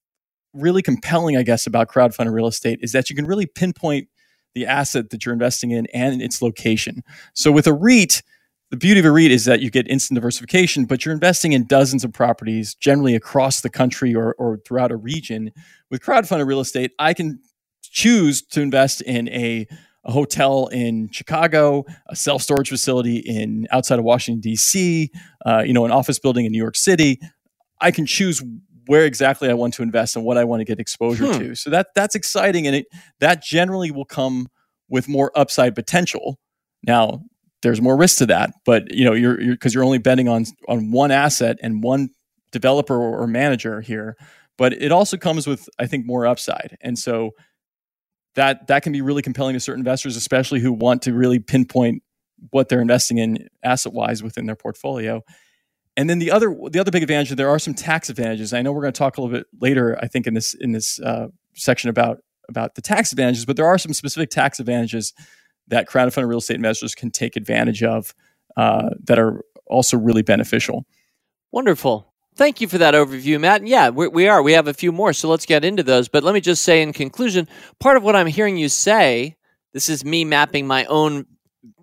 really 0.53 0.83
compelling, 0.83 1.37
I 1.37 1.43
guess, 1.43 1.67
about 1.67 1.89
crowdfunded 1.89 2.33
real 2.33 2.47
estate 2.47 2.79
is 2.81 2.93
that 2.93 3.11
you 3.11 3.17
can 3.17 3.27
really 3.27 3.47
pinpoint 3.47 4.09
the 4.55 4.67
asset 4.67 5.11
that 5.11 5.27
you're 5.27 5.33
investing 5.33 5.73
in 5.73 5.87
and 5.93 6.23
its 6.23 6.41
location. 6.41 7.03
So 7.35 7.51
with 7.51 7.67
a 7.67 7.73
REIT, 7.73 8.23
the 8.71 8.77
beauty 8.77 9.01
of 9.01 9.07
a 9.07 9.11
REIT 9.11 9.33
is 9.33 9.45
that 9.47 9.61
you 9.61 9.71
get 9.71 9.89
instant 9.89 10.15
diversification, 10.15 10.85
but 10.85 11.05
you're 11.05 11.13
investing 11.13 11.53
in 11.53 11.67
dozens 11.67 12.05
of 12.05 12.13
properties, 12.13 12.75
generally 12.75 13.15
across 13.17 13.61
the 13.61 13.71
country 13.71 14.15
or, 14.15 14.35
or 14.39 14.59
throughout 14.65 14.93
a 14.93 14.97
region. 14.97 15.51
With 15.91 16.03
crowdfunded 16.03 16.47
real 16.47 16.61
estate, 16.61 16.93
I 16.99 17.15
can 17.15 17.41
choose 17.95 18.43
to 18.43 18.61
invest 18.61 19.01
in 19.03 19.29
a, 19.29 19.67
a 20.05 20.13
hotel 20.13 20.67
in 20.67 21.09
Chicago, 21.11 21.85
a 22.09 22.17
self 22.17 22.43
storage 22.43 22.69
facility 22.69 23.19
in 23.19 23.67
outside 23.71 23.99
of 23.99 24.05
Washington 24.05 24.41
D.C., 24.41 25.11
uh, 25.47 25.63
you 25.65 25.73
know, 25.73 25.87
an 25.87 25.93
office 25.93 26.19
building 26.19 26.45
in 26.45 26.53
New 26.53 26.59
York 26.59 26.77
City. 26.77 27.21
I 27.81 27.91
can 27.91 28.05
choose 28.05 28.43
where 28.87 29.07
exactly 29.07 29.49
I 29.49 29.55
want 29.55 29.75
to 29.75 29.83
invest 29.83 30.17
and 30.17 30.25
what 30.25 30.37
I 30.37 30.45
want 30.45 30.61
to 30.61 30.65
get 30.65 30.79
exposure 30.79 31.33
hmm. 31.33 31.39
to. 31.39 31.55
So 31.55 31.71
that 31.71 31.89
that's 31.95 32.15
exciting, 32.15 32.67
and 32.67 32.77
it 32.77 32.87
that 33.21 33.43
generally 33.43 33.91
will 33.91 34.05
come 34.05 34.49
with 34.89 35.09
more 35.09 35.31
upside 35.35 35.75
potential. 35.75 36.39
Now, 36.87 37.23
there's 37.63 37.81
more 37.81 37.97
risk 37.97 38.19
to 38.19 38.27
that, 38.27 38.51
but 38.67 38.93
you 38.93 39.05
know, 39.05 39.15
you're 39.15 39.37
because 39.37 39.73
you're, 39.73 39.83
you're, 39.83 39.87
only 39.87 39.99
betting 39.99 40.29
on 40.29 40.45
on 40.69 40.91
one 40.91 41.13
asset 41.13 41.59
and 41.63 41.83
one 41.83 42.11
developer 42.51 42.95
or, 42.95 43.23
or 43.23 43.27
manager 43.27 43.81
here. 43.81 44.17
But 44.57 44.73
it 44.73 44.93
also 44.93 45.17
comes 45.17 45.49
with, 45.49 45.69
I 45.81 45.87
think, 45.87 46.07
more 46.07 46.27
upside, 46.27 46.77
and 46.81 46.99
so 46.99 47.31
that 48.35 48.67
that 48.67 48.83
can 48.83 48.93
be 48.93 49.01
really 49.01 49.23
compelling 49.23 49.55
to 49.55 49.61
certain 49.61 49.81
investors, 49.81 50.17
especially 50.17 50.61
who 50.61 50.73
want 50.73 51.03
to 51.03 51.13
really 51.13 51.39
pinpoint 51.39 52.03
what 52.51 52.69
they're 52.69 52.81
investing 52.83 53.19
in 53.19 53.49
asset 53.63 53.93
wise 53.93 54.23
within 54.23 54.47
their 54.47 54.57
portfolio. 54.57 55.23
And 55.97 56.11
then 56.11 56.19
the 56.19 56.31
other 56.31 56.55
the 56.71 56.81
other 56.81 56.91
big 56.91 57.03
advantage 57.03 57.31
there 57.31 57.49
are 57.49 57.59
some 57.59 57.75
tax 57.75 58.11
advantages. 58.11 58.53
I 58.53 58.63
know 58.63 58.73
we're 58.73 58.83
going 58.83 58.93
to 58.93 58.99
talk 58.99 59.17
a 59.17 59.21
little 59.21 59.37
bit 59.37 59.47
later. 59.61 59.99
I 60.03 60.09
think 60.09 60.27
in 60.27 60.35
this 60.35 60.55
in 60.55 60.73
this 60.73 61.01
uh, 61.01 61.29
section 61.55 61.91
about 61.91 62.19
about 62.49 62.75
the 62.75 62.83
tax 62.83 63.13
advantages, 63.13 63.45
but 63.47 63.57
there 63.57 63.67
are 63.67 63.79
some 63.79 63.95
specific 63.95 64.31
tax 64.31 64.59
advantages 64.59 65.15
that 65.69 65.89
crowdfunded 65.89 66.29
real 66.29 66.39
estate 66.39 66.57
investors 66.57 66.95
can 66.95 67.11
take 67.11 67.37
advantage 67.37 67.83
of 67.83 68.15
uh, 68.57 68.91
that 69.05 69.19
are 69.19 69.43
also 69.67 69.97
really 69.97 70.23
beneficial. 70.23 70.85
Wonderful. 71.53 72.14
Thank 72.37 72.61
you 72.61 72.67
for 72.67 72.79
that 72.79 72.95
overview, 72.95 73.41
Matt. 73.41 73.61
And 73.61 73.69
yeah, 73.69 73.91
we, 73.91 74.09
we 74.09 74.27
are. 74.29 74.43
We 74.43 74.53
have 74.53 74.67
a 74.67 74.75
few 74.75 74.91
more, 74.91 75.13
so 75.13 75.29
let's 75.29 75.47
get 75.47 75.65
into 75.65 75.83
those. 75.85 76.09
But 76.09 76.25
let 76.25 76.35
me 76.35 76.41
just 76.41 76.63
say 76.63 76.83
in 76.83 76.93
conclusion, 76.93 77.47
part 77.79 77.97
of 77.97 78.03
what 78.03 78.17
I'm 78.17 78.27
hearing 78.27 78.57
you 78.57 78.69
say, 78.69 79.37
this 79.73 79.89
is 79.89 80.05
me 80.05 80.25
mapping 80.25 80.67
my 80.67 80.85
own 80.87 81.27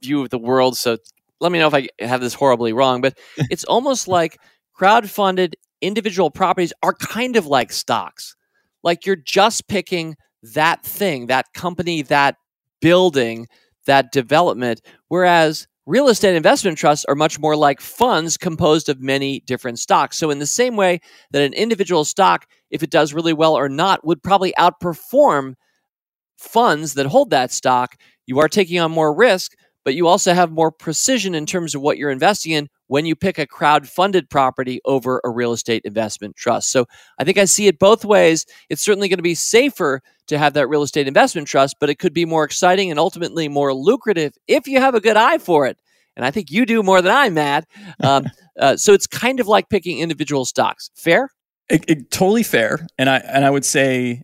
view 0.02 0.22
of 0.22 0.30
the 0.30 0.38
world. 0.38 0.78
So 0.78 0.98
let 1.40 1.52
me 1.54 1.60
know 1.60 1.68
if 1.68 1.74
I 1.74 1.88
have 2.00 2.20
this 2.20 2.34
horribly 2.34 2.74
wrong, 2.74 3.00
but 3.02 3.18
it's 3.50 3.64
almost 3.64 4.08
like 4.10 4.40
crowd-funded 4.74 5.56
individual 5.82 6.30
properties 6.30 6.74
are 6.84 6.94
kind 6.94 7.38
of 7.38 7.48
like 7.48 7.72
stocks. 7.72 8.36
Like 8.84 9.06
you're 9.06 9.16
just 9.16 9.70
picking 9.70 10.16
that 10.54 10.84
thing, 10.84 11.28
that 11.28 11.46
company, 11.54 12.02
that 12.04 12.36
building, 12.82 13.48
that 13.86 14.12
development, 14.12 14.82
whereas 15.08 15.68
real 15.86 16.08
estate 16.10 16.36
investment 16.36 16.78
trusts 16.78 17.06
are 17.06 17.16
much 17.16 17.40
more 17.40 17.56
like 17.56 17.82
funds 17.82 18.38
composed 18.38 18.90
of 18.90 19.02
many 19.02 19.42
different 19.42 19.80
stocks. 19.80 20.18
So 20.18 20.30
in 20.30 20.40
the 20.40 20.46
same 20.46 20.76
way 20.76 21.02
that 21.32 21.42
an 21.42 21.54
individual 21.54 22.06
stock 22.06 22.48
if 22.70 22.84
it 22.84 22.90
does 22.90 23.14
really 23.14 23.34
well 23.34 23.54
or 23.54 23.70
not 23.70 24.06
would 24.06 24.24
probably 24.24 24.54
outperform 24.58 25.56
funds 26.38 26.96
that 26.96 27.06
hold 27.06 27.30
that 27.32 27.52
stock, 27.52 27.96
you 28.26 28.40
are 28.40 28.48
taking 28.48 28.80
on 28.80 28.92
more 28.92 29.14
risk, 29.14 29.54
but 29.84 29.96
you 29.96 30.08
also 30.08 30.34
have 30.34 30.52
more 30.52 30.72
precision 30.72 31.36
in 31.36 31.46
terms 31.46 31.76
of 31.76 31.82
what 31.82 31.98
you're 31.98 32.12
investing 32.12 32.52
in 32.52 32.70
when 32.88 33.06
you 33.06 33.16
pick 33.16 33.38
a 33.38 33.48
crowd 33.48 33.88
funded 33.88 34.30
property 34.30 34.80
over 34.86 35.22
a 35.24 35.30
real 35.30 35.54
estate 35.54 35.84
investment 35.86 36.36
trust. 36.36 36.72
So 36.72 36.86
I 37.18 37.24
think 37.24 37.38
I 37.38 37.46
see 37.46 37.68
it 37.68 37.80
both 37.80 38.06
ways. 38.06 38.46
It's 38.70 38.82
certainly 38.82 39.08
going 39.08 39.18
to 39.18 39.24
be 39.24 39.36
safer 39.36 40.02
to 40.28 40.38
have 40.38 40.54
that 40.54 40.68
real 40.68 40.84
estate 40.84 41.08
investment 41.08 41.48
trust, 41.48 41.78
but 41.80 41.90
it 41.90 42.00
could 42.00 42.14
be 42.14 42.26
more 42.26 42.44
exciting 42.44 42.90
and 42.90 43.00
ultimately 43.00 43.48
more 43.48 43.74
lucrative 43.74 44.34
if 44.48 44.68
you 44.68 44.80
have 44.80 44.96
a 44.96 45.02
good 45.02 45.18
eye 45.18 45.38
for 45.38 45.66
it. 45.66 45.78
And 46.16 46.26
I 46.26 46.32
think 46.32 46.52
you 46.52 46.66
do 46.66 46.84
more 46.84 47.02
than 47.02 47.12
I, 47.12 47.30
Matt. 47.30 47.68
Um, 48.04 48.26
uh, 48.60 48.78
so 48.78 48.94
it's 48.94 49.06
kind 49.06 49.40
of 49.40 49.48
like 49.48 49.70
picking 49.70 50.00
individual 50.00 50.44
stocks. 50.44 50.90
Fair? 50.96 51.30
It, 51.70 51.86
it, 51.88 52.12
totally 52.12 52.42
fair. 52.42 52.88
And 52.98 53.10
I 53.10 53.18
and 53.18 53.46
I 53.46 53.50
would 53.50 53.64
say 53.64 54.24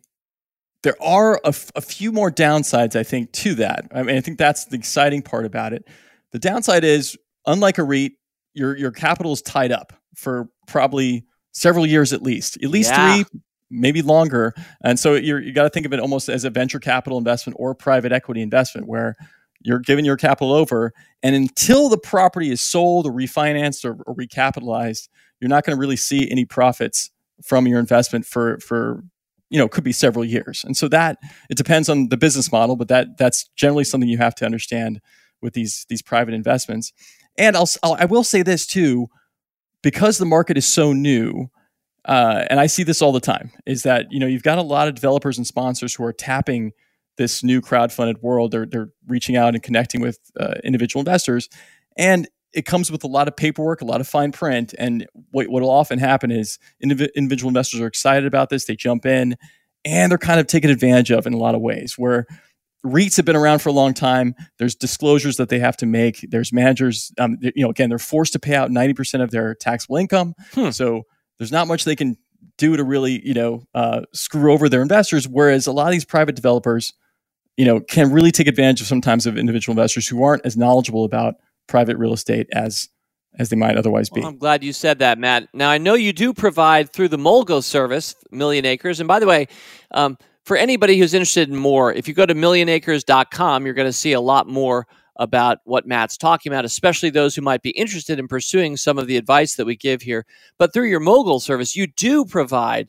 there 0.87 0.95
are 1.03 1.35
a, 1.43 1.49
f- 1.49 1.69
a 1.75 1.81
few 1.81 2.13
more 2.13 2.31
downsides, 2.31 2.95
I 2.95 3.03
think, 3.03 3.33
to 3.33 3.55
that. 3.55 3.89
I 3.93 4.03
mean, 4.03 4.15
I 4.15 4.21
think 4.21 4.37
that's 4.37 4.63
the 4.67 4.77
exciting 4.77 5.21
part 5.21 5.45
about 5.45 5.73
it. 5.73 5.85
The 6.31 6.39
downside 6.39 6.85
is, 6.85 7.17
unlike 7.45 7.77
a 7.77 7.83
REIT, 7.83 8.13
your 8.53 8.77
your 8.77 8.91
capital 8.91 9.33
is 9.33 9.41
tied 9.41 9.73
up 9.73 9.91
for 10.15 10.47
probably 10.65 11.25
several 11.51 11.85
years 11.85 12.13
at 12.13 12.21
least, 12.21 12.57
at 12.63 12.69
least 12.69 12.91
yeah. 12.91 13.15
three, 13.15 13.25
maybe 13.69 14.01
longer. 14.01 14.53
And 14.81 14.97
so 14.97 15.15
you're, 15.15 15.41
you 15.41 15.51
got 15.51 15.63
to 15.63 15.69
think 15.69 15.85
of 15.85 15.91
it 15.91 15.99
almost 15.99 16.29
as 16.29 16.45
a 16.45 16.49
venture 16.49 16.79
capital 16.79 17.17
investment 17.17 17.57
or 17.59 17.75
private 17.75 18.13
equity 18.13 18.41
investment, 18.41 18.87
where 18.87 19.17
you're 19.59 19.79
giving 19.79 20.05
your 20.05 20.15
capital 20.15 20.53
over, 20.53 20.93
and 21.21 21.35
until 21.35 21.89
the 21.89 21.97
property 21.97 22.49
is 22.49 22.61
sold 22.61 23.05
or 23.05 23.11
refinanced 23.11 23.83
or, 23.83 24.01
or 24.07 24.15
recapitalized, 24.15 25.09
you're 25.41 25.49
not 25.49 25.65
going 25.65 25.75
to 25.75 25.79
really 25.81 25.97
see 25.97 26.31
any 26.31 26.45
profits 26.45 27.11
from 27.43 27.67
your 27.67 27.77
investment 27.81 28.25
for 28.25 28.57
for 28.59 29.03
you 29.49 29.57
know 29.57 29.67
could 29.67 29.83
be 29.83 29.91
several 29.91 30.25
years. 30.25 30.63
And 30.63 30.75
so 30.75 30.87
that 30.89 31.17
it 31.49 31.57
depends 31.57 31.89
on 31.89 32.09
the 32.09 32.17
business 32.17 32.51
model 32.51 32.75
but 32.75 32.87
that 32.89 33.17
that's 33.17 33.49
generally 33.55 33.83
something 33.83 34.09
you 34.09 34.17
have 34.17 34.35
to 34.35 34.45
understand 34.45 35.01
with 35.41 35.53
these 35.53 35.85
these 35.89 36.01
private 36.01 36.33
investments. 36.33 36.93
And 37.37 37.55
I'll, 37.55 37.69
I'll 37.83 37.95
I 37.99 38.05
will 38.05 38.23
say 38.23 38.41
this 38.41 38.65
too 38.65 39.07
because 39.83 40.17
the 40.17 40.25
market 40.25 40.57
is 40.57 40.65
so 40.65 40.93
new 40.93 41.49
uh, 42.05 42.45
and 42.49 42.59
I 42.59 42.67
see 42.67 42.83
this 42.83 43.01
all 43.01 43.11
the 43.11 43.19
time 43.19 43.51
is 43.65 43.83
that 43.83 44.11
you 44.11 44.19
know 44.19 44.27
you've 44.27 44.43
got 44.43 44.57
a 44.57 44.63
lot 44.63 44.87
of 44.87 44.95
developers 44.95 45.37
and 45.37 45.45
sponsors 45.45 45.93
who 45.93 46.03
are 46.05 46.13
tapping 46.13 46.71
this 47.17 47.43
new 47.43 47.61
crowd-funded 47.61 48.21
world. 48.21 48.51
They're 48.51 48.65
they're 48.65 48.89
reaching 49.07 49.35
out 49.35 49.53
and 49.53 49.61
connecting 49.61 50.01
with 50.01 50.19
uh, 50.39 50.55
individual 50.63 51.01
investors. 51.01 51.49
And 51.97 52.27
it 52.53 52.65
comes 52.65 52.91
with 52.91 53.03
a 53.03 53.07
lot 53.07 53.27
of 53.27 53.35
paperwork, 53.35 53.81
a 53.81 53.85
lot 53.85 54.01
of 54.01 54.07
fine 54.07 54.31
print. 54.31 54.73
And 54.77 55.05
what 55.31 55.49
will 55.49 55.69
often 55.69 55.99
happen 55.99 56.31
is 56.31 56.59
indiv- 56.83 57.13
individual 57.15 57.49
investors 57.49 57.81
are 57.81 57.87
excited 57.87 58.25
about 58.25 58.49
this, 58.49 58.65
they 58.65 58.75
jump 58.75 59.05
in, 59.05 59.35
and 59.85 60.11
they're 60.11 60.17
kind 60.17 60.39
of 60.39 60.47
taken 60.47 60.69
advantage 60.69 61.11
of 61.11 61.27
in 61.27 61.33
a 61.33 61.37
lot 61.37 61.55
of 61.55 61.61
ways. 61.61 61.97
Where 61.97 62.25
REITs 62.85 63.17
have 63.17 63.25
been 63.25 63.35
around 63.35 63.59
for 63.59 63.69
a 63.69 63.73
long 63.73 63.93
time. 63.93 64.35
There's 64.59 64.75
disclosures 64.75 65.37
that 65.37 65.49
they 65.49 65.59
have 65.59 65.77
to 65.77 65.85
make. 65.85 66.25
There's 66.29 66.53
managers, 66.53 67.11
um, 67.19 67.37
you 67.41 67.63
know, 67.63 67.69
again, 67.69 67.89
they're 67.89 67.99
forced 67.99 68.33
to 68.33 68.39
pay 68.39 68.55
out 68.55 68.69
90% 68.69 69.21
of 69.21 69.31
their 69.31 69.55
taxable 69.55 69.97
income. 69.97 70.33
Hmm. 70.53 70.69
So 70.69 71.03
there's 71.37 71.51
not 71.51 71.67
much 71.67 71.83
they 71.83 71.95
can 71.95 72.17
do 72.57 72.77
to 72.77 72.83
really, 72.83 73.25
you 73.25 73.33
know, 73.33 73.63
uh, 73.73 74.01
screw 74.13 74.53
over 74.53 74.69
their 74.69 74.81
investors. 74.81 75.27
Whereas 75.27 75.67
a 75.67 75.71
lot 75.71 75.87
of 75.87 75.91
these 75.91 76.05
private 76.05 76.35
developers, 76.35 76.93
you 77.55 77.65
know, 77.65 77.79
can 77.79 78.11
really 78.11 78.31
take 78.31 78.47
advantage 78.47 78.81
of 78.81 78.87
sometimes 78.87 79.25
of 79.25 79.37
individual 79.37 79.73
investors 79.73 80.07
who 80.07 80.23
aren't 80.23 80.45
as 80.45 80.55
knowledgeable 80.55 81.03
about 81.03 81.35
private 81.67 81.97
real 81.97 82.13
estate 82.13 82.47
as 82.53 82.89
as 83.39 83.49
they 83.49 83.55
might 83.55 83.77
otherwise 83.77 84.09
be. 84.09 84.21
Well, 84.21 84.29
I'm 84.29 84.37
glad 84.37 84.63
you 84.63 84.73
said 84.73 84.99
that, 84.99 85.19
Matt. 85.19 85.47
Now 85.53 85.69
I 85.69 85.77
know 85.77 85.93
you 85.93 86.13
do 86.13 86.33
provide 86.33 86.91
through 86.91 87.09
the 87.09 87.17
Mogul 87.17 87.61
service, 87.61 88.15
Million 88.31 88.65
Acres, 88.65 88.99
and 88.99 89.07
by 89.07 89.19
the 89.19 89.27
way. 89.27 89.47
Um, 89.91 90.17
for 90.43 90.55
anybody 90.55 90.97
who's 90.97 91.13
interested 91.13 91.49
in 91.49 91.57
more, 91.57 91.93
if 91.93 92.07
you 92.07 92.13
go 92.13 92.25
to 92.25 92.33
millionacres.com, 92.33 93.65
you're 93.65 93.73
going 93.73 93.85
to 93.85 93.91
see 93.91 94.13
a 94.13 94.21
lot 94.21 94.47
more 94.47 94.87
about 95.17 95.57
what 95.65 95.85
Matt's 95.85 96.15
talking 96.15 96.51
about, 96.51 96.63
especially 96.63 97.09
those 97.09 97.35
who 97.35 97.41
might 97.41 97.61
be 97.61 97.71
interested 97.71 98.17
in 98.17 98.29
pursuing 98.29 98.77
some 98.77 98.97
of 98.97 99.07
the 99.07 99.17
advice 99.17 99.55
that 99.55 99.65
we 99.65 99.75
give 99.75 100.01
here. 100.01 100.25
But 100.57 100.71
through 100.71 100.87
your 100.87 101.01
Mogul 101.01 101.41
service, 101.41 101.75
you 101.75 101.85
do 101.87 102.23
provide 102.23 102.87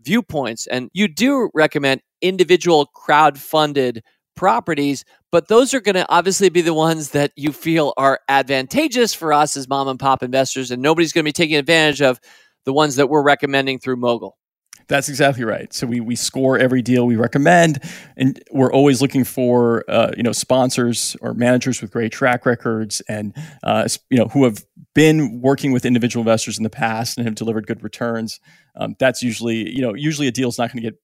viewpoints 0.00 0.66
and 0.66 0.90
you 0.94 1.08
do 1.08 1.50
recommend 1.52 2.00
individual 2.22 2.86
crowd 2.86 3.38
funded 3.38 4.02
properties, 4.34 5.04
but 5.34 5.48
those 5.48 5.74
are 5.74 5.80
going 5.80 5.96
to 5.96 6.08
obviously 6.08 6.48
be 6.48 6.60
the 6.60 6.72
ones 6.72 7.10
that 7.10 7.32
you 7.34 7.50
feel 7.50 7.92
are 7.96 8.20
advantageous 8.28 9.12
for 9.14 9.32
us 9.32 9.56
as 9.56 9.66
mom 9.66 9.88
and 9.88 9.98
pop 9.98 10.22
investors, 10.22 10.70
and 10.70 10.80
nobody's 10.80 11.12
going 11.12 11.24
to 11.24 11.28
be 11.28 11.32
taking 11.32 11.56
advantage 11.56 12.00
of 12.00 12.20
the 12.64 12.72
ones 12.72 12.94
that 12.94 13.08
we're 13.08 13.20
recommending 13.20 13.80
through 13.80 13.96
Mogul. 13.96 14.38
That's 14.86 15.08
exactly 15.08 15.42
right. 15.42 15.72
So 15.72 15.88
we 15.88 15.98
we 15.98 16.14
score 16.14 16.56
every 16.56 16.82
deal 16.82 17.04
we 17.04 17.16
recommend, 17.16 17.82
and 18.16 18.40
we're 18.52 18.72
always 18.72 19.02
looking 19.02 19.24
for 19.24 19.84
uh, 19.88 20.12
you 20.16 20.22
know 20.22 20.30
sponsors 20.30 21.16
or 21.20 21.34
managers 21.34 21.82
with 21.82 21.90
great 21.90 22.12
track 22.12 22.46
records, 22.46 23.02
and 23.08 23.34
uh, 23.64 23.88
you 24.10 24.18
know 24.18 24.28
who 24.28 24.44
have 24.44 24.64
been 24.94 25.40
working 25.40 25.72
with 25.72 25.84
individual 25.84 26.20
investors 26.20 26.58
in 26.58 26.62
the 26.62 26.70
past 26.70 27.18
and 27.18 27.26
have 27.26 27.34
delivered 27.34 27.66
good 27.66 27.82
returns. 27.82 28.38
Um, 28.76 28.94
that's 29.00 29.20
usually 29.20 29.68
you 29.68 29.82
know 29.82 29.94
usually 29.94 30.28
a 30.28 30.32
deal 30.32 30.48
is 30.48 30.58
not 30.58 30.70
going 30.70 30.80
to 30.80 30.90
get 30.90 31.00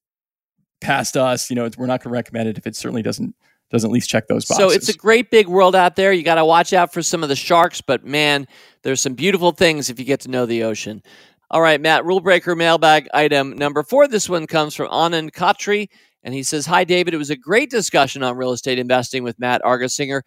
past 0.81 1.17
us, 1.17 1.51
you 1.51 1.57
know, 1.57 1.69
we're 1.77 1.87
not 1.87 2.03
going 2.03 2.11
to 2.11 2.17
recommend 2.17 2.49
it 2.49 2.59
if 2.59 2.67
it 2.67 2.75
certainly 2.75 3.03
doesn't 3.03 3.35
doesn't 3.71 3.89
at 3.89 3.93
least 3.93 4.11
check 4.11 4.27
those 4.29 4.45
boxes. 4.45 4.57
So 4.57 4.71
it's 4.71 4.89
a 4.89 4.97
great 4.97 5.31
big 5.31 5.47
world 5.47 5.77
out 5.77 5.97
there. 5.97 6.13
You 6.13 6.23
got 6.23 6.37
to 6.37 6.45
watch 6.45 6.73
out 6.73 6.93
for 6.93 7.03
some 7.03 7.23
of 7.23 7.29
the 7.29 7.37
sharks, 7.37 7.81
but 7.81 8.05
man, 8.05 8.47
there's 8.83 9.01
some 9.01 9.15
beautiful 9.15 9.53
things 9.53 9.91
if 9.91 9.99
you 9.99 10.05
get 10.05 10.21
to 10.21 10.31
know 10.31 10.47
the 10.47 10.65
ocean. 10.65 11.03
All 11.51 11.61
right, 11.61 11.81
Matt, 11.81 12.05
rule 12.05 12.21
breaker 12.21 12.55
mailbag 12.55 13.09
item 13.15 13.57
number 13.57 13.83
four. 13.83 14.07
This 14.09 14.29
one 14.29 14.47
comes 14.47 14.75
from 14.75 14.89
Anand 14.89 15.33
Khatri, 15.33 15.89
And 16.23 16.35
he 16.35 16.43
says, 16.43 16.67
Hi, 16.67 16.85
David. 16.85 17.15
It 17.15 17.19
was 17.19 17.31
a 17.31 17.37
great 17.37 17.71
discussion 17.71 18.23
on 18.23 18.37
real 18.37 18.53
estate 18.53 18.79
investing 18.79 19.23
with 19.23 19.39
Matt 19.39 19.63
Argersinger. 19.63 20.23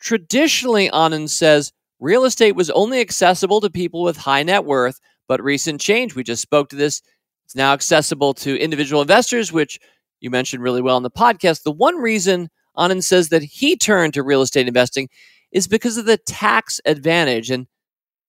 Traditionally, 0.00 0.88
Anand 0.90 1.30
says 1.30 1.72
real 2.00 2.24
estate 2.24 2.56
was 2.56 2.70
only 2.70 3.00
accessible 3.00 3.60
to 3.60 3.70
people 3.70 4.02
with 4.02 4.16
high 4.16 4.42
net 4.42 4.64
worth, 4.64 5.00
but 5.28 5.42
recent 5.42 5.80
change, 5.80 6.14
we 6.14 6.22
just 6.22 6.42
spoke 6.42 6.68
to 6.70 6.76
this, 6.76 7.02
it's 7.44 7.54
now 7.54 7.72
accessible 7.72 8.34
to 8.34 8.58
individual 8.58 9.00
investors, 9.02 9.52
which 9.52 9.78
you 10.20 10.30
mentioned 10.30 10.62
really 10.62 10.82
well 10.82 10.96
in 10.96 11.02
the 11.02 11.10
podcast. 11.10 11.62
The 11.62 11.72
one 11.72 11.96
reason 11.96 12.48
Anand 12.76 13.04
says 13.04 13.28
that 13.28 13.42
he 13.42 13.76
turned 13.76 14.14
to 14.14 14.22
real 14.22 14.42
estate 14.42 14.68
investing 14.68 15.08
is 15.52 15.68
because 15.68 15.96
of 15.96 16.06
the 16.06 16.16
tax 16.16 16.80
advantage. 16.84 17.50
And 17.50 17.66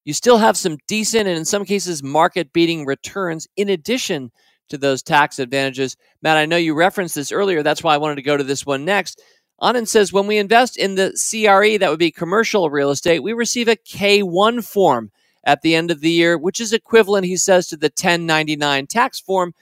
you 0.04 0.12
still 0.12 0.38
have 0.38 0.56
some 0.56 0.78
decent 0.86 1.26
and 1.26 1.36
in 1.36 1.44
some 1.44 1.64
cases 1.64 2.02
market 2.02 2.52
beating 2.52 2.86
returns 2.86 3.48
in 3.56 3.68
addition 3.68 4.30
to 4.68 4.78
those 4.78 5.02
tax 5.02 5.38
advantages. 5.38 5.96
Matt, 6.22 6.36
I 6.36 6.46
know 6.46 6.56
you 6.56 6.74
referenced 6.74 7.14
this 7.14 7.32
earlier. 7.32 7.62
That's 7.62 7.82
why 7.82 7.94
I 7.94 7.98
wanted 7.98 8.16
to 8.16 8.22
go 8.22 8.36
to 8.36 8.44
this 8.44 8.66
one 8.66 8.84
next. 8.84 9.22
Anand 9.60 9.88
says 9.88 10.12
when 10.12 10.26
we 10.26 10.38
invest 10.38 10.76
in 10.76 10.96
the 10.96 11.10
CRE, 11.12 11.78
that 11.78 11.90
would 11.90 11.98
be 11.98 12.10
commercial 12.10 12.68
real 12.68 12.90
estate, 12.90 13.22
we 13.22 13.32
receive 13.32 13.68
a 13.68 13.76
K1 13.76 14.64
form 14.64 15.10
at 15.44 15.62
the 15.62 15.74
end 15.74 15.90
of 15.90 16.00
the 16.00 16.10
year, 16.10 16.36
which 16.36 16.60
is 16.60 16.72
equivalent, 16.72 17.24
he 17.24 17.36
says, 17.36 17.68
to 17.68 17.76
the 17.76 17.86
1099 17.86 18.86
tax 18.86 19.18
form. 19.20 19.54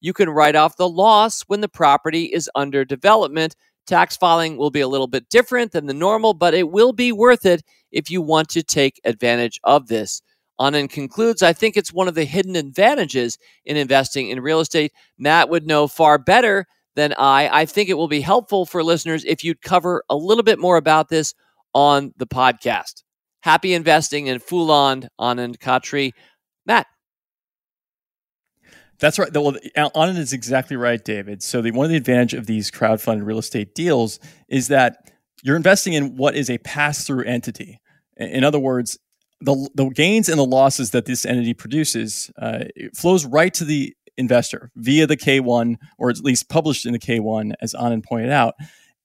You 0.00 0.12
can 0.12 0.30
write 0.30 0.54
off 0.54 0.76
the 0.76 0.88
loss 0.88 1.42
when 1.42 1.62
the 1.62 1.68
property 1.68 2.26
is 2.26 2.50
under 2.54 2.84
development. 2.84 3.56
Tax 3.90 4.16
filing 4.16 4.56
will 4.56 4.70
be 4.70 4.82
a 4.82 4.86
little 4.86 5.08
bit 5.08 5.28
different 5.30 5.72
than 5.72 5.86
the 5.86 5.92
normal, 5.92 6.32
but 6.32 6.54
it 6.54 6.70
will 6.70 6.92
be 6.92 7.10
worth 7.10 7.44
it 7.44 7.60
if 7.90 8.08
you 8.08 8.22
want 8.22 8.48
to 8.50 8.62
take 8.62 9.00
advantage 9.04 9.58
of 9.64 9.88
this. 9.88 10.22
Anand 10.60 10.90
concludes, 10.90 11.42
I 11.42 11.52
think 11.52 11.76
it's 11.76 11.92
one 11.92 12.06
of 12.06 12.14
the 12.14 12.24
hidden 12.24 12.54
advantages 12.54 13.36
in 13.64 13.76
investing 13.76 14.28
in 14.28 14.38
real 14.42 14.60
estate. 14.60 14.92
Matt 15.18 15.48
would 15.48 15.66
know 15.66 15.88
far 15.88 16.18
better 16.18 16.66
than 16.94 17.14
I. 17.18 17.48
I 17.48 17.66
think 17.66 17.88
it 17.88 17.94
will 17.94 18.06
be 18.06 18.20
helpful 18.20 18.64
for 18.64 18.84
listeners 18.84 19.24
if 19.24 19.42
you'd 19.42 19.60
cover 19.60 20.04
a 20.08 20.14
little 20.14 20.44
bit 20.44 20.60
more 20.60 20.76
about 20.76 21.08
this 21.08 21.34
on 21.74 22.14
the 22.16 22.28
podcast. 22.28 23.02
Happy 23.40 23.74
investing 23.74 24.28
in 24.28 24.38
Fool 24.38 24.70
on, 24.70 25.08
Anand 25.20 25.58
Khatri. 25.58 26.12
Matt. 26.64 26.86
That's 29.00 29.18
right. 29.18 29.32
Well, 29.34 29.54
Anand 29.76 30.18
is 30.18 30.32
exactly 30.32 30.76
right, 30.76 31.02
David. 31.02 31.42
So 31.42 31.62
the 31.62 31.70
one 31.70 31.86
of 31.86 31.90
the 31.90 31.96
advantage 31.96 32.34
of 32.34 32.46
these 32.46 32.70
crowdfunded 32.70 33.24
real 33.24 33.38
estate 33.38 33.74
deals 33.74 34.20
is 34.48 34.68
that 34.68 35.10
you're 35.42 35.56
investing 35.56 35.94
in 35.94 36.16
what 36.16 36.36
is 36.36 36.50
a 36.50 36.58
pass-through 36.58 37.24
entity. 37.24 37.80
In 38.18 38.44
other 38.44 38.58
words, 38.58 38.98
the, 39.40 39.70
the 39.74 39.88
gains 39.88 40.28
and 40.28 40.38
the 40.38 40.44
losses 40.44 40.90
that 40.90 41.06
this 41.06 41.24
entity 41.24 41.54
produces 41.54 42.30
uh, 42.40 42.64
flows 42.94 43.24
right 43.24 43.52
to 43.54 43.64
the 43.64 43.94
investor 44.18 44.70
via 44.76 45.06
the 45.06 45.16
K1, 45.16 45.76
or 45.98 46.10
at 46.10 46.18
least 46.18 46.50
published 46.50 46.84
in 46.84 46.92
the 46.92 46.98
K1, 46.98 47.54
as 47.62 47.72
Anand 47.72 48.04
pointed 48.04 48.30
out. 48.30 48.54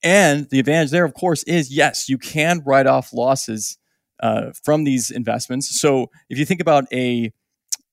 And 0.04 0.50
the 0.50 0.60
advantage 0.60 0.92
there, 0.92 1.06
of 1.06 1.14
course, 1.14 1.44
is 1.44 1.72
yes, 1.72 2.10
you 2.10 2.18
can 2.18 2.62
write 2.66 2.86
off 2.86 3.14
losses 3.14 3.78
uh, 4.20 4.52
from 4.64 4.84
these 4.84 5.10
investments. 5.10 5.80
So 5.80 6.12
if 6.30 6.38
you 6.38 6.46
think 6.46 6.60
about 6.60 6.86
a, 6.92 7.32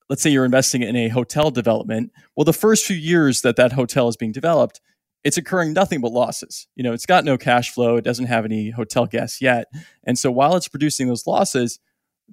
let's 0.08 0.22
say 0.22 0.30
you're 0.30 0.44
investing 0.44 0.82
in 0.82 0.96
a 0.96 1.08
hotel 1.08 1.50
development, 1.50 2.12
well, 2.36 2.44
the 2.44 2.52
first 2.52 2.84
few 2.84 2.96
years 2.96 3.42
that 3.42 3.56
that 3.56 3.72
hotel 3.72 4.08
is 4.08 4.16
being 4.16 4.32
developed, 4.32 4.80
it's 5.24 5.38
incurring 5.38 5.72
nothing 5.72 6.00
but 6.00 6.12
losses. 6.12 6.66
You 6.74 6.82
know, 6.82 6.92
it's 6.92 7.06
got 7.06 7.24
no 7.24 7.38
cash 7.38 7.70
flow. 7.70 7.96
It 7.96 8.04
doesn't 8.04 8.26
have 8.26 8.44
any 8.44 8.70
hotel 8.70 9.06
guests 9.06 9.40
yet. 9.40 9.66
And 10.04 10.18
so 10.18 10.30
while 10.30 10.56
it's 10.56 10.68
producing 10.68 11.08
those 11.08 11.26
losses, 11.26 11.78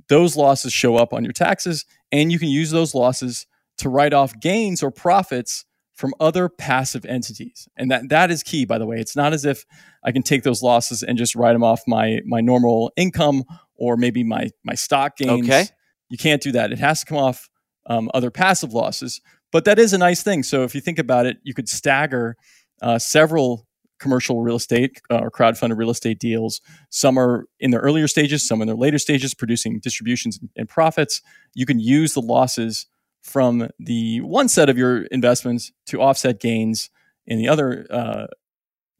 those 0.08 0.36
losses 0.36 0.74
show 0.74 0.96
up 0.96 1.14
on 1.14 1.24
your 1.24 1.34
taxes, 1.34 1.86
and 2.12 2.32
you 2.32 2.40
can 2.40 2.50
use 2.50 2.72
those 2.72 2.96
losses 2.96 3.46
to 3.78 3.90
write 3.90 4.14
off 4.14 4.40
gains 4.40 4.82
or 4.82 4.92
profits 4.92 5.66
from 5.94 6.14
other 6.20 6.48
passive 6.48 7.06
entities. 7.06 7.68
And 7.76 7.92
that 7.92 8.08
that 8.10 8.32
is 8.32 8.42
key 8.42 8.66
by 8.66 8.78
the 8.78 8.86
way. 8.86 9.00
It's 9.00 9.16
not 9.18 9.34
as 9.34 9.44
if 9.44 9.66
I 10.04 10.12
can 10.12 10.24
take 10.24 10.44
those 10.44 10.64
losses 10.64 11.04
and 11.04 11.18
just 11.18 11.36
write 11.36 11.54
them 11.54 11.64
off 11.64 11.82
my 11.88 12.22
my 12.26 12.40
normal 12.40 12.92
income 12.96 13.44
or 13.76 13.98
maybe 13.98 14.24
my 14.24 14.50
my 14.64 14.76
stock 14.76 15.18
gains. 15.18 15.46
Okay. 15.46 15.66
You 16.10 16.18
can't 16.18 16.42
do 16.42 16.54
that. 16.54 16.72
It 16.72 16.80
has 16.80 17.02
to 17.02 17.06
come 17.06 17.18
off 17.18 17.50
um, 17.90 18.10
other 18.14 18.32
passive 18.32 18.74
losses. 18.74 19.20
But 19.52 19.66
that 19.66 19.80
is 19.80 19.94
a 19.94 19.98
nice 19.98 20.24
thing. 20.24 20.44
So 20.44 20.64
if 20.64 20.74
you 20.76 20.82
think 20.82 21.00
about 21.00 21.26
it, 21.26 21.38
you 21.44 21.54
could 21.54 21.68
stagger 21.68 22.38
uh, 22.82 23.00
several 23.00 23.66
commercial 24.00 24.42
real 24.42 24.56
estate 24.56 25.02
uh, 25.12 25.18
or 25.18 25.32
crowdfunded 25.32 25.78
real 25.78 25.90
estate 25.90 26.20
deals. 26.20 26.62
Some 26.90 27.20
are 27.20 27.46
in 27.60 27.72
their 27.72 27.82
earlier 27.82 28.08
stages, 28.08 28.48
some 28.48 28.62
in 28.62 28.68
their 28.68 28.78
later 28.78 28.98
stages, 28.98 29.34
producing 29.34 29.80
distributions 29.80 30.40
and 30.56 30.70
profits. 30.70 31.22
You 31.54 31.66
can 31.66 31.80
use 31.80 32.14
the 32.14 32.22
losses 32.22 32.86
from 33.22 33.68
the 33.80 34.22
one 34.22 34.48
set 34.48 34.70
of 34.70 34.78
your 34.78 35.04
investments 35.06 35.72
to 35.88 36.02
offset 36.02 36.40
gains 36.40 36.90
in 37.28 37.38
the 37.38 37.50
other 37.50 37.86
uh, 37.90 38.28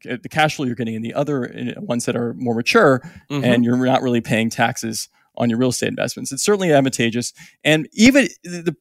the 0.02 0.28
cash 0.30 0.56
flow 0.56 0.64
you're 0.64 0.74
getting 0.74 0.94
in 0.94 1.02
the 1.02 1.12
other 1.12 1.74
ones 1.76 2.06
that 2.06 2.16
are 2.16 2.32
more 2.34 2.54
mature 2.54 3.00
mm-hmm. 3.30 3.44
and 3.44 3.64
you're 3.64 3.76
not 3.76 4.02
really 4.02 4.20
paying 4.20 4.48
taxes 4.48 5.08
on 5.40 5.50
your 5.50 5.58
real 5.58 5.70
estate 5.70 5.88
investments 5.88 6.30
it's 6.30 6.42
certainly 6.42 6.72
advantageous 6.72 7.32
and 7.64 7.88
even 7.92 8.28
the, 8.44 8.76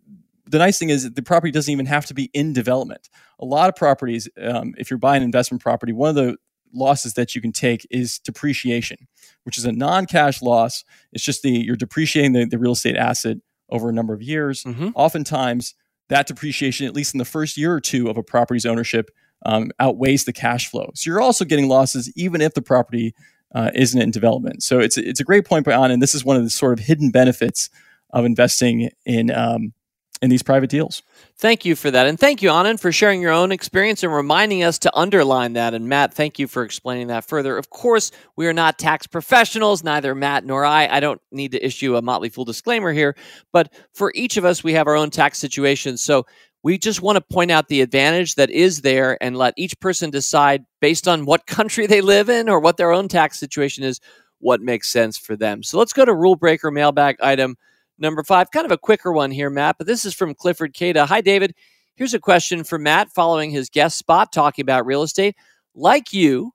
the 0.45 0.57
nice 0.57 0.77
thing 0.77 0.89
is 0.89 1.11
the 1.11 1.21
property 1.21 1.51
doesn't 1.51 1.71
even 1.71 1.85
have 1.85 2.05
to 2.05 2.13
be 2.13 2.29
in 2.33 2.53
development 2.53 3.09
a 3.39 3.45
lot 3.45 3.69
of 3.69 3.75
properties 3.75 4.29
um, 4.41 4.75
if 4.77 4.91
you're 4.91 4.99
buying 4.99 5.21
an 5.21 5.25
investment 5.25 5.61
property 5.61 5.93
one 5.93 6.09
of 6.09 6.15
the 6.15 6.35
losses 6.71 7.15
that 7.15 7.33
you 7.33 7.41
can 7.41 7.51
take 7.51 7.87
is 7.89 8.19
depreciation 8.19 9.07
which 9.43 9.57
is 9.57 9.65
a 9.65 9.71
non-cash 9.71 10.41
loss 10.41 10.83
it's 11.11 11.23
just 11.23 11.41
the 11.41 11.49
you're 11.49 11.75
depreciating 11.75 12.33
the, 12.33 12.45
the 12.45 12.59
real 12.59 12.73
estate 12.73 12.95
asset 12.95 13.37
over 13.71 13.89
a 13.89 13.93
number 13.93 14.13
of 14.13 14.21
years. 14.21 14.63
Mm-hmm. 14.63 14.89
Oftentimes, 14.95 15.75
that 16.09 16.27
depreciation, 16.27 16.87
at 16.87 16.95
least 16.95 17.13
in 17.13 17.19
the 17.19 17.25
first 17.25 17.57
year 17.57 17.73
or 17.73 17.81
two 17.81 18.09
of 18.09 18.17
a 18.17 18.23
property's 18.23 18.65
ownership, 18.65 19.11
um, 19.45 19.71
outweighs 19.79 20.25
the 20.25 20.33
cash 20.33 20.69
flow. 20.69 20.89
So 20.95 21.09
you're 21.09 21.21
also 21.21 21.45
getting 21.45 21.67
losses 21.67 22.11
even 22.15 22.41
if 22.41 22.53
the 22.53 22.61
property 22.61 23.13
uh, 23.53 23.71
isn't 23.73 23.99
it 23.99 24.03
in 24.03 24.11
development. 24.11 24.63
So 24.63 24.79
it's 24.79 24.97
it's 24.97 25.19
a 25.19 25.23
great 25.23 25.45
point 25.45 25.65
by 25.65 25.73
on, 25.73 25.91
and 25.91 26.01
this 26.01 26.15
is 26.15 26.23
one 26.23 26.37
of 26.37 26.43
the 26.43 26.49
sort 26.49 26.73
of 26.73 26.85
hidden 26.85 27.11
benefits 27.11 27.69
of 28.11 28.25
investing 28.25 28.89
in 29.05 29.31
um, 29.31 29.73
in 30.21 30.29
these 30.29 30.43
private 30.43 30.69
deals. 30.69 31.01
Thank 31.37 31.63
you 31.63 31.75
for 31.77 31.89
that. 31.89 32.05
And 32.05 32.19
thank 32.19 32.41
you, 32.41 32.49
Anand, 32.49 32.81
for 32.81 32.91
sharing 32.91 33.21
your 33.21 33.31
own 33.31 33.53
experience 33.53 34.03
and 34.03 34.13
reminding 34.13 34.63
us 34.63 34.77
to 34.79 34.93
underline 34.93 35.53
that. 35.53 35.73
And 35.73 35.87
Matt, 35.87 36.13
thank 36.13 36.37
you 36.37 36.47
for 36.47 36.63
explaining 36.63 37.07
that 37.07 37.25
further. 37.25 37.57
Of 37.57 37.69
course, 37.69 38.11
we 38.35 38.45
are 38.45 38.53
not 38.53 38.77
tax 38.77 39.07
professionals, 39.07 39.81
neither 39.81 40.13
Matt 40.13 40.45
nor 40.45 40.65
I. 40.65 40.87
I 40.87 40.99
don't 40.99 41.21
need 41.31 41.53
to 41.53 41.65
issue 41.65 41.95
a 41.95 42.01
Motley 42.01 42.27
Fool 42.27 42.43
disclaimer 42.43 42.91
here, 42.91 43.15
but 43.53 43.71
for 43.93 44.11
each 44.13 44.35
of 44.35 44.43
us, 44.43 44.63
we 44.63 44.73
have 44.73 44.87
our 44.87 44.97
own 44.97 45.09
tax 45.09 45.37
situations. 45.37 46.01
So 46.01 46.25
we 46.63 46.77
just 46.77 47.01
want 47.01 47.15
to 47.15 47.33
point 47.33 47.51
out 47.51 47.67
the 47.67 47.81
advantage 47.81 48.35
that 48.35 48.49
is 48.49 48.81
there 48.81 49.21
and 49.23 49.37
let 49.37 49.53
each 49.57 49.79
person 49.79 50.09
decide 50.09 50.65
based 50.81 51.07
on 51.07 51.25
what 51.25 51.45
country 51.47 51.87
they 51.87 52.01
live 52.01 52.29
in 52.29 52.49
or 52.49 52.59
what 52.59 52.77
their 52.77 52.91
own 52.91 53.07
tax 53.07 53.39
situation 53.39 53.83
is, 53.83 53.99
what 54.39 54.61
makes 54.61 54.89
sense 54.89 55.17
for 55.17 55.35
them. 55.35 55.63
So 55.63 55.77
let's 55.77 55.93
go 55.93 56.05
to 56.05 56.13
rule 56.13 56.35
breaker 56.35 56.71
mailbag 56.71 57.17
item 57.21 57.55
number 57.97 58.23
five. 58.23 58.51
Kind 58.51 58.65
of 58.65 58.71
a 58.71 58.77
quicker 58.77 59.11
one 59.11 59.31
here, 59.31 59.49
Matt, 59.49 59.77
but 59.77 59.87
this 59.87 60.05
is 60.05 60.13
from 60.13 60.35
Clifford 60.35 60.73
Cada. 60.73 61.05
Hi, 61.05 61.21
David. 61.21 61.55
Here's 61.95 62.13
a 62.13 62.19
question 62.19 62.63
for 62.63 62.77
Matt 62.77 63.09
following 63.09 63.51
his 63.51 63.69
guest 63.69 63.97
spot 63.97 64.31
talking 64.31 64.63
about 64.63 64.85
real 64.85 65.03
estate. 65.03 65.35
Like 65.75 66.13
you, 66.13 66.51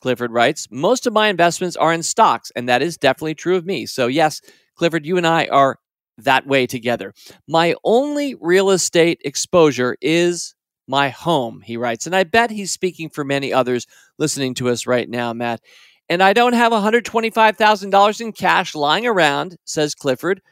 Clifford 0.00 0.32
writes, 0.32 0.68
most 0.70 1.06
of 1.06 1.12
my 1.12 1.28
investments 1.28 1.76
are 1.76 1.92
in 1.92 2.02
stocks, 2.02 2.52
and 2.54 2.68
that 2.68 2.82
is 2.82 2.96
definitely 2.96 3.34
true 3.34 3.56
of 3.56 3.64
me. 3.64 3.86
So, 3.86 4.06
yes, 4.06 4.40
Clifford, 4.76 5.06
you 5.06 5.16
and 5.16 5.26
I 5.26 5.46
are 5.46 5.78
that 6.18 6.46
way 6.46 6.66
together. 6.66 7.12
My 7.48 7.74
only 7.84 8.34
real 8.40 8.70
estate 8.70 9.20
exposure 9.24 9.96
is 10.00 10.54
my 10.86 11.08
home, 11.08 11.62
he 11.62 11.76
writes. 11.76 12.06
And 12.06 12.14
I 12.14 12.24
bet 12.24 12.50
he's 12.50 12.72
speaking 12.72 13.08
for 13.08 13.24
many 13.24 13.52
others 13.52 13.86
listening 14.18 14.54
to 14.54 14.68
us 14.68 14.86
right 14.86 15.08
now, 15.08 15.32
Matt. 15.32 15.60
And 16.08 16.22
I 16.22 16.34
don't 16.34 16.52
have 16.52 16.72
$125,000 16.72 18.20
in 18.20 18.32
cash 18.32 18.74
lying 18.74 19.06
around, 19.06 19.56
says 19.64 19.94
Clifford. 19.94 20.42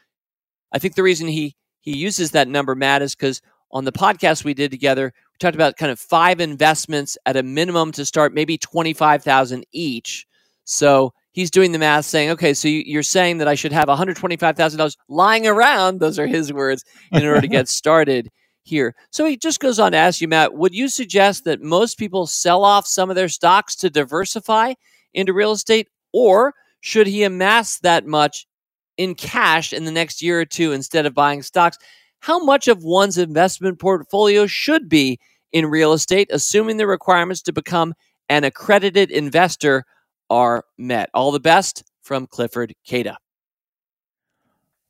I 0.72 0.78
think 0.78 0.94
the 0.94 1.02
reason 1.02 1.28
he, 1.28 1.54
he 1.80 1.96
uses 1.96 2.30
that 2.30 2.48
number, 2.48 2.74
Matt, 2.74 3.02
is 3.02 3.14
because 3.14 3.42
on 3.70 3.84
the 3.84 3.92
podcast 3.92 4.44
we 4.44 4.54
did 4.54 4.70
together, 4.70 5.12
we 5.14 5.38
talked 5.38 5.54
about 5.54 5.76
kind 5.76 5.92
of 5.92 6.00
five 6.00 6.40
investments 6.40 7.18
at 7.26 7.36
a 7.36 7.42
minimum 7.42 7.92
to 7.92 8.06
start, 8.06 8.32
maybe 8.32 8.56
25,000 8.56 9.64
each. 9.72 10.26
So 10.64 11.12
he's 11.32 11.50
doing 11.50 11.72
the 11.72 11.78
math 11.78 12.04
saying, 12.04 12.30
okay, 12.30 12.54
so 12.54 12.68
you're 12.68 13.02
saying 13.02 13.38
that 13.38 13.48
I 13.48 13.54
should 13.54 13.72
have 13.72 13.86
$125,000 13.86 14.96
lying 15.08 15.46
around, 15.46 16.00
those 16.00 16.18
are 16.18 16.26
his 16.26 16.52
words, 16.52 16.84
in 17.10 17.24
order 17.24 17.40
to 17.40 17.48
get 17.48 17.68
started 17.68 18.30
here. 18.64 18.94
So 19.10 19.24
he 19.24 19.36
just 19.36 19.60
goes 19.60 19.78
on 19.78 19.92
to 19.92 19.98
ask 19.98 20.20
you, 20.20 20.28
Matt, 20.28 20.54
would 20.54 20.74
you 20.74 20.88
suggest 20.88 21.44
that 21.44 21.62
most 21.62 21.98
people 21.98 22.26
sell 22.26 22.64
off 22.64 22.86
some 22.86 23.10
of 23.10 23.16
their 23.16 23.28
stocks 23.28 23.74
to 23.76 23.90
diversify 23.90 24.74
into 25.14 25.32
real 25.32 25.52
estate, 25.52 25.88
or 26.12 26.54
should 26.80 27.06
he 27.06 27.24
amass 27.24 27.78
that 27.80 28.06
much 28.06 28.46
in 28.96 29.14
cash 29.14 29.72
in 29.72 29.84
the 29.84 29.90
next 29.90 30.22
year 30.22 30.40
or 30.40 30.44
two 30.44 30.72
instead 30.72 31.06
of 31.06 31.14
buying 31.14 31.42
stocks? 31.42 31.78
How 32.20 32.42
much 32.44 32.68
of 32.68 32.84
one's 32.84 33.18
investment 33.18 33.80
portfolio 33.80 34.46
should 34.46 34.88
be 34.88 35.18
in 35.52 35.66
real 35.66 35.92
estate, 35.92 36.28
assuming 36.30 36.76
the 36.76 36.86
requirements 36.86 37.42
to 37.42 37.52
become 37.52 37.94
an 38.28 38.44
accredited 38.44 39.10
investor 39.10 39.84
are 40.32 40.64
met? 40.78 41.10
All 41.14 41.30
the 41.30 41.40
best 41.40 41.84
from 42.02 42.26
Clifford 42.26 42.74
Cada. 42.86 43.18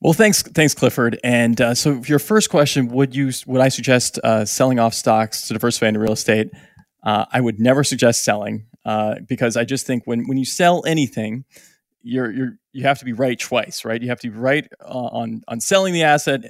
Well, 0.00 0.14
thanks, 0.14 0.42
thanks, 0.42 0.74
Clifford. 0.74 1.20
And 1.22 1.60
uh, 1.60 1.74
so, 1.74 2.02
your 2.06 2.18
first 2.18 2.50
question: 2.50 2.88
Would 2.88 3.14
you 3.14 3.30
would 3.46 3.60
I 3.60 3.68
suggest 3.68 4.18
uh, 4.24 4.44
selling 4.44 4.78
off 4.78 4.94
stocks 4.94 5.46
to 5.48 5.54
diversify 5.54 5.88
into 5.88 6.00
real 6.00 6.12
estate? 6.12 6.50
uh, 7.02 7.26
I 7.32 7.40
would 7.40 7.58
never 7.60 7.84
suggest 7.84 8.24
selling 8.24 8.66
uh, 8.84 9.16
because 9.26 9.56
I 9.56 9.64
just 9.64 9.86
think 9.86 10.04
when 10.06 10.26
when 10.28 10.38
you 10.38 10.44
sell 10.44 10.84
anything, 10.86 11.44
you're 12.02 12.30
you're 12.30 12.58
you 12.72 12.84
have 12.84 12.98
to 13.00 13.04
be 13.04 13.12
right 13.12 13.38
twice, 13.38 13.84
right? 13.84 14.00
You 14.00 14.08
have 14.08 14.20
to 14.20 14.30
be 14.30 14.36
right 14.36 14.66
uh, 14.80 14.86
on 14.88 15.42
on 15.48 15.60
selling 15.60 15.92
the 15.92 16.04
asset, 16.04 16.42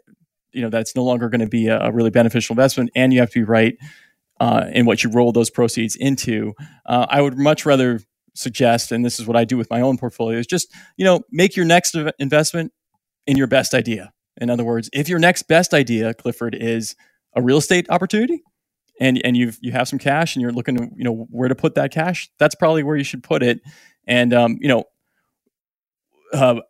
you 0.52 0.62
know 0.62 0.70
that's 0.70 0.94
no 0.94 1.04
longer 1.04 1.28
going 1.28 1.40
to 1.40 1.46
be 1.46 1.68
a, 1.68 1.90
really 1.90 2.10
beneficial 2.10 2.54
investment, 2.54 2.90
and 2.94 3.12
you 3.12 3.20
have 3.20 3.30
to 3.30 3.40
be 3.40 3.44
right 3.44 3.76
uh, 4.40 4.66
in 4.72 4.86
what 4.86 5.02
you 5.02 5.10
roll 5.10 5.32
those 5.32 5.50
proceeds 5.50 5.96
into. 5.96 6.52
I 6.86 7.20
would 7.22 7.38
much 7.38 7.64
rather 7.64 8.00
suggest, 8.34 8.92
and 8.92 9.04
this 9.04 9.18
is 9.20 9.26
what 9.26 9.36
I 9.36 9.44
do 9.44 9.56
with 9.56 9.70
my 9.70 9.80
own 9.80 9.98
portfolio, 9.98 10.38
is 10.38 10.46
just 10.46 10.72
you 10.96 11.04
know 11.04 11.22
make 11.30 11.56
your 11.56 11.66
next 11.66 11.96
investment 12.18 12.72
in 13.26 13.36
your 13.36 13.46
best 13.46 13.74
idea. 13.74 14.12
In 14.40 14.50
other 14.50 14.64
words, 14.64 14.88
if 14.92 15.08
your 15.08 15.18
next 15.18 15.44
best 15.44 15.74
idea, 15.74 16.14
Clifford, 16.14 16.54
is 16.54 16.96
a 17.34 17.42
real 17.42 17.58
estate 17.58 17.86
opportunity, 17.90 18.42
and 19.00 19.20
and 19.24 19.36
you've 19.36 19.58
you 19.60 19.72
have 19.72 19.88
some 19.88 19.98
cash 19.98 20.34
and 20.34 20.42
you're 20.42 20.52
looking 20.52 20.76
to 20.76 20.88
you 20.96 21.04
know 21.04 21.26
where 21.30 21.48
to 21.48 21.54
put 21.54 21.74
that 21.74 21.92
cash, 21.92 22.30
that's 22.38 22.54
probably 22.54 22.82
where 22.82 22.96
you 22.96 23.04
should 23.04 23.22
put 23.22 23.42
it. 23.42 23.60
And 24.06 24.32
um, 24.32 24.58
you 24.60 24.68
know, 24.68 24.84
uh, 26.32 26.60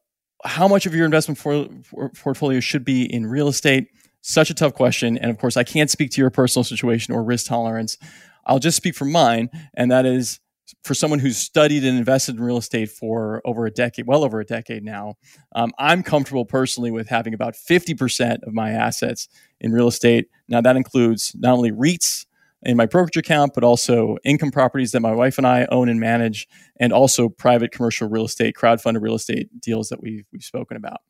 how 0.44 0.68
much 0.68 0.86
of 0.86 0.94
your 0.94 1.04
investment 1.04 1.38
for, 1.38 1.68
for 1.84 2.10
portfolio 2.10 2.60
should 2.60 2.84
be 2.84 3.04
in 3.04 3.26
real 3.26 3.48
estate? 3.48 3.88
Such 4.20 4.50
a 4.50 4.54
tough 4.54 4.74
question. 4.74 5.18
And 5.18 5.30
of 5.30 5.38
course, 5.38 5.56
I 5.56 5.64
can't 5.64 5.90
speak 5.90 6.10
to 6.12 6.20
your 6.20 6.30
personal 6.30 6.64
situation 6.64 7.14
or 7.14 7.24
risk 7.24 7.46
tolerance. 7.46 7.98
I'll 8.46 8.58
just 8.58 8.76
speak 8.76 8.94
for 8.94 9.04
mine, 9.04 9.50
and 9.74 9.90
that 9.90 10.04
is 10.04 10.40
for 10.84 10.94
someone 10.94 11.18
who's 11.18 11.36
studied 11.36 11.84
and 11.84 11.98
invested 11.98 12.36
in 12.36 12.42
real 12.42 12.56
estate 12.56 12.90
for 12.90 13.42
over 13.44 13.66
a 13.66 13.70
decade, 13.70 14.06
well 14.06 14.24
over 14.24 14.40
a 14.40 14.44
decade 14.44 14.84
now, 14.84 15.14
um, 15.54 15.72
I'm 15.78 16.02
comfortable 16.02 16.44
personally 16.44 16.90
with 16.90 17.08
having 17.08 17.34
about 17.34 17.54
50% 17.54 18.42
of 18.42 18.52
my 18.52 18.70
assets 18.70 19.28
in 19.60 19.72
real 19.72 19.88
estate. 19.88 20.28
Now, 20.48 20.60
that 20.60 20.76
includes 20.76 21.34
not 21.38 21.54
only 21.54 21.70
REITs 21.70 22.26
in 22.62 22.76
my 22.76 22.86
brokerage 22.86 23.16
account, 23.16 23.52
but 23.54 23.64
also 23.64 24.16
income 24.24 24.50
properties 24.50 24.92
that 24.92 25.00
my 25.00 25.12
wife 25.12 25.36
and 25.36 25.46
I 25.46 25.66
own 25.70 25.88
and 25.88 25.98
manage, 25.98 26.48
and 26.78 26.92
also 26.92 27.28
private 27.28 27.72
commercial 27.72 28.08
real 28.08 28.24
estate, 28.24 28.54
crowdfunded 28.56 29.02
real 29.02 29.16
estate 29.16 29.48
deals 29.60 29.88
that 29.88 30.00
we've, 30.00 30.24
we've 30.32 30.44
spoken 30.44 30.76
about. 30.76 31.00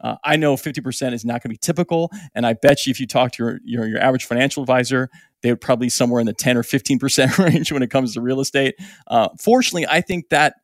Uh, 0.00 0.16
I 0.24 0.36
know 0.36 0.56
50% 0.56 1.12
is 1.12 1.24
not 1.24 1.34
going 1.34 1.42
to 1.42 1.48
be 1.50 1.56
typical. 1.58 2.10
And 2.34 2.46
I 2.46 2.54
bet 2.54 2.86
you 2.86 2.90
if 2.90 3.00
you 3.00 3.06
talk 3.06 3.32
to 3.32 3.44
your, 3.44 3.60
your, 3.64 3.86
your 3.86 4.00
average 4.00 4.24
financial 4.24 4.62
advisor, 4.62 5.10
they 5.42 5.50
would 5.50 5.60
probably 5.60 5.88
somewhere 5.88 6.20
in 6.20 6.26
the 6.26 6.32
10 6.32 6.56
or 6.56 6.62
15% 6.62 7.38
range 7.44 7.72
when 7.72 7.82
it 7.82 7.90
comes 7.90 8.14
to 8.14 8.20
real 8.20 8.40
estate. 8.40 8.76
Uh, 9.06 9.28
fortunately, 9.38 9.86
I 9.86 10.00
think 10.00 10.28
that 10.30 10.54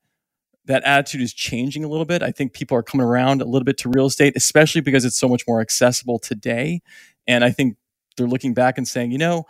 that 0.66 0.82
attitude 0.84 1.22
is 1.22 1.32
changing 1.32 1.84
a 1.84 1.88
little 1.88 2.04
bit. 2.04 2.22
I 2.22 2.32
think 2.32 2.52
people 2.52 2.76
are 2.76 2.82
coming 2.82 3.06
around 3.06 3.40
a 3.40 3.44
little 3.44 3.64
bit 3.64 3.78
to 3.78 3.88
real 3.88 4.06
estate, 4.06 4.34
especially 4.36 4.80
because 4.80 5.04
it's 5.04 5.16
so 5.16 5.28
much 5.28 5.44
more 5.46 5.60
accessible 5.60 6.18
today. 6.18 6.80
And 7.26 7.44
I 7.44 7.50
think 7.50 7.76
they're 8.16 8.26
looking 8.26 8.54
back 8.54 8.78
and 8.78 8.86
saying, 8.86 9.12
you 9.12 9.18
know, 9.18 9.44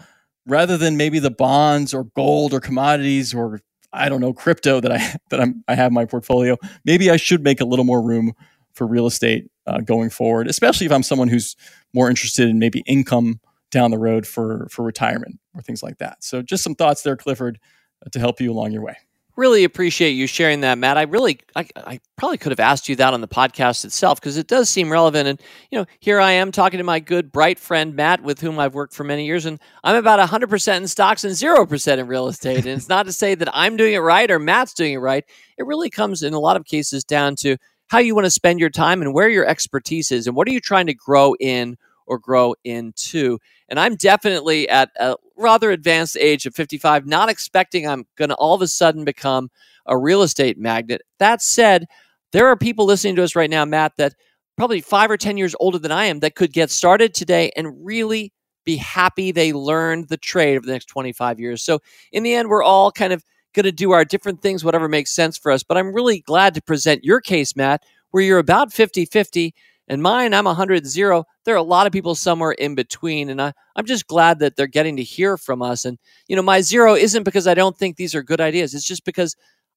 rather 0.47 0.77
than 0.77 0.97
maybe 0.97 1.19
the 1.19 1.31
bonds 1.31 1.95
or 1.95 2.05
gold 2.05 2.53
or 2.53 2.61
commodities 2.61 3.35
or 3.35 3.61
I 3.93 4.09
don't 4.09 4.21
know 4.21 4.33
crypto 4.33 4.81
that 4.81 4.93
I 4.93 4.99
that 5.31 5.41
I'm, 5.41 5.65
I 5.69 5.75
have 5.75 5.91
in 5.91 5.95
my 5.95 6.05
portfolio, 6.05 6.57
maybe 6.85 7.11
I 7.11 7.17
should 7.17 7.43
make 7.43 7.61
a 7.61 7.65
little 7.65 7.85
more 7.85 8.03
room 8.03 8.33
for 8.77 8.87
real 8.87 9.07
estate 9.07 9.51
uh, 9.67 9.81
going 9.81 10.11
forward, 10.11 10.47
especially 10.47 10.87
if 10.87 10.93
I'm 10.93 11.03
someone 11.03 11.29
who's 11.29 11.57
more 11.93 12.09
interested 12.09 12.49
in 12.49 12.59
maybe 12.59 12.81
income 12.87 13.41
down 13.71 13.91
the 13.91 13.99
road 13.99 14.27
for 14.27 14.69
for 14.71 14.85
retirement 14.85 15.41
or 15.55 15.63
things 15.63 15.83
like 15.83 15.99
that. 15.99 16.23
So 16.23 16.43
just 16.43 16.63
some 16.63 16.75
thoughts 16.75 17.03
there, 17.03 17.17
Clifford, 17.17 17.59
uh, 18.05 18.11
to 18.11 18.21
help 18.21 18.41
you 18.41 18.53
along 18.53 18.73
your 18.73 18.83
way. 18.83 18.97
Really 19.35 19.65
appreciate 19.65 20.13
you 20.13 20.27
sharing 20.27 20.61
that 20.61 20.79
matt. 20.79 20.97
I 20.97 21.03
really 21.03 21.41
i, 21.55 21.67
I 21.77 22.01
probably 22.17 22.39
could 22.39 22.53
have 22.53 22.61
asked 22.61 22.89
you 22.89 22.97
that 22.97 23.13
on 23.13 23.21
the 23.21 23.29
podcast 23.29 23.85
itself 23.85 24.19
because 24.21 24.39
it 24.39 24.47
does 24.47 24.71
seem 24.71 24.91
relevant. 24.91 25.29
And 25.29 25.43
you 25.71 25.79
know 25.79 25.87
here 26.01 26.21
i 26.21 26.33
am 26.33 26.53
talking 26.53 26.79
to 26.79 26.85
my 26.85 27.01
good 27.01 27.33
bright 27.33 27.59
friend 27.59 27.95
matt 27.95 28.23
with 28.23 28.41
whom 28.41 28.59
i've 28.59 28.75
worked 28.75 28.95
for 28.95 29.05
many 29.05 29.27
years 29.27 29.45
and 29.45 29.61
i'm 29.85 29.97
about 29.97 30.27
100% 30.27 30.77
in 30.77 30.89
stocks 30.89 31.25
and 31.25 31.35
0% 31.35 31.99
in 31.99 32.07
real 32.07 32.29
estate. 32.29 32.59
And 32.59 32.69
it's 32.69 32.89
not 32.89 33.05
to 33.07 33.13
say 33.13 33.35
that 33.35 33.49
i'm 33.53 33.77
doing 33.77 33.93
it 33.93 33.99
right 33.99 34.31
or 34.31 34.39
matt's 34.39 34.73
doing 34.73 34.95
it 34.95 34.99
right. 34.99 35.25
It 35.59 35.67
really 35.67 35.91
comes 35.91 36.23
in 36.23 36.33
a 36.33 36.41
lot 36.41 36.57
of 36.57 36.65
cases 36.65 37.05
down 37.05 37.37
to 37.37 37.59
how 37.89 37.99
you 37.99 38.15
want 38.15 38.27
to 38.27 38.31
spend 38.31 38.61
your 38.61 38.71
time 38.71 39.03
and 39.03 39.15
where 39.15 39.29
your 39.29 39.47
expertise 39.47 40.11
is 40.13 40.27
and 40.27 40.37
what 40.37 40.49
are 40.49 40.53
you 40.53 40.61
trying 40.61 40.87
to 40.87 40.95
grow 40.95 41.35
in 41.39 41.77
or 42.07 42.19
grow 42.19 42.55
into. 42.65 43.39
And 43.69 43.79
I'm 43.79 43.97
definitely 43.97 44.69
at 44.69 44.91
a 44.99 45.17
rather 45.37 45.71
advanced 45.71 46.17
age 46.17 46.47
of 46.47 46.55
55, 46.55 47.07
not 47.07 47.29
expecting 47.29 47.87
I'm 47.87 48.07
going 48.17 48.29
to 48.31 48.37
all 48.37 48.55
of 48.55 48.63
a 48.63 48.69
sudden 48.69 49.05
become 49.05 49.51
a 49.87 49.99
real 49.99 50.23
estate 50.23 50.59
magnet. 50.59 51.03
That 51.19 51.43
said, 51.43 51.87
there 52.33 52.47
are 52.49 52.57
people 52.57 52.87
listening 52.87 53.17
to 53.17 53.23
us 53.23 53.37
right 53.37 53.51
now, 53.51 53.65
Matt, 53.65 53.97
that 53.99 54.15
probably 54.57 54.81
five 54.81 55.11
or 55.11 55.17
10 55.17 55.37
years 55.37 55.55
older 55.61 55.79
than 55.79 55.93
I 55.93 56.07
am 56.07 56.21
that 56.21 56.35
could 56.35 56.53
get 56.53 56.71
started 56.71 57.15
today 57.15 57.51
and 57.57 57.85
really 57.85 58.33
be 58.65 58.77
happy 58.77 59.31
they 59.31 59.53
learned 59.53 60.09
the 60.09 60.17
trade 60.17 60.57
over 60.57 60.67
the 60.67 60.73
next 60.73 60.87
25 60.87 61.39
years. 61.39 61.63
So, 61.63 61.81
in 62.11 62.23
the 62.23 62.35
end, 62.35 62.49
we're 62.49 62.65
all 62.65 62.91
kind 62.91 63.13
of 63.13 63.23
going 63.57 63.65
to 63.65 63.73
do 63.73 63.91
our 63.91 64.05
different 64.05 64.41
things, 64.41 64.65
whatever 64.65 64.89
makes 64.89 65.13
sense 65.13 65.37
for 65.37 65.51
us. 65.51 65.65
But 65.65 65.77
I'm 65.77 65.93
really 65.93 66.21
glad 66.21 66.55
to 66.55 66.63
present 66.63 67.05
your 67.05 67.21
case, 67.21 67.57
Matt, 67.57 67.83
where 68.13 68.23
you're 68.23 68.39
about 68.39 68.73
50 68.73 69.07
50 69.07 69.53
and 69.89 70.03
mine, 70.03 70.35
I'm 70.35 70.47
100 70.47 70.87
0. 70.87 71.25
There 71.45 71.55
are 71.55 71.59
a 71.59 71.63
lot 71.63 71.87
of 71.87 71.93
people 71.93 72.15
somewhere 72.15 72.53
in 72.53 72.75
between. 72.75 73.31
And 73.31 73.41
I, 73.41 73.53
I'm 73.77 73.87
just 73.87 74.09
glad 74.09 74.41
that 74.41 74.57
they're 74.57 74.67
getting 74.67 74.97
to 74.97 75.03
hear 75.03 75.37
from 75.37 75.63
us. 75.63 75.85
And, 75.85 75.99
you 76.27 76.35
know, 76.35 76.43
my 76.43 76.61
zero 76.61 76.95
isn't 76.95 77.23
because 77.23 77.47
I 77.47 77.55
don't 77.55 77.79
think 77.79 77.97
these 77.97 78.15
are 78.15 78.23
good 78.23 78.41
ideas. 78.41 78.75
It's 78.75 78.87
just 78.87 79.05
because 79.05 79.37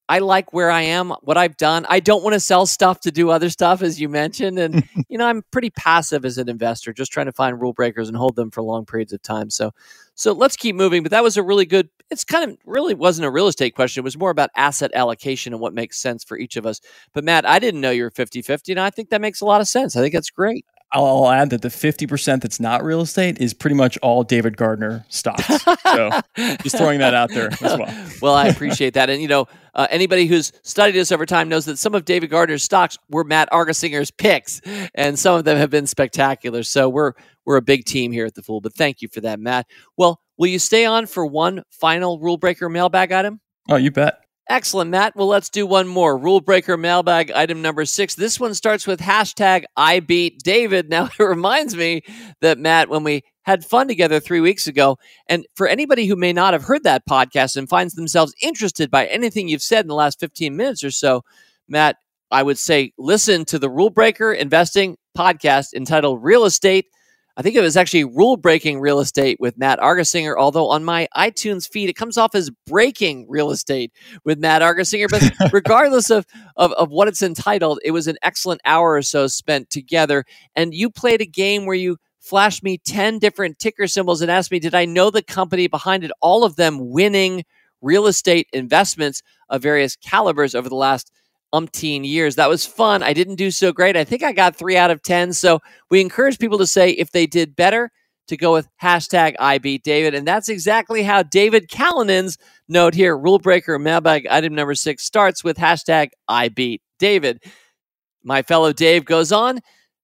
I 0.09 0.19
like 0.19 0.53
where 0.53 0.71
I 0.71 0.81
am, 0.81 1.11
what 1.21 1.37
I've 1.37 1.55
done. 1.55 1.85
I 1.87 1.99
don't 1.99 2.23
want 2.23 2.33
to 2.33 2.39
sell 2.39 2.65
stuff 2.65 2.99
to 3.01 3.11
do 3.11 3.29
other 3.29 3.49
stuff, 3.51 3.83
as 3.83 4.01
you 4.01 4.09
mentioned. 4.09 4.57
And, 4.57 4.83
you 5.07 5.19
know, 5.19 5.27
I'm 5.27 5.43
pretty 5.51 5.69
passive 5.69 6.25
as 6.25 6.39
an 6.39 6.49
investor, 6.49 6.91
just 6.91 7.11
trying 7.11 7.27
to 7.27 7.31
find 7.31 7.61
rule 7.61 7.73
breakers 7.73 8.09
and 8.09 8.17
hold 8.17 8.35
them 8.35 8.49
for 8.49 8.63
long 8.63 8.87
periods 8.87 9.13
of 9.13 9.21
time. 9.21 9.51
So, 9.51 9.71
so 10.15 10.33
let's 10.33 10.55
keep 10.57 10.75
moving. 10.75 11.03
But 11.03 11.11
that 11.11 11.23
was 11.23 11.37
a 11.37 11.43
really 11.43 11.67
good, 11.67 11.89
it's 12.09 12.23
kind 12.25 12.49
of 12.49 12.57
really 12.65 12.95
wasn't 12.95 13.27
a 13.27 13.31
real 13.31 13.47
estate 13.47 13.75
question. 13.75 14.01
It 14.01 14.03
was 14.03 14.17
more 14.17 14.31
about 14.31 14.49
asset 14.55 14.91
allocation 14.95 15.53
and 15.53 15.61
what 15.61 15.75
makes 15.75 16.01
sense 16.01 16.23
for 16.23 16.39
each 16.39 16.57
of 16.57 16.65
us. 16.65 16.81
But 17.13 17.23
Matt, 17.23 17.45
I 17.45 17.59
didn't 17.59 17.79
know 17.79 17.91
you 17.91 18.03
were 18.03 18.09
50 18.11 18.41
50. 18.41 18.71
And 18.73 18.81
I 18.81 18.89
think 18.89 19.11
that 19.11 19.21
makes 19.21 19.41
a 19.41 19.45
lot 19.45 19.61
of 19.61 19.67
sense. 19.67 19.95
I 19.95 20.01
think 20.01 20.13
that's 20.13 20.31
great. 20.31 20.65
I'll 20.91 21.29
add 21.29 21.51
that 21.51 21.61
the 21.61 21.67
50% 21.67 22.41
that's 22.41 22.59
not 22.59 22.83
real 22.83 23.01
estate 23.01 23.39
is 23.39 23.53
pretty 23.53 23.75
much 23.75 23.97
all 23.99 24.23
David 24.23 24.57
Gardner 24.57 25.05
stocks. 25.09 25.63
So 25.83 26.09
just 26.63 26.77
throwing 26.77 26.99
that 26.99 27.13
out 27.13 27.29
there 27.29 27.51
as 27.51 27.61
well. 27.61 28.05
well, 28.21 28.33
I 28.33 28.47
appreciate 28.47 28.95
that. 28.95 29.09
And, 29.09 29.21
you 29.21 29.27
know, 29.27 29.47
uh, 29.75 29.87
anybody 29.91 30.25
who's 30.25 30.51
studied 30.63 30.99
us 30.99 31.11
over 31.11 31.27
time 31.27 31.47
knows 31.47 31.65
that 31.65 31.77
some 31.77 31.93
of 31.93 32.05
David 32.05 32.31
Gardner's 32.31 32.63
stocks 32.63 32.97
were 33.09 33.23
Matt 33.23 33.49
Argersinger's 33.51 34.09
picks, 34.09 34.61
and 34.95 35.17
some 35.17 35.35
of 35.35 35.45
them 35.45 35.57
have 35.57 35.69
been 35.69 35.85
spectacular. 35.87 36.63
So 36.63 36.89
we're 36.89 37.13
we're 37.45 37.57
a 37.57 37.61
big 37.61 37.85
team 37.85 38.11
here 38.11 38.25
at 38.25 38.35
the 38.35 38.41
Fool. 38.41 38.61
But 38.61 38.73
thank 38.73 39.01
you 39.01 39.07
for 39.07 39.21
that, 39.21 39.39
Matt. 39.39 39.67
Well, 39.95 40.21
will 40.37 40.47
you 40.47 40.59
stay 40.59 40.85
on 40.85 41.05
for 41.05 41.25
one 41.25 41.63
final 41.69 42.19
rule 42.19 42.37
breaker 42.37 42.67
mailbag 42.67 43.11
item? 43.11 43.39
Oh, 43.69 43.75
you 43.75 43.91
bet. 43.91 44.19
Excellent, 44.49 44.89
Matt. 44.89 45.15
Well, 45.15 45.27
let's 45.27 45.51
do 45.51 45.67
one 45.67 45.87
more. 45.87 46.17
Rule 46.17 46.41
breaker 46.41 46.75
mailbag 46.75 47.31
item 47.31 47.61
number 47.61 47.85
six. 47.85 48.15
This 48.15 48.39
one 48.39 48.55
starts 48.55 48.87
with 48.87 48.99
hashtag 48.99 49.65
I 49.77 49.99
beat 49.99 50.41
David. 50.41 50.89
Now, 50.89 51.05
it 51.19 51.23
reminds 51.23 51.75
me 51.75 52.01
that, 52.41 52.57
Matt, 52.57 52.89
when 52.89 53.03
we 53.03 53.21
had 53.43 53.63
fun 53.63 53.87
together 53.87 54.19
three 54.19 54.39
weeks 54.41 54.65
ago, 54.65 54.97
and 55.27 55.45
for 55.53 55.67
anybody 55.67 56.07
who 56.07 56.15
may 56.15 56.33
not 56.33 56.53
have 56.53 56.63
heard 56.63 56.83
that 56.83 57.03
podcast 57.07 57.57
and 57.57 57.69
finds 57.69 57.93
themselves 57.93 58.33
interested 58.41 58.89
by 58.89 59.05
anything 59.05 59.47
you've 59.47 59.61
said 59.61 59.85
in 59.85 59.87
the 59.87 59.93
last 59.93 60.19
15 60.19 60.57
minutes 60.57 60.83
or 60.83 60.89
so, 60.89 61.21
Matt, 61.67 61.97
I 62.31 62.41
would 62.41 62.57
say 62.57 62.91
listen 62.97 63.45
to 63.45 63.59
the 63.59 63.69
Rule 63.69 63.91
Breaker 63.91 64.33
Investing 64.33 64.97
podcast 65.15 65.75
entitled 65.75 66.23
Real 66.23 66.45
Estate 66.45 66.85
I 67.39 67.41
think 67.41 67.55
it 67.55 67.61
was 67.61 67.77
actually 67.77 68.03
rule 68.03 68.35
breaking 68.35 68.81
real 68.81 68.99
estate 68.99 69.37
with 69.39 69.57
Matt 69.57 69.79
Argersinger, 69.79 70.35
although 70.37 70.67
on 70.67 70.83
my 70.83 71.07
iTunes 71.15 71.71
feed, 71.71 71.87
it 71.87 71.95
comes 71.95 72.17
off 72.17 72.35
as 72.35 72.51
breaking 72.67 73.27
real 73.29 73.51
estate 73.51 73.93
with 74.25 74.39
Matt 74.39 74.61
Argersinger. 74.61 75.07
But 75.09 75.53
regardless 75.53 76.09
of, 76.09 76.25
of, 76.57 76.73
of 76.73 76.89
what 76.89 77.07
it's 77.07 77.21
entitled, 77.21 77.79
it 77.85 77.91
was 77.91 78.07
an 78.07 78.17
excellent 78.23 78.59
hour 78.65 78.95
or 78.95 79.01
so 79.01 79.27
spent 79.27 79.69
together. 79.69 80.25
And 80.53 80.73
you 80.73 80.89
played 80.89 81.21
a 81.21 81.25
game 81.25 81.65
where 81.65 81.77
you 81.77 81.95
flashed 82.19 82.61
me 82.61 82.77
10 82.77 83.19
different 83.19 83.57
ticker 83.57 83.87
symbols 83.87 84.21
and 84.21 84.29
asked 84.29 84.51
me, 84.51 84.59
did 84.59 84.75
I 84.75 84.83
know 84.83 85.09
the 85.09 85.23
company 85.23 85.67
behind 85.67 86.03
it? 86.03 86.11
All 86.19 86.43
of 86.43 86.57
them 86.57 86.89
winning 86.89 87.45
real 87.81 88.07
estate 88.07 88.49
investments 88.51 89.21
of 89.47 89.61
various 89.61 89.95
calibers 89.95 90.55
over 90.55 90.67
the 90.67 90.75
last 90.75 91.09
umpteen 91.53 92.05
years. 92.05 92.35
That 92.35 92.49
was 92.49 92.65
fun. 92.65 93.03
I 93.03 93.13
didn't 93.13 93.35
do 93.35 93.51
so 93.51 93.71
great. 93.71 93.97
I 93.97 94.03
think 94.03 94.23
I 94.23 94.31
got 94.31 94.55
three 94.55 94.77
out 94.77 94.91
of 94.91 95.01
10. 95.01 95.33
So 95.33 95.59
we 95.89 96.01
encourage 96.01 96.39
people 96.39 96.57
to 96.59 96.67
say 96.67 96.91
if 96.91 97.11
they 97.11 97.25
did 97.25 97.55
better, 97.55 97.91
to 98.29 98.37
go 98.37 98.53
with 98.53 98.69
hashtag 98.81 99.35
I 99.39 99.57
beat 99.57 99.83
David. 99.83 100.15
And 100.15 100.25
that's 100.25 100.49
exactly 100.49 101.03
how 101.03 101.23
David 101.23 101.67
Callanan's 101.67 102.37
note 102.67 102.93
here, 102.93 103.17
rule 103.17 103.39
breaker 103.39 103.77
mailbag 103.77 104.27
item 104.27 104.55
number 104.55 104.75
six, 104.75 105.03
starts 105.03 105.43
with 105.43 105.57
hashtag 105.57 106.09
I 106.27 106.49
beat 106.49 106.81
David. 106.99 107.43
My 108.23 108.41
fellow 108.41 108.71
Dave 108.71 109.05
goes 109.05 109.31
on. 109.31 109.59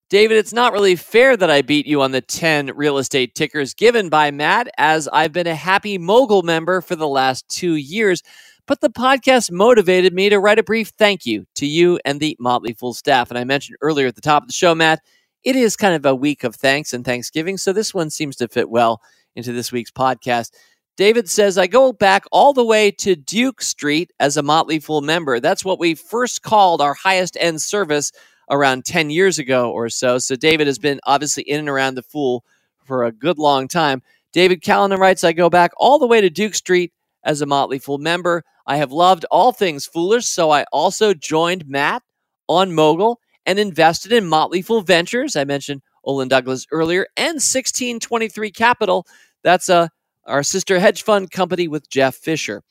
David, 0.10 0.38
it's 0.38 0.54
not 0.54 0.74
really 0.74 0.96
fair 0.96 1.36
that 1.36 1.50
I 1.50 1.62
beat 1.62 1.88
you 1.88 2.02
on 2.02 2.12
the 2.12 2.22
10 2.22 2.72
real 2.76 2.98
estate 2.98 3.34
tickers 3.34 3.74
given 3.74 4.10
by 4.10 4.30
Matt, 4.30 4.70
as 4.78 5.08
I've 5.08 5.32
been 5.32 5.48
a 5.48 5.56
happy 5.56 5.98
mogul 5.98 6.44
member 6.44 6.82
for 6.82 6.96
the 6.96 7.08
last 7.08 7.48
two 7.50 7.76
years 7.76 8.22
but 8.68 8.82
the 8.82 8.90
podcast 8.90 9.52
motivated 9.52 10.14
me 10.14 10.30
to 10.30 10.40
write 10.40 10.60
a 10.60 10.64
brief 10.64 10.90
thank 10.98 11.26
you 11.26 11.46
to 11.56 11.66
you 11.66 12.00
and 12.06 12.20
the 12.20 12.36
Motley 12.40 12.74
Fool 12.74 12.94
staff. 12.94 13.30
And 13.30 13.38
I 13.38 13.44
mentioned 13.44 13.78
earlier 13.82 14.08
at 14.08 14.16
the 14.16 14.22
top 14.22 14.44
of 14.44 14.48
the 14.48 14.54
show, 14.54 14.74
Matt, 14.74 15.02
it 15.44 15.56
is 15.56 15.76
kind 15.76 15.94
of 15.94 16.06
a 16.06 16.16
week 16.16 16.44
of 16.44 16.56
thanks 16.56 16.94
and 16.94 17.06
Thanksgiving. 17.06 17.58
So 17.58 17.72
this 17.72 17.94
one 17.94 18.10
seems 18.10 18.36
to 18.38 18.48
fit 18.48 18.70
well 18.70 19.02
into 19.36 19.52
this 19.54 19.72
week's 19.72 19.92
podcast. 19.92 20.52
David 20.98 21.30
says, 21.30 21.58
I 21.58 21.68
go 21.68 21.92
back 21.92 22.24
all 22.32 22.54
the 22.54 22.64
way 22.64 22.90
to 22.92 23.16
Duke 23.16 23.62
Street 23.62 24.12
as 24.20 24.38
a 24.38 24.44
Motley 24.44 24.80
Fool 24.80 25.02
member. 25.02 25.40
That's 25.40 25.66
what 25.66 25.80
we 25.80 25.94
first 25.94 26.42
called 26.42 26.82
our 26.82 26.94
highest 26.94 27.38
end 27.40 27.62
service 27.62 28.12
around 28.50 28.86
10 28.86 29.10
years 29.10 29.38
ago 29.38 29.72
or 29.72 29.90
so. 29.90 30.18
So 30.18 30.36
David 30.36 30.68
has 30.68 30.80
been 30.80 31.00
obviously 31.04 31.44
in 31.44 31.60
and 31.60 31.70
around 31.70 31.96
the 31.96 32.04
Fool 32.04 32.46
for 32.86 33.04
a 33.04 33.12
good 33.12 33.38
long 33.38 33.68
time. 33.68 34.02
David 34.32 34.62
Callanan 34.62 35.00
writes, 35.00 35.24
I 35.24 35.34
go 35.34 35.50
back 35.50 35.72
all 35.78 36.00
the 36.00 36.08
way 36.08 36.22
to 36.22 36.30
Duke 36.30 36.56
Street 36.56 36.94
as 37.24 37.42
a 37.42 37.46
Motley 37.46 37.80
Fool 37.80 37.98
member. 37.98 38.44
I 38.68 38.78
have 38.78 38.92
loved 38.92 39.26
all 39.32 39.52
things 39.52 39.86
foolish, 39.86 40.26
so 40.26 40.52
I 40.52 40.66
also 40.72 41.14
joined 41.14 41.68
Matt 41.68 42.04
on 42.48 42.74
Mogul 42.74 43.20
and 43.46 43.60
invested 43.60 44.12
in 44.12 44.26
Motley 44.26 44.62
Fool 44.62 44.82
Ventures. 44.82 45.36
I 45.36 45.44
mentioned 45.44 45.82
Ollen 46.06 46.30
Douglass 46.30 46.68
earlier, 46.72 47.08
and 47.18 47.36
1623 47.36 48.52
Capital. 48.52 49.06
That's 49.44 49.70
a 49.70 49.90
our 50.26 50.44
sister 50.44 50.80
hedge 50.80 51.04
fund 51.04 51.30
company 51.30 51.68
with 51.68 51.90
Jeff 51.90 52.16
Fisher. 52.16 52.64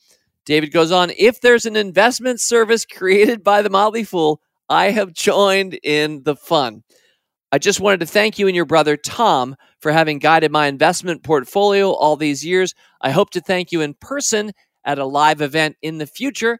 David 0.45 0.71
goes 0.71 0.91
on, 0.91 1.11
if 1.17 1.39
there's 1.39 1.65
an 1.65 1.75
investment 1.75 2.39
service 2.41 2.85
created 2.85 3.43
by 3.43 3.61
the 3.61 3.69
Motley 3.69 4.03
Fool, 4.03 4.41
I 4.69 4.91
have 4.91 5.13
joined 5.13 5.79
in 5.81 6.23
the 6.23 6.35
fun. 6.35 6.83
I 7.51 7.57
just 7.57 7.79
wanted 7.79 8.01
to 8.01 8.05
thank 8.05 8.37
you 8.37 8.47
and 8.47 8.55
your 8.55 8.65
brother 8.65 8.97
Tom 8.97 9.55
for 9.79 9.91
having 9.91 10.19
guided 10.19 10.51
my 10.51 10.67
investment 10.67 11.23
portfolio 11.23 11.91
all 11.91 12.17
these 12.17 12.43
years. 12.43 12.75
I 13.01 13.11
hope 13.11 13.29
to 13.31 13.41
thank 13.41 13.71
you 13.71 13.81
in 13.81 13.93
person 13.93 14.51
at 14.85 14.99
a 14.99 15.05
live 15.05 15.41
event 15.41 15.75
in 15.81 15.97
the 15.97 16.07
future. 16.07 16.59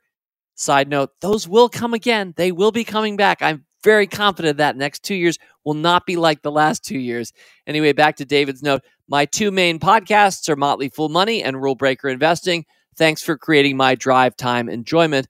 Side 0.55 0.89
note, 0.89 1.11
those 1.21 1.47
will 1.47 1.69
come 1.69 1.93
again. 1.93 2.33
They 2.35 2.51
will 2.51 2.71
be 2.71 2.83
coming 2.83 3.17
back. 3.17 3.41
I'm 3.41 3.65
very 3.83 4.07
confident 4.07 4.57
that 4.57 4.75
next 4.75 5.03
two 5.03 5.15
years 5.15 5.37
will 5.63 5.75
not 5.75 6.05
be 6.05 6.15
like 6.15 6.41
the 6.41 6.51
last 6.51 6.83
two 6.83 6.97
years. 6.97 7.31
Anyway, 7.67 7.93
back 7.93 8.15
to 8.17 8.25
David's 8.25 8.63
note. 8.63 8.81
My 9.07 9.25
two 9.25 9.51
main 9.51 9.79
podcasts 9.79 10.49
are 10.49 10.55
Motley 10.55 10.89
Fool 10.89 11.09
Money 11.09 11.43
and 11.43 11.61
Rule 11.61 11.75
Breaker 11.75 12.09
Investing. 12.09 12.65
Thanks 12.97 13.21
for 13.21 13.37
creating 13.37 13.77
my 13.77 13.93
drive 13.93 14.35
time 14.35 14.69
enjoyment. 14.69 15.27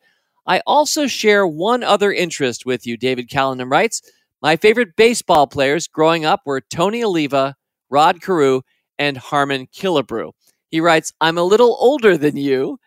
I 0.48 0.62
also 0.68 1.08
share 1.08 1.46
one 1.46 1.84
other 1.84 2.14
interest 2.14 2.66
with 2.66 2.86
you, 2.86 2.96
David 2.96 3.30
Callanan 3.30 3.68
writes. 3.68 4.02
My 4.42 4.56
favorite 4.56 4.96
baseball 4.96 5.48
players 5.48 5.88
growing 5.88 6.24
up 6.24 6.42
were 6.46 6.62
Tony 6.62 7.04
Oliva, 7.04 7.56
Rod 7.90 8.22
Carew, 8.22 8.62
and 9.00 9.18
Harmon 9.18 9.68
Killebrew. 9.76 10.32
He 10.70 10.80
writes, 10.80 11.12
I'm 11.20 11.38
a 11.38 11.44
little 11.44 11.76
older 11.80 12.16
than 12.16 12.38
you. 12.38 12.78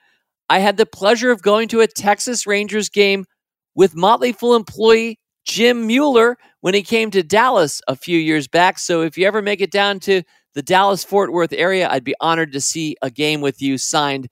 I 0.51 0.61
had 0.61 0.77
the 0.77 0.87
pleasure 0.87 1.31
of 1.31 1.43
going 1.43 1.69
to 1.69 1.81
a 1.81 1.87
Texas 1.87 2.47
Rangers 2.47 2.89
game 2.89 3.27
with 3.75 3.95
Motley 3.95 4.33
Fool 4.33 4.57
employee 4.57 5.19
Jim 5.45 5.87
Mueller 5.87 6.37
when 6.61 6.75
he 6.75 6.83
came 6.83 7.11
to 7.11 7.23
Dallas 7.23 7.81
a 7.89 7.97
few 7.97 8.19
years 8.19 8.49
back. 8.49 8.79
So 8.79 9.03
if 9.03 9.17
you 9.17 9.27
ever 9.27 9.43
make 9.43 9.61
it 9.61 9.71
down 9.71 10.01
to 10.01 10.23
the 10.55 10.63
Dallas 10.63 11.05
Fort 11.05 11.33
Worth 11.33 11.53
area, 11.53 11.89
I'd 11.91 12.05
be 12.05 12.15
honored 12.21 12.53
to 12.53 12.61
see 12.61 12.97
a 13.03 13.11
game 13.11 13.41
with 13.41 13.63
you 13.63 13.79
signed 13.79 14.29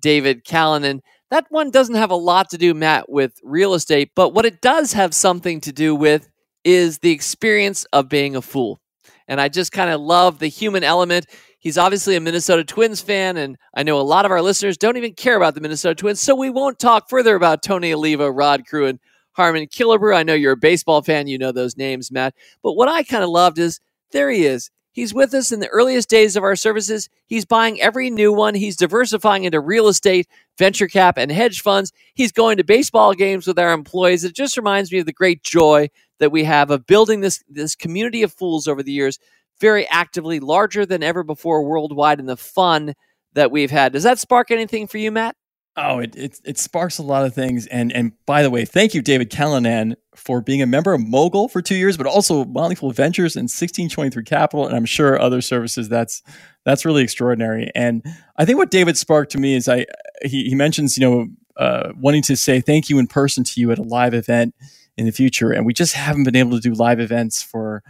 David 0.00 0.44
Callanan. 0.44 1.02
That 1.30 1.46
one 1.48 1.70
doesn't 1.70 1.96
have 1.96 2.10
a 2.10 2.16
lot 2.16 2.50
to 2.50 2.58
do, 2.58 2.74
Matt, 2.74 3.10
with 3.10 3.38
real 3.42 3.74
estate, 3.74 4.10
but 4.14 4.34
what 4.34 4.46
it 4.46 4.60
does 4.60 4.92
have 4.92 5.14
something 5.14 5.60
to 5.62 5.72
do 5.72 5.94
with 5.94 6.28
is 6.62 6.98
the 6.98 7.10
experience 7.10 7.84
of 7.92 8.08
being 8.08 8.36
a 8.36 8.42
fool. 8.42 8.80
And 9.26 9.40
I 9.40 9.48
just 9.48 9.72
kind 9.72 9.90
of 9.90 10.00
love 10.00 10.38
the 10.38 10.48
human 10.48 10.84
element. 10.84 11.26
He's 11.64 11.78
obviously 11.78 12.14
a 12.14 12.20
Minnesota 12.20 12.62
Twins 12.62 13.00
fan, 13.00 13.38
and 13.38 13.56
I 13.74 13.84
know 13.84 13.98
a 13.98 14.02
lot 14.02 14.26
of 14.26 14.30
our 14.30 14.42
listeners 14.42 14.76
don't 14.76 14.98
even 14.98 15.14
care 15.14 15.34
about 15.34 15.54
the 15.54 15.62
Minnesota 15.62 15.94
Twins, 15.94 16.20
so 16.20 16.34
we 16.34 16.50
won't 16.50 16.78
talk 16.78 17.08
further 17.08 17.34
about 17.36 17.62
Tony 17.62 17.90
Oliva, 17.94 18.30
Rod 18.30 18.66
Carew, 18.68 18.84
and 18.84 19.00
Harmon 19.32 19.66
Killebrew. 19.66 20.14
I 20.14 20.24
know 20.24 20.34
you're 20.34 20.52
a 20.52 20.58
baseball 20.58 21.00
fan. 21.00 21.26
You 21.26 21.38
know 21.38 21.52
those 21.52 21.78
names, 21.78 22.12
Matt. 22.12 22.34
But 22.62 22.74
what 22.74 22.90
I 22.90 23.02
kind 23.02 23.24
of 23.24 23.30
loved 23.30 23.58
is 23.58 23.80
there 24.12 24.30
he 24.30 24.44
is. 24.44 24.70
He's 24.92 25.14
with 25.14 25.32
us 25.32 25.52
in 25.52 25.60
the 25.60 25.68
earliest 25.68 26.10
days 26.10 26.36
of 26.36 26.44
our 26.44 26.54
services. 26.54 27.08
He's 27.26 27.46
buying 27.46 27.80
every 27.80 28.10
new 28.10 28.30
one. 28.30 28.54
He's 28.54 28.76
diversifying 28.76 29.44
into 29.44 29.58
real 29.58 29.88
estate, 29.88 30.28
venture 30.58 30.86
cap, 30.86 31.16
and 31.16 31.32
hedge 31.32 31.62
funds. 31.62 31.92
He's 32.12 32.30
going 32.30 32.58
to 32.58 32.64
baseball 32.64 33.14
games 33.14 33.46
with 33.46 33.58
our 33.58 33.72
employees. 33.72 34.22
It 34.22 34.36
just 34.36 34.58
reminds 34.58 34.92
me 34.92 34.98
of 34.98 35.06
the 35.06 35.14
great 35.14 35.42
joy 35.42 35.88
that 36.20 36.30
we 36.30 36.44
have 36.44 36.70
of 36.70 36.86
building 36.86 37.22
this, 37.22 37.42
this 37.48 37.74
community 37.74 38.22
of 38.22 38.34
fools 38.34 38.68
over 38.68 38.82
the 38.82 38.92
years, 38.92 39.18
very 39.60 39.86
actively, 39.88 40.40
larger 40.40 40.84
than 40.86 41.02
ever 41.02 41.22
before 41.22 41.64
worldwide, 41.64 42.20
and 42.20 42.28
the 42.28 42.36
fun 42.36 42.94
that 43.34 43.50
we've 43.50 43.70
had. 43.70 43.92
Does 43.92 44.02
that 44.04 44.18
spark 44.18 44.50
anything 44.50 44.86
for 44.86 44.98
you, 44.98 45.10
Matt? 45.10 45.36
Oh, 45.76 45.98
it, 45.98 46.14
it, 46.14 46.40
it 46.44 46.58
sparks 46.58 46.98
a 46.98 47.02
lot 47.02 47.24
of 47.24 47.34
things. 47.34 47.66
And 47.66 47.92
and 47.92 48.12
by 48.26 48.42
the 48.42 48.50
way, 48.50 48.64
thank 48.64 48.94
you, 48.94 49.02
David 49.02 49.28
Callanan, 49.28 49.96
for 50.14 50.40
being 50.40 50.62
a 50.62 50.66
member 50.66 50.92
of 50.92 51.04
Mogul 51.04 51.48
for 51.48 51.60
two 51.60 51.74
years, 51.74 51.96
but 51.96 52.06
also 52.06 52.44
Motley 52.44 52.76
Ventures 52.92 53.34
and 53.34 53.44
1623 53.44 54.22
Capital, 54.22 54.66
and 54.66 54.76
I'm 54.76 54.84
sure 54.84 55.20
other 55.20 55.40
services. 55.40 55.88
That's 55.88 56.22
that's 56.64 56.84
really 56.84 57.02
extraordinary. 57.02 57.72
And 57.74 58.04
I 58.36 58.44
think 58.44 58.58
what 58.58 58.70
David 58.70 58.96
sparked 58.96 59.32
to 59.32 59.38
me 59.38 59.56
is 59.56 59.68
I 59.68 59.86
he, 60.22 60.44
he 60.44 60.54
mentions 60.54 60.96
you 60.96 61.08
know 61.08 61.26
uh, 61.56 61.92
wanting 61.98 62.22
to 62.22 62.36
say 62.36 62.60
thank 62.60 62.88
you 62.88 63.00
in 63.00 63.08
person 63.08 63.42
to 63.42 63.60
you 63.60 63.72
at 63.72 63.78
a 63.78 63.82
live 63.82 64.14
event 64.14 64.54
in 64.96 65.06
the 65.06 65.12
future, 65.12 65.50
and 65.50 65.66
we 65.66 65.72
just 65.72 65.94
haven't 65.94 66.22
been 66.22 66.36
able 66.36 66.52
to 66.52 66.60
do 66.60 66.72
live 66.72 67.00
events 67.00 67.42
for 67.42 67.82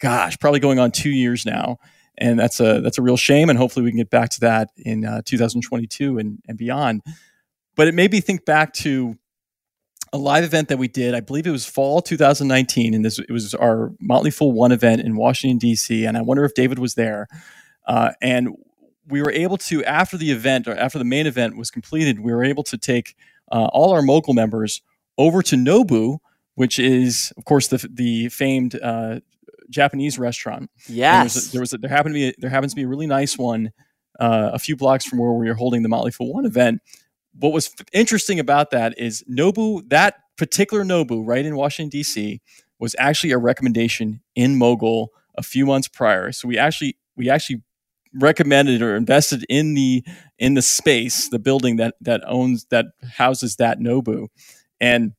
gosh, 0.00 0.38
probably 0.38 0.60
going 0.60 0.78
on 0.78 0.90
two 0.90 1.10
years 1.10 1.44
now 1.44 1.78
and 2.18 2.38
that's 2.38 2.60
a 2.60 2.80
that's 2.80 2.98
a 2.98 3.02
real 3.02 3.16
shame. 3.16 3.48
And 3.48 3.58
hopefully, 3.58 3.84
we 3.84 3.90
can 3.90 3.98
get 3.98 4.10
back 4.10 4.30
to 4.30 4.40
that 4.40 4.70
in 4.76 5.04
uh, 5.04 5.22
2022 5.24 6.18
and, 6.18 6.38
and 6.46 6.58
beyond. 6.58 7.02
But 7.76 7.88
it 7.88 7.94
made 7.94 8.12
me 8.12 8.20
think 8.20 8.44
back 8.44 8.72
to 8.74 9.16
a 10.12 10.18
live 10.18 10.44
event 10.44 10.68
that 10.68 10.78
we 10.78 10.88
did. 10.88 11.14
I 11.14 11.20
believe 11.20 11.46
it 11.46 11.52
was 11.52 11.66
fall 11.66 12.02
2019, 12.02 12.94
and 12.94 13.04
this 13.04 13.18
it 13.18 13.30
was 13.30 13.54
our 13.54 13.92
Motley 14.00 14.30
Fool 14.30 14.52
One 14.52 14.72
event 14.72 15.00
in 15.00 15.16
Washington 15.16 15.58
D.C. 15.58 16.04
And 16.04 16.16
I 16.16 16.22
wonder 16.22 16.44
if 16.44 16.54
David 16.54 16.78
was 16.78 16.94
there. 16.94 17.28
Uh, 17.86 18.10
and 18.20 18.50
we 19.06 19.22
were 19.22 19.30
able 19.30 19.56
to, 19.56 19.82
after 19.84 20.18
the 20.18 20.30
event 20.30 20.68
or 20.68 20.74
after 20.76 20.98
the 20.98 21.04
main 21.04 21.26
event 21.26 21.56
was 21.56 21.70
completed, 21.70 22.20
we 22.20 22.32
were 22.32 22.44
able 22.44 22.62
to 22.64 22.76
take 22.76 23.16
uh, 23.50 23.68
all 23.72 23.92
our 23.92 24.02
Mogul 24.02 24.34
members 24.34 24.82
over 25.16 25.40
to 25.42 25.56
Nobu, 25.56 26.18
which 26.54 26.78
is, 26.78 27.32
of 27.36 27.44
course, 27.44 27.68
the 27.68 27.88
the 27.90 28.28
famed 28.28 28.78
uh, 28.82 29.20
Japanese 29.70 30.18
restaurant. 30.18 30.70
Yes, 30.88 31.16
there 31.18 31.24
was, 31.24 31.36
a, 31.36 31.50
there 31.50 31.60
was 31.60 31.72
a, 31.74 31.78
there 31.78 31.90
happened 31.90 32.14
to 32.14 32.32
be 32.32 32.34
there 32.38 32.50
happens 32.50 32.72
to 32.72 32.76
be 32.76 32.82
a 32.82 32.88
really 32.88 33.06
nice 33.06 33.38
one 33.38 33.72
uh, 34.20 34.50
a 34.52 34.58
few 34.58 34.76
blocks 34.76 35.04
from 35.04 35.18
where 35.18 35.32
we 35.32 35.46
were 35.46 35.54
holding 35.54 35.82
the 35.82 35.88
Motley 35.88 36.10
Fool 36.10 36.32
One 36.32 36.46
event 36.46 36.80
what 37.38 37.52
was 37.52 37.74
interesting 37.92 38.40
about 38.40 38.70
that 38.70 38.98
is 38.98 39.24
Nobu, 39.30 39.88
that 39.90 40.16
particular 40.36 40.84
Nobu 40.84 41.22
right 41.24 41.44
in 41.44 41.56
Washington, 41.56 41.90
D.C., 41.90 42.40
was 42.78 42.94
actually 42.98 43.32
a 43.32 43.38
recommendation 43.38 44.20
in 44.34 44.56
Mogul 44.56 45.10
a 45.36 45.42
few 45.42 45.66
months 45.66 45.88
prior. 45.88 46.30
So 46.32 46.46
we 46.46 46.58
actually 46.58 46.96
we 47.16 47.28
actually 47.28 47.62
recommended 48.14 48.82
or 48.82 48.96
invested 48.96 49.44
in 49.48 49.74
the 49.74 50.04
in 50.38 50.54
the 50.54 50.62
space, 50.62 51.28
the 51.28 51.40
building 51.40 51.76
that 51.76 51.94
that 52.00 52.22
owns 52.26 52.66
that 52.70 52.86
houses 53.16 53.56
that 53.56 53.80
Nobu. 53.80 54.28
And 54.80 55.12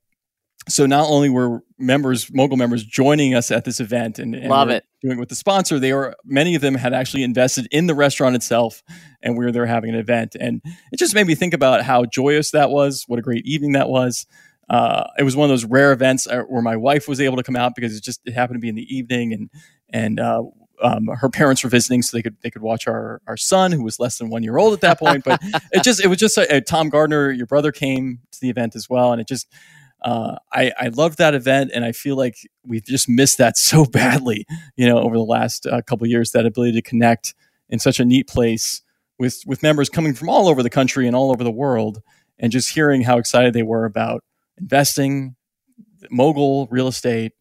so 0.72 0.86
not 0.86 1.10
only 1.10 1.30
were 1.30 1.64
members, 1.78 2.32
mogul 2.34 2.58
members, 2.58 2.84
joining 2.84 3.36
us 3.36 3.52
at 3.52 3.66
this 3.66 3.80
event 3.80 4.20
and, 4.20 4.36
and 4.36 4.50
love 4.50 4.70
it, 4.70 4.86
doing 5.02 5.18
it 5.18 5.20
with 5.20 5.30
the 5.30 5.36
sponsor, 5.36 5.80
they 5.80 5.94
were 5.94 6.16
many 6.26 6.56
of 6.56 6.62
them 6.62 6.76
had 6.76 6.94
actually 6.94 7.24
invested 7.24 7.68
in 7.72 7.88
the 7.88 7.96
restaurant 7.96 8.36
itself, 8.36 8.84
and 9.22 9.38
we 9.38 9.46
were 9.46 9.52
there 9.52 9.66
having 9.66 9.90
an 9.90 9.96
event, 9.96 10.36
and 10.40 10.62
it 10.92 10.98
just 10.98 11.16
made 11.16 11.28
me 11.28 11.36
think 11.36 11.54
about 11.54 11.84
how 11.84 12.06
joyous 12.06 12.52
that 12.52 12.70
was, 12.70 13.06
what 13.08 13.20
a 13.20 13.22
great 13.22 13.46
evening 13.46 13.74
that 13.74 13.90
was. 13.90 14.26
Uh, 14.70 15.08
it 15.18 15.24
was 15.24 15.36
one 15.36 15.46
of 15.46 15.50
those 15.50 15.66
rare 15.66 15.92
events 15.92 16.28
uh, 16.28 16.42
where 16.44 16.62
my 16.62 16.76
wife 16.76 17.08
was 17.08 17.20
able 17.20 17.38
to 17.38 17.44
come 17.44 17.56
out 17.56 17.74
because 17.76 17.98
it 17.98 18.04
just 18.04 18.22
it 18.26 18.34
happened 18.34 18.56
to 18.56 18.60
be 18.60 18.70
in 18.70 18.76
the 18.76 18.96
evening, 18.96 19.34
and 19.34 19.50
and 19.92 20.20
uh, 20.20 20.44
um, 20.82 21.08
her 21.08 21.30
parents 21.30 21.64
were 21.64 21.70
visiting, 21.70 22.02
so 22.02 22.16
they 22.16 22.22
could 22.22 22.38
they 22.42 22.52
could 22.52 22.62
watch 22.62 22.88
our 22.88 23.22
our 23.28 23.38
son, 23.38 23.72
who 23.72 23.84
was 23.84 24.00
less 24.00 24.18
than 24.18 24.30
one 24.30 24.44
year 24.44 24.58
old 24.58 24.74
at 24.74 24.82
that 24.82 25.00
point. 25.00 25.24
But 25.24 25.42
it 25.72 25.84
just 25.84 26.04
it 26.04 26.08
was 26.08 26.18
just 26.18 26.38
a, 26.38 26.58
a 26.58 26.62
Tom 26.62 26.90
Gardner, 26.90 27.32
your 27.32 27.48
brother, 27.48 27.72
came 27.72 28.20
to 28.32 28.40
the 28.40 28.50
event 28.50 28.76
as 28.76 28.90
well, 28.90 29.12
and 29.12 29.20
it 29.20 29.28
just 29.28 29.52
uh, 30.02 30.38
I, 30.52 30.72
I 30.80 30.88
loved 30.90 31.18
that 31.18 31.36
event, 31.36 31.72
and 31.74 31.84
I 31.84 31.92
feel 31.92 32.16
like 32.16 32.36
we've 32.66 32.84
just 32.84 33.10
missed 33.10 33.38
that 33.38 33.58
so 33.58 33.86
badly, 33.92 34.46
you 34.76 34.88
know, 34.88 35.00
over 35.00 35.16
the 35.16 35.24
last 35.24 35.66
uh, 35.66 35.82
couple 35.82 36.08
years. 36.08 36.32
That 36.32 36.46
ability 36.46 36.74
to 36.74 36.82
connect 36.82 37.36
in 37.70 37.80
such 37.80 38.00
a 38.00 38.06
neat 38.06 38.28
place 38.28 38.82
with 39.18 39.42
with 39.46 39.64
members 39.64 39.90
coming 39.90 40.14
from 40.14 40.30
all 40.30 40.48
over 40.48 40.64
the 40.64 40.70
country 40.70 41.08
and 41.08 41.16
all 41.16 41.32
over 41.32 41.44
the 41.44 41.52
world, 41.52 42.02
and 42.38 42.52
just 42.52 42.70
hearing 42.70 43.02
how 43.02 43.18
excited 43.18 43.54
they 43.54 43.64
were 43.64 43.86
about 43.86 44.24
investing, 44.58 45.36
mogul 46.10 46.68
real 46.72 46.88
estate, 46.88 47.34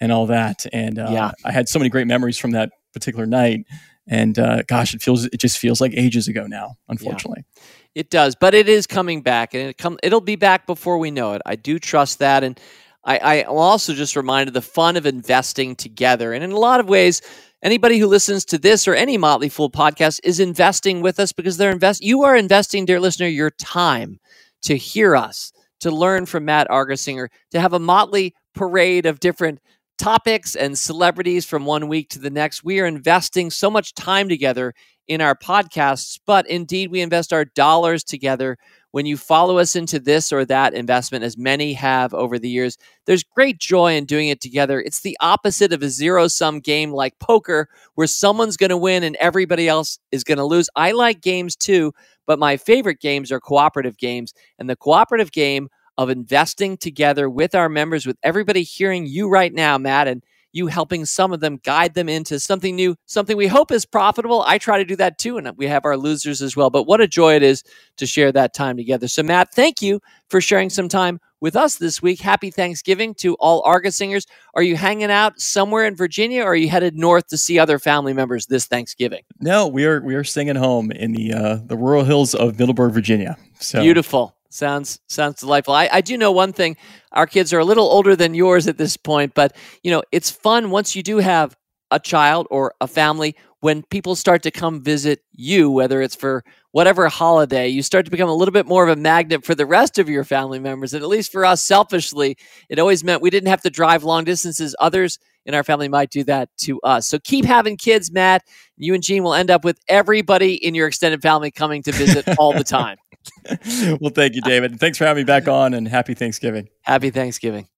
and 0.00 0.12
all 0.12 0.26
that. 0.26 0.66
And 0.72 0.98
uh, 0.98 1.08
yeah. 1.10 1.32
I 1.44 1.52
had 1.52 1.68
so 1.68 1.78
many 1.78 1.88
great 1.88 2.06
memories 2.06 2.38
from 2.38 2.52
that 2.52 2.70
particular 2.92 3.26
night. 3.26 3.66
And 4.06 4.38
uh, 4.38 4.62
gosh, 4.64 4.94
it 4.94 5.02
feels 5.02 5.24
it 5.24 5.38
just 5.38 5.58
feels 5.58 5.80
like 5.80 5.92
ages 5.94 6.28
ago 6.28 6.46
now, 6.46 6.76
unfortunately. 6.88 7.44
Yeah. 7.46 7.62
It 7.94 8.10
does, 8.10 8.34
but 8.34 8.54
it 8.54 8.68
is 8.68 8.86
coming 8.86 9.22
back, 9.22 9.54
and 9.54 9.70
it 9.70 9.78
come 9.78 9.98
it'll 10.02 10.20
be 10.20 10.36
back 10.36 10.66
before 10.66 10.98
we 10.98 11.10
know 11.10 11.34
it. 11.34 11.42
I 11.46 11.54
do 11.56 11.78
trust 11.78 12.18
that, 12.18 12.42
and 12.42 12.58
I, 13.04 13.18
I 13.18 13.34
am 13.36 13.50
also 13.50 13.94
just 13.94 14.16
reminded 14.16 14.54
the 14.54 14.62
fun 14.62 14.96
of 14.96 15.06
investing 15.06 15.76
together. 15.76 16.32
And 16.32 16.42
in 16.42 16.50
a 16.50 16.58
lot 16.58 16.80
of 16.80 16.88
ways, 16.88 17.22
anybody 17.62 17.98
who 17.98 18.06
listens 18.06 18.44
to 18.46 18.58
this 18.58 18.88
or 18.88 18.94
any 18.94 19.16
Motley 19.16 19.48
Fool 19.48 19.70
podcast 19.70 20.20
is 20.24 20.40
investing 20.40 21.02
with 21.02 21.20
us 21.20 21.32
because 21.32 21.56
they're 21.56 21.70
invest. 21.70 22.02
You 22.02 22.22
are 22.24 22.36
investing, 22.36 22.84
dear 22.84 22.98
listener, 22.98 23.28
your 23.28 23.50
time 23.50 24.18
to 24.62 24.76
hear 24.76 25.14
us, 25.14 25.52
to 25.80 25.90
learn 25.90 26.26
from 26.26 26.46
Matt 26.46 26.68
Argersinger, 26.68 27.28
to 27.52 27.60
have 27.60 27.74
a 27.74 27.78
motley 27.78 28.34
parade 28.54 29.06
of 29.06 29.20
different 29.20 29.60
topics 29.98 30.56
and 30.56 30.78
celebrities 30.78 31.44
from 31.44 31.64
one 31.64 31.88
week 31.88 32.08
to 32.10 32.18
the 32.18 32.30
next. 32.30 32.64
We 32.64 32.80
are 32.80 32.86
investing 32.86 33.50
so 33.50 33.70
much 33.70 33.94
time 33.94 34.28
together 34.28 34.74
in 35.06 35.20
our 35.20 35.34
podcasts, 35.34 36.18
but 36.26 36.48
indeed 36.48 36.90
we 36.90 37.00
invest 37.00 37.32
our 37.32 37.44
dollars 37.44 38.02
together. 38.02 38.56
When 38.92 39.06
you 39.06 39.16
follow 39.16 39.58
us 39.58 39.74
into 39.74 39.98
this 39.98 40.32
or 40.32 40.44
that 40.44 40.72
investment, 40.72 41.24
as 41.24 41.36
many 41.36 41.72
have 41.72 42.14
over 42.14 42.38
the 42.38 42.48
years, 42.48 42.78
there's 43.06 43.24
great 43.24 43.58
joy 43.58 43.96
in 43.96 44.04
doing 44.04 44.28
it 44.28 44.40
together. 44.40 44.80
It's 44.80 45.00
the 45.00 45.16
opposite 45.20 45.72
of 45.72 45.82
a 45.82 45.88
zero 45.88 46.28
sum 46.28 46.60
game 46.60 46.92
like 46.92 47.18
poker, 47.18 47.68
where 47.96 48.06
someone's 48.06 48.56
going 48.56 48.70
to 48.70 48.76
win 48.76 49.02
and 49.02 49.16
everybody 49.16 49.68
else 49.68 49.98
is 50.12 50.22
going 50.22 50.38
to 50.38 50.44
lose. 50.44 50.70
I 50.76 50.92
like 50.92 51.20
games 51.20 51.56
too, 51.56 51.92
but 52.24 52.38
my 52.38 52.56
favorite 52.56 53.00
games 53.00 53.32
are 53.32 53.40
cooperative 53.40 53.98
games. 53.98 54.32
And 54.60 54.70
the 54.70 54.76
cooperative 54.76 55.32
game 55.32 55.68
of 55.96 56.10
investing 56.10 56.76
together 56.76 57.28
with 57.30 57.54
our 57.54 57.68
members, 57.68 58.06
with 58.06 58.18
everybody 58.22 58.62
hearing 58.62 59.06
you 59.06 59.28
right 59.28 59.52
now, 59.52 59.78
Matt, 59.78 60.08
and 60.08 60.22
you 60.54 60.68
helping 60.68 61.04
some 61.04 61.32
of 61.32 61.40
them 61.40 61.58
guide 61.64 61.94
them 61.94 62.08
into 62.08 62.38
something 62.38 62.76
new, 62.76 62.94
something 63.06 63.36
we 63.36 63.48
hope 63.48 63.72
is 63.72 63.84
profitable. 63.84 64.42
I 64.46 64.58
try 64.58 64.78
to 64.78 64.84
do 64.84 64.96
that 64.96 65.18
too, 65.18 65.36
and 65.36 65.50
we 65.56 65.66
have 65.66 65.84
our 65.84 65.96
losers 65.96 66.40
as 66.40 66.56
well. 66.56 66.70
But 66.70 66.84
what 66.84 67.00
a 67.00 67.08
joy 67.08 67.34
it 67.34 67.42
is 67.42 67.64
to 67.96 68.06
share 68.06 68.30
that 68.32 68.54
time 68.54 68.76
together. 68.76 69.08
So, 69.08 69.24
Matt, 69.24 69.52
thank 69.52 69.82
you 69.82 70.00
for 70.28 70.40
sharing 70.40 70.70
some 70.70 70.88
time 70.88 71.18
with 71.40 71.56
us 71.56 71.76
this 71.76 72.00
week. 72.00 72.20
Happy 72.20 72.52
Thanksgiving 72.52 73.14
to 73.16 73.34
all 73.34 73.64
Argersingers. 73.64 74.26
Are 74.54 74.62
you 74.62 74.76
hanging 74.76 75.10
out 75.10 75.40
somewhere 75.40 75.86
in 75.86 75.96
Virginia, 75.96 76.42
or 76.44 76.52
are 76.52 76.56
you 76.56 76.68
headed 76.68 76.94
north 76.94 77.26
to 77.28 77.36
see 77.36 77.58
other 77.58 77.80
family 77.80 78.12
members 78.12 78.46
this 78.46 78.66
Thanksgiving? 78.66 79.22
No, 79.40 79.66
we 79.66 79.84
are 79.84 80.00
we 80.00 80.14
are 80.14 80.24
staying 80.24 80.50
at 80.50 80.56
home 80.56 80.92
in 80.92 81.12
the 81.12 81.32
uh, 81.32 81.58
the 81.66 81.76
rural 81.76 82.04
hills 82.04 82.32
of 82.32 82.60
Middleburg, 82.60 82.92
Virginia. 82.92 83.36
So 83.58 83.82
beautiful. 83.82 84.36
Sounds 84.54 85.00
sounds 85.08 85.40
delightful. 85.40 85.74
I, 85.74 85.88
I 85.90 86.00
do 86.00 86.16
know 86.16 86.30
one 86.30 86.52
thing. 86.52 86.76
Our 87.10 87.26
kids 87.26 87.52
are 87.52 87.58
a 87.58 87.64
little 87.64 87.86
older 87.86 88.14
than 88.14 88.34
yours 88.34 88.68
at 88.68 88.78
this 88.78 88.96
point, 88.96 89.34
but 89.34 89.56
you 89.82 89.90
know, 89.90 90.04
it's 90.12 90.30
fun 90.30 90.70
once 90.70 90.94
you 90.94 91.02
do 91.02 91.18
have 91.18 91.56
a 91.90 91.98
child 91.98 92.46
or 92.52 92.72
a 92.80 92.86
family 92.86 93.34
when 93.64 93.82
people 93.82 94.14
start 94.14 94.44
to 94.44 94.52
come 94.52 94.80
visit 94.80 95.20
you, 95.32 95.70
whether 95.70 96.02
it's 96.02 96.14
for 96.14 96.44
whatever 96.70 97.08
holiday, 97.08 97.66
you 97.66 97.82
start 97.82 98.04
to 98.04 98.10
become 98.12 98.28
a 98.28 98.34
little 98.34 98.52
bit 98.52 98.66
more 98.66 98.86
of 98.86 98.96
a 98.96 99.00
magnet 99.00 99.44
for 99.44 99.54
the 99.56 99.66
rest 99.66 99.98
of 99.98 100.08
your 100.08 100.22
family 100.22 100.58
members. 100.58 100.92
And 100.92 101.02
at 101.02 101.08
least 101.08 101.32
for 101.32 101.44
us, 101.44 101.64
selfishly, 101.64 102.36
it 102.68 102.78
always 102.78 103.02
meant 103.02 103.22
we 103.22 103.30
didn't 103.30 103.48
have 103.48 103.62
to 103.62 103.70
drive 103.70 104.04
long 104.04 104.22
distances. 104.24 104.76
Others 104.78 105.18
in 105.46 105.54
our 105.54 105.64
family 105.64 105.88
might 105.88 106.10
do 106.10 106.22
that 106.24 106.48
to 106.58 106.80
us. 106.82 107.08
So 107.08 107.18
keep 107.18 107.44
having 107.44 107.76
kids, 107.76 108.12
Matt. 108.12 108.44
You 108.76 108.94
and 108.94 109.02
Gene 109.02 109.22
will 109.22 109.34
end 109.34 109.50
up 109.50 109.64
with 109.64 109.80
everybody 109.88 110.54
in 110.54 110.74
your 110.74 110.86
extended 110.86 111.22
family 111.22 111.50
coming 111.50 111.82
to 111.84 111.92
visit 111.92 112.26
all 112.38 112.52
the 112.52 112.64
time. 112.64 112.98
well, 114.00 114.10
thank 114.14 114.34
you, 114.34 114.40
David. 114.42 114.78
Thanks 114.80 114.98
for 114.98 115.04
having 115.04 115.22
me 115.22 115.24
back 115.24 115.48
on 115.48 115.74
and 115.74 115.86
happy 115.86 116.14
Thanksgiving. 116.14 116.68
Happy 116.82 117.10
Thanksgiving. 117.10 117.68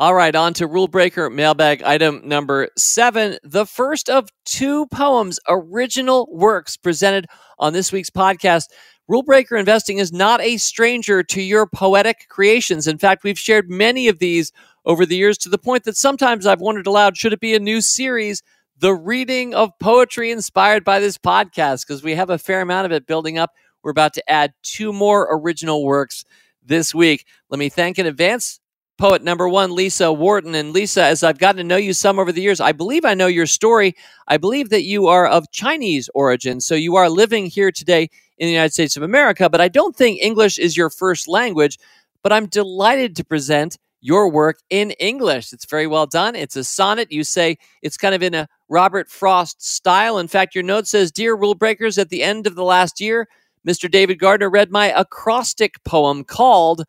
All 0.00 0.14
right, 0.14 0.34
on 0.34 0.54
to 0.54 0.66
Rule 0.66 0.88
Breaker 0.88 1.28
mailbag 1.28 1.82
item 1.82 2.22
number 2.24 2.70
seven. 2.78 3.36
The 3.42 3.66
first 3.66 4.08
of 4.08 4.30
two 4.46 4.86
poems, 4.86 5.38
original 5.46 6.26
works 6.32 6.78
presented 6.78 7.26
on 7.58 7.74
this 7.74 7.92
week's 7.92 8.08
podcast. 8.08 8.68
Rule 9.08 9.22
Breaker 9.22 9.56
Investing 9.56 9.98
is 9.98 10.10
not 10.10 10.40
a 10.40 10.56
stranger 10.56 11.22
to 11.24 11.42
your 11.42 11.66
poetic 11.66 12.28
creations. 12.30 12.86
In 12.86 12.96
fact, 12.96 13.24
we've 13.24 13.38
shared 13.38 13.68
many 13.68 14.08
of 14.08 14.20
these 14.20 14.52
over 14.86 15.04
the 15.04 15.16
years 15.16 15.36
to 15.38 15.50
the 15.50 15.58
point 15.58 15.84
that 15.84 15.98
sometimes 15.98 16.46
I've 16.46 16.62
wondered 16.62 16.86
aloud 16.86 17.18
should 17.18 17.34
it 17.34 17.40
be 17.40 17.54
a 17.54 17.60
new 17.60 17.82
series, 17.82 18.42
The 18.78 18.94
Reading 18.94 19.52
of 19.52 19.78
Poetry 19.80 20.30
Inspired 20.30 20.82
by 20.82 20.98
this 21.00 21.18
podcast? 21.18 21.86
Because 21.86 22.02
we 22.02 22.14
have 22.14 22.30
a 22.30 22.38
fair 22.38 22.62
amount 22.62 22.86
of 22.86 22.92
it 22.92 23.06
building 23.06 23.36
up. 23.36 23.50
We're 23.82 23.90
about 23.90 24.14
to 24.14 24.30
add 24.30 24.52
two 24.62 24.92
more 24.92 25.28
original 25.30 25.84
works 25.84 26.24
this 26.64 26.94
week. 26.94 27.26
Let 27.48 27.58
me 27.58 27.68
thank 27.68 27.98
in 27.98 28.06
advance 28.06 28.60
poet 29.00 29.22
number 29.24 29.48
one, 29.48 29.74
Lisa 29.74 30.12
Wharton. 30.12 30.54
And 30.54 30.74
Lisa, 30.74 31.02
as 31.02 31.24
I've 31.24 31.38
gotten 31.38 31.56
to 31.56 31.64
know 31.64 31.78
you 31.78 31.94
some 31.94 32.18
over 32.18 32.32
the 32.32 32.42
years, 32.42 32.60
I 32.60 32.72
believe 32.72 33.06
I 33.06 33.14
know 33.14 33.28
your 33.28 33.46
story. 33.46 33.94
I 34.28 34.36
believe 34.36 34.68
that 34.68 34.84
you 34.84 35.06
are 35.06 35.26
of 35.26 35.50
Chinese 35.50 36.10
origin. 36.14 36.60
So 36.60 36.74
you 36.74 36.96
are 36.96 37.08
living 37.08 37.46
here 37.46 37.72
today 37.72 38.10
in 38.36 38.46
the 38.46 38.52
United 38.52 38.74
States 38.74 38.98
of 38.98 39.02
America, 39.02 39.48
but 39.48 39.60
I 39.60 39.68
don't 39.68 39.96
think 39.96 40.20
English 40.20 40.58
is 40.58 40.76
your 40.76 40.90
first 40.90 41.28
language. 41.28 41.78
But 42.22 42.34
I'm 42.34 42.44
delighted 42.44 43.16
to 43.16 43.24
present 43.24 43.78
your 44.02 44.28
work 44.28 44.58
in 44.68 44.90
English. 44.92 45.54
It's 45.54 45.64
very 45.64 45.86
well 45.86 46.06
done. 46.06 46.36
It's 46.36 46.56
a 46.56 46.64
sonnet. 46.64 47.10
You 47.10 47.24
say 47.24 47.56
it's 47.80 47.96
kind 47.96 48.14
of 48.14 48.22
in 48.22 48.34
a 48.34 48.48
Robert 48.68 49.08
Frost 49.08 49.66
style. 49.66 50.18
In 50.18 50.28
fact, 50.28 50.54
your 50.54 50.64
note 50.64 50.86
says, 50.86 51.10
Dear 51.10 51.34
rule 51.34 51.54
breakers, 51.54 51.96
at 51.96 52.10
the 52.10 52.22
end 52.22 52.46
of 52.46 52.54
the 52.54 52.64
last 52.64 53.00
year, 53.00 53.28
Mr. 53.66 53.90
David 53.90 54.18
Gardner 54.18 54.48
read 54.48 54.70
my 54.70 54.92
acrostic 54.96 55.82
poem 55.84 56.24
called 56.24 56.84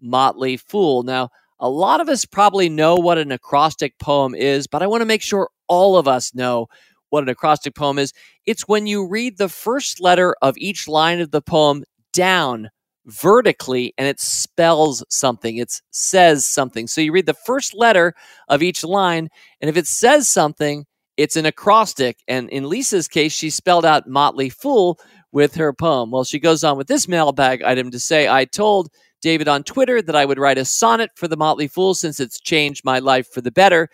Motley 0.00 0.56
Fool. 0.56 1.02
Now, 1.02 1.30
a 1.60 1.70
lot 1.70 2.00
of 2.00 2.08
us 2.08 2.24
probably 2.24 2.68
know 2.68 2.96
what 2.96 3.18
an 3.18 3.32
acrostic 3.32 3.98
poem 3.98 4.34
is, 4.34 4.66
but 4.66 4.82
I 4.82 4.86
want 4.86 5.00
to 5.02 5.06
make 5.06 5.22
sure 5.22 5.48
all 5.68 5.96
of 5.96 6.08
us 6.08 6.34
know 6.34 6.66
what 7.10 7.22
an 7.22 7.28
acrostic 7.28 7.74
poem 7.74 7.98
is. 7.98 8.12
It's 8.44 8.68
when 8.68 8.86
you 8.86 9.06
read 9.06 9.38
the 9.38 9.48
first 9.48 10.00
letter 10.00 10.34
of 10.42 10.58
each 10.58 10.88
line 10.88 11.20
of 11.20 11.30
the 11.30 11.40
poem 11.40 11.84
down 12.12 12.70
vertically 13.06 13.94
and 13.96 14.08
it 14.08 14.20
spells 14.20 15.04
something, 15.08 15.56
it 15.56 15.80
says 15.92 16.44
something. 16.44 16.88
So 16.88 17.00
you 17.00 17.12
read 17.12 17.26
the 17.26 17.34
first 17.34 17.74
letter 17.74 18.14
of 18.48 18.62
each 18.62 18.82
line, 18.84 19.28
and 19.60 19.70
if 19.70 19.76
it 19.76 19.86
says 19.86 20.28
something, 20.28 20.84
it's 21.16 21.36
an 21.36 21.46
acrostic. 21.46 22.18
And 22.28 22.50
in 22.50 22.68
Lisa's 22.68 23.08
case, 23.08 23.32
she 23.32 23.48
spelled 23.48 23.86
out 23.86 24.08
Motley 24.08 24.50
Fool, 24.50 24.98
with 25.36 25.56
her 25.56 25.74
poem. 25.74 26.10
Well, 26.10 26.24
she 26.24 26.38
goes 26.38 26.64
on 26.64 26.78
with 26.78 26.86
this 26.86 27.06
mailbag 27.06 27.62
item 27.62 27.90
to 27.90 28.00
say, 28.00 28.26
I 28.26 28.46
told 28.46 28.88
David 29.20 29.48
on 29.48 29.64
Twitter 29.64 30.00
that 30.00 30.16
I 30.16 30.24
would 30.24 30.38
write 30.38 30.56
a 30.56 30.64
sonnet 30.64 31.10
for 31.14 31.28
the 31.28 31.36
Motley 31.36 31.68
Fool 31.68 31.92
since 31.92 32.20
it's 32.20 32.40
changed 32.40 32.86
my 32.86 33.00
life 33.00 33.28
for 33.30 33.42
the 33.42 33.50
better, 33.50 33.90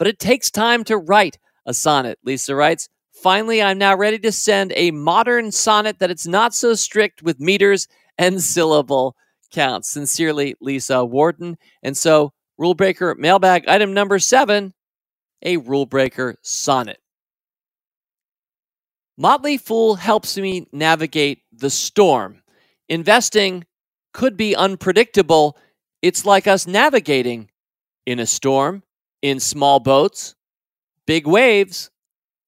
but 0.00 0.08
it 0.08 0.18
takes 0.18 0.50
time 0.50 0.82
to 0.82 0.96
write 0.96 1.38
a 1.64 1.72
sonnet. 1.72 2.18
Lisa 2.24 2.56
writes, 2.56 2.88
Finally, 3.12 3.62
I'm 3.62 3.78
now 3.78 3.94
ready 3.96 4.18
to 4.18 4.32
send 4.32 4.72
a 4.74 4.90
modern 4.90 5.52
sonnet 5.52 6.00
that 6.00 6.10
it's 6.10 6.26
not 6.26 6.54
so 6.54 6.74
strict 6.74 7.22
with 7.22 7.38
meters 7.38 7.86
and 8.18 8.42
syllable 8.42 9.14
counts. 9.52 9.88
Sincerely, 9.90 10.56
Lisa 10.60 11.04
Wharton. 11.04 11.56
And 11.84 11.96
so, 11.96 12.32
rule 12.58 12.74
breaker 12.74 13.14
mailbag 13.14 13.68
item 13.68 13.94
number 13.94 14.18
seven 14.18 14.74
a 15.42 15.56
rule 15.56 15.86
breaker 15.86 16.36
sonnet. 16.42 16.98
Motley 19.16 19.58
Fool 19.58 19.96
helps 19.96 20.36
me 20.36 20.66
navigate 20.72 21.42
the 21.52 21.70
storm. 21.70 22.42
Investing 22.88 23.66
could 24.12 24.36
be 24.36 24.56
unpredictable. 24.56 25.58
It's 26.02 26.24
like 26.24 26.46
us 26.46 26.66
navigating 26.66 27.50
in 28.06 28.18
a 28.18 28.26
storm, 28.26 28.82
in 29.22 29.38
small 29.38 29.78
boats, 29.80 30.34
big 31.06 31.26
waves, 31.26 31.90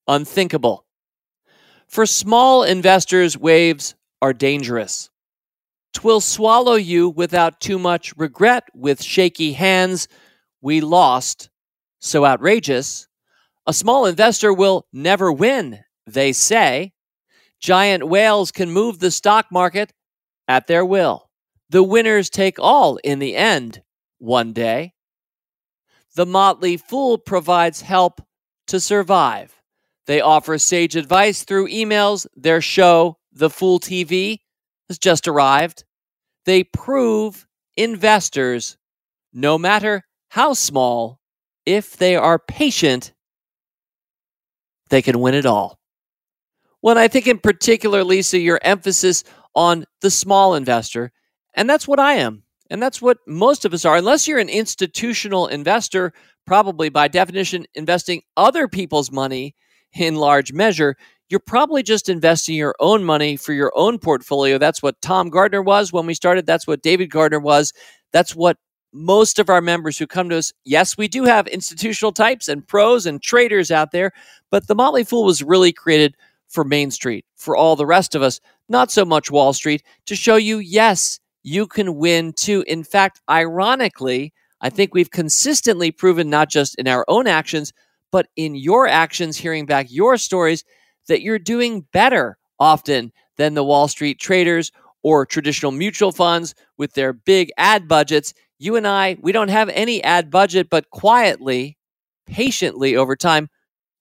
unthinkable. 0.09 0.87
For 1.87 2.07
small 2.07 2.63
investors, 2.63 3.37
waves 3.37 3.95
are 4.23 4.33
dangerous. 4.33 5.11
Twill 5.93 6.21
swallow 6.21 6.75
you 6.75 7.11
without 7.11 7.61
too 7.61 7.79
much 7.79 8.17
regret 8.17 8.65
with 8.75 9.03
shaky 9.03 9.53
hands. 9.53 10.09
We 10.63 10.81
lost. 10.81 11.51
So 12.01 12.25
outrageous. 12.25 13.09
A 13.67 13.75
small 13.75 14.07
investor 14.07 14.53
will 14.53 14.87
never 14.93 15.31
win 15.31 15.85
they 16.07 16.33
say 16.33 16.93
giant 17.61 18.09
whales 18.09 18.51
can 18.51 18.71
move 18.71 18.99
the 18.99 19.11
stock 19.11 19.47
market 19.51 19.93
at 20.49 20.67
their 20.67 20.85
will. 20.85 21.31
The 21.71 21.83
winners 21.83 22.29
take 22.29 22.59
all 22.59 22.99
in 22.99 23.19
the 23.19 23.37
end 23.37 23.83
one 24.19 24.53
day. 24.53 24.95
The 26.15 26.27
Motley 26.27 26.77
Fool 26.77 27.17
provides 27.17 27.81
help 27.81 28.21
to 28.67 28.79
survive. 28.79 29.55
They 30.07 30.21
offer 30.21 30.59
sage 30.59 30.97
advice 30.97 31.45
through 31.45 31.69
emails. 31.69 32.27
Their 32.37 32.61
show, 32.61 33.19
The 33.33 33.49
Fool 33.49 33.81
TV, 33.81 34.41
has 34.89 34.99
just 34.99 35.27
arrived. 35.27 35.85
They 36.45 36.65
prove 36.65 37.47
investors, 37.77 38.77
no 39.33 39.57
matter 39.57 40.03
how 40.29 40.53
small, 40.55 41.21
if 41.65 41.97
they 41.97 42.17
are 42.17 42.39
patient, 42.39 43.13
they 44.91 45.01
can 45.01 45.21
win 45.21 45.35
it 45.35 45.47
all. 45.47 45.79
Well, 46.83 46.99
I 46.99 47.09
think 47.09 47.29
in 47.29 47.39
particular, 47.39 48.03
Lisa, 48.05 48.39
your 48.39 48.61
emphasis 48.63 49.25
on 49.55 49.85
the 50.01 50.11
small 50.11 50.55
investor, 50.55 51.13
and 51.55 51.71
that's 51.71 51.87
what 51.87 52.01
I 52.01 52.15
am. 52.15 52.43
And 52.71 52.83
that's 52.83 53.03
what 53.03 53.19
most 53.27 53.65
of 53.65 53.75
us 53.75 53.85
are. 53.85 53.97
Unless 53.97 54.27
you're 54.27 54.39
an 54.39 54.49
institutional 54.49 55.47
investor, 55.47 56.13
probably 56.47 56.89
by 56.89 57.07
definition, 57.07 57.67
investing 57.75 58.23
other 58.37 58.67
people's 58.67 59.13
money 59.13 59.55
in 59.93 60.17
large 60.17 60.55
measure, 60.55 60.97
you're 61.29 61.39
probably 61.39 61.83
just 61.83 62.09
investing 62.09 62.57
your 62.57 62.75
own 62.81 63.05
money 63.05 63.37
for 63.37 63.53
your 63.53 63.73
own 63.77 63.99
portfolio. 63.99 64.57
That's 64.57 64.83
what 64.83 65.01
Tom 65.03 65.29
Gardner 65.29 65.63
was 65.63 65.93
when 65.93 66.07
we 66.07 66.15
started. 66.15 66.47
That's 66.47 66.67
what 66.67 66.83
David 66.83 67.11
Gardner 67.11 67.41
was. 67.41 67.75
That's 68.11 68.35
what 68.35 68.57
most 68.93 69.39
of 69.39 69.51
our 69.51 69.61
members 69.61 69.99
who 69.99 70.07
come 70.07 70.29
to 70.31 70.39
us, 70.39 70.53
yes, 70.65 70.97
we 70.97 71.09
do 71.09 71.25
have 71.25 71.47
institutional 71.49 72.13
types 72.13 72.49
and 72.49 72.67
pros 72.67 73.07
and 73.07 73.23
traders 73.23 73.71
out 73.71 73.93
there, 73.93 74.13
but 74.51 74.67
the 74.67 74.75
Motley 74.75 75.05
Fool 75.05 75.25
was 75.25 75.43
really 75.43 75.73
created 75.73 76.17
for 76.53 76.65
Main 76.65 76.91
Street, 76.91 77.25
for 77.37 77.57
all 77.57 77.75
the 77.75 77.87
rest 77.87 78.15
of 78.15 78.23
us, 78.23 78.41
not 78.69 78.91
so 78.91 79.05
much 79.05 79.31
Wall 79.31 79.53
Street, 79.53 79.83
to 80.07 80.15
show 80.15 80.37
you, 80.37 80.59
yes, 80.59 81.19
you 81.43 81.67
can 81.67 81.97
win 81.97 82.33
too. 82.35 82.63
In 82.67 82.85
fact, 82.85 83.21
ironically, 83.29 84.33
I 84.61 84.71
think 84.71 84.95
we've 84.95 85.11
consistently 85.11 85.91
proven, 85.91 86.31
not 86.31 86.51
just 86.51 86.77
in 86.77 86.87
our 86.87 87.05
own 87.09 87.27
actions, 87.27 87.73
but 88.13 88.29
in 88.37 88.55
your 88.55 88.87
actions, 88.87 89.39
hearing 89.39 89.67
back 89.67 89.87
your 89.89 90.17
stories, 90.19 90.63
that 91.09 91.23
you're 91.23 91.39
doing 91.39 91.87
better 91.93 92.37
often 92.61 93.13
than 93.39 93.55
the 93.55 93.65
Wall 93.65 93.89
Street 93.89 94.21
traders 94.21 94.71
or 95.03 95.27
traditional 95.27 95.73
mutual 95.73 96.13
funds 96.13 96.55
with 96.77 96.93
their 96.93 97.13
big 97.13 97.51
ad 97.57 97.89
budgets. 97.89 98.35
You 98.59 98.77
and 98.77 98.87
I, 98.87 99.17
we 99.21 99.33
don't 99.33 99.49
have 99.49 99.69
any 99.71 100.05
ad 100.05 100.31
budget, 100.31 100.69
but 100.71 100.91
quietly, 100.91 101.77
patiently 102.27 102.95
over 102.95 103.17
time, 103.17 103.49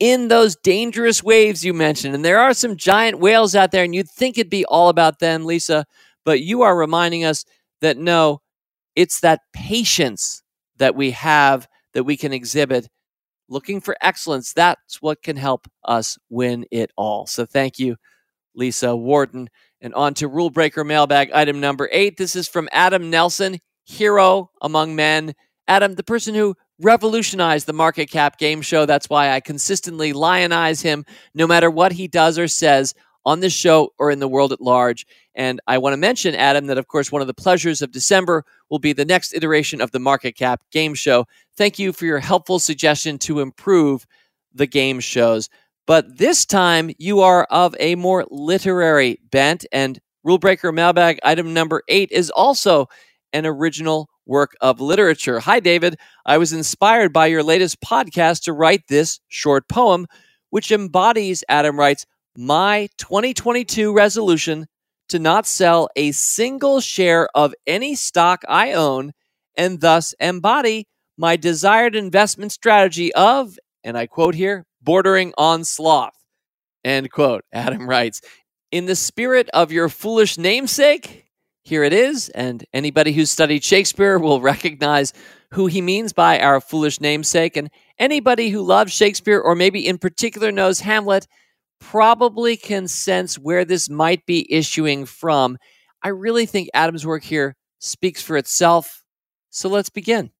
in 0.02 0.30
those 0.30 0.56
dangerous 0.56 1.24
waves 1.24 1.64
you 1.64 1.76
mentioned. 1.76 2.16
And 2.16 2.26
there 2.26 2.40
are 2.40 2.56
some 2.56 2.76
giant 2.76 3.20
whales 3.20 3.54
out 3.54 3.72
there, 3.72 3.84
and 3.84 3.94
you'd 3.94 4.10
think 4.10 4.36
it'd 4.36 4.50
be 4.50 4.66
all 4.66 4.90
about 4.90 5.20
them, 5.20 5.46
Lisa, 5.46 5.86
but 6.26 6.42
you 6.42 6.64
are 6.64 6.76
reminding 6.76 7.24
us 7.24 7.46
that 7.82 7.98
no, 7.98 8.42
it's 8.96 9.20
that 9.20 9.42
patience 9.54 10.42
that 10.78 10.96
we 10.96 11.12
have 11.12 11.68
that 11.94 12.04
we 12.04 12.18
can 12.18 12.34
exhibit. 12.34 12.90
Looking 13.48 13.80
for 13.80 13.96
excellence, 14.02 14.54
that's 14.54 15.04
what 15.04 15.22
can 15.22 15.36
help 15.36 15.68
us 15.84 16.18
win 16.32 16.66
it 16.72 16.90
all. 16.98 17.28
So 17.28 17.46
thank 17.46 17.78
you, 17.78 17.98
Lisa 18.56 18.96
Wharton. 18.96 19.50
And 19.82 19.94
on 19.94 20.16
to 20.16 20.28
Rule 20.28 20.50
Breaker 20.50 20.84
mailbag 20.84 21.30
item 21.32 21.60
number 21.60 21.88
eight. 21.92 22.18
This 22.18 22.36
is 22.36 22.48
from 22.48 22.70
Adam 22.72 23.12
Nelson, 23.12 23.60
hero 23.86 24.50
among 24.64 24.96
men. 24.96 25.36
Adam, 25.68 25.94
the 25.94 26.04
person 26.04 26.34
who 26.34 26.56
revolutionized 26.82 27.68
the 27.68 27.74
market 27.74 28.10
cap 28.10 28.38
game 28.38 28.62
show. 28.62 28.86
That's 28.86 29.10
why 29.10 29.32
I 29.32 29.40
consistently 29.40 30.14
lionize 30.14 30.82
him 30.82 31.06
no 31.34 31.48
matter 31.48 31.70
what 31.70 31.92
he 31.92 32.08
does 32.08 32.38
or 32.38 32.48
says 32.48 32.94
on 33.26 33.40
this 33.40 33.54
show 33.54 33.94
or 34.00 34.10
in 34.12 34.20
the 34.20 34.28
world 34.28 34.52
at 34.52 34.62
large. 34.62 35.06
And 35.36 35.62
I 35.68 35.78
want 35.78 35.94
to 35.94 35.98
mention, 35.98 36.36
Adam, 36.36 36.68
that 36.68 36.78
of 36.78 36.88
course, 36.88 37.12
one 37.12 37.22
of 37.22 37.28
the 37.28 37.34
pleasures 37.34 37.82
of 37.82 37.92
December 37.92 38.44
will 38.70 38.80
be 38.80 38.94
the 38.94 39.06
next 39.06 39.34
iteration 39.34 39.80
of 39.80 39.92
the 39.92 40.00
Market 40.00 40.34
Cap 40.34 40.62
game 40.72 40.94
show. 40.94 41.26
Thank 41.56 41.80
you 41.80 41.94
for 41.94 42.06
your 42.06 42.20
helpful 42.20 42.60
suggestion 42.60 43.18
to 43.20 43.40
improve 43.40 44.06
the 44.54 44.68
game 44.68 45.00
shows. 45.00 45.50
But 45.88 46.18
this 46.18 46.46
time 46.46 46.92
you 46.98 47.22
are 47.22 47.46
of 47.46 47.76
a 47.80 47.96
more 47.96 48.26
literary 48.30 49.20
bent, 49.32 49.66
and 49.72 50.00
Rule 50.24 50.38
Breaker 50.38 50.72
Mailbag 50.72 51.20
item 51.24 51.54
number 51.54 51.84
eight 51.88 52.12
is 52.12 52.30
also 52.30 52.88
an 53.34 53.46
original 53.46 54.10
work 54.26 54.52
of 54.62 54.80
literature. 54.80 55.40
Hi, 55.40 55.60
David. 55.60 55.98
I 56.26 56.38
was 56.38 56.54
inspired 56.54 57.12
by 57.14 57.28
your 57.28 57.44
latest 57.44 57.82
podcast 57.82 58.44
to 58.44 58.54
write 58.54 58.88
this 58.88 59.20
short 59.28 59.68
poem, 59.68 60.08
which 60.50 60.72
embodies, 60.72 61.44
Adam 61.50 61.78
writes, 61.78 62.06
my 62.36 62.88
2022 62.98 63.94
resolution 63.94 64.68
to 65.10 65.20
not 65.20 65.46
sell 65.46 65.90
a 65.96 66.12
single 66.14 66.80
share 66.80 67.28
of 67.36 67.54
any 67.68 67.96
stock 67.96 68.44
I 68.48 68.74
own 68.74 69.12
and 69.58 69.82
thus 69.82 70.14
embody 70.20 70.88
my 71.18 71.36
desired 71.36 71.96
investment 71.96 72.52
strategy 72.52 73.14
of, 73.14 73.58
and 73.84 73.98
I 73.98 74.08
quote 74.08 74.36
here, 74.36 74.66
bordering 74.82 75.34
on 75.38 75.66
sloth. 75.66 76.16
End 76.84 77.12
quote. 77.12 77.44
Adam 77.52 77.88
writes, 77.88 78.22
in 78.72 78.86
the 78.86 78.96
spirit 78.96 79.50
of 79.54 79.72
your 79.72 79.90
foolish 79.90 80.38
namesake, 80.38 81.26
here 81.64 81.84
it 81.84 81.94
is. 81.94 82.30
And 82.30 82.66
anybody 82.74 83.14
who's 83.14 83.32
studied 83.32 83.64
Shakespeare 83.64 84.18
will 84.18 84.42
recognize 84.42 85.14
who 85.52 85.68
he 85.68 85.82
means 85.82 86.14
by 86.14 86.40
our 86.40 86.62
foolish 86.62 87.02
namesake. 87.02 87.58
And 87.58 87.70
anybody 88.00 88.50
who 88.50 88.62
loves 88.62 88.94
Shakespeare, 88.94 89.40
or 89.40 89.56
maybe 89.56 89.86
in 89.86 89.98
particular 89.98 90.52
knows 90.52 90.80
Hamlet, 90.80 91.28
probably 91.80 92.56
can 92.58 92.88
sense 92.88 93.38
where 93.38 93.66
this 93.66 93.90
might 93.90 94.26
be 94.26 94.52
issuing 94.52 95.06
from. 95.06 95.58
I 96.04 96.10
really 96.10 96.46
think 96.46 96.70
Adam's 96.74 97.06
work 97.06 97.24
here 97.24 97.56
speaks 97.80 98.22
for 98.22 98.38
itself. 98.38 99.04
So 99.50 99.70
let's 99.70 99.90
begin. 99.90 100.32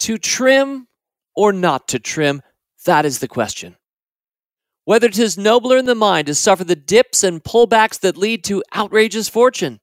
To 0.00 0.18
trim 0.18 0.86
or 1.34 1.52
not 1.52 1.88
to 1.88 1.98
trim, 1.98 2.42
that 2.84 3.04
is 3.04 3.18
the 3.18 3.28
question 3.28 3.76
whether 4.84 5.08
'tis 5.08 5.38
nobler 5.38 5.76
in 5.78 5.86
the 5.86 5.94
mind 5.94 6.26
to 6.26 6.34
suffer 6.34 6.64
the 6.64 6.76
dips 6.76 7.22
and 7.24 7.42
pullbacks 7.42 7.98
that 8.00 8.16
lead 8.16 8.44
to 8.44 8.62
outrageous 8.74 9.28
fortune, 9.28 9.80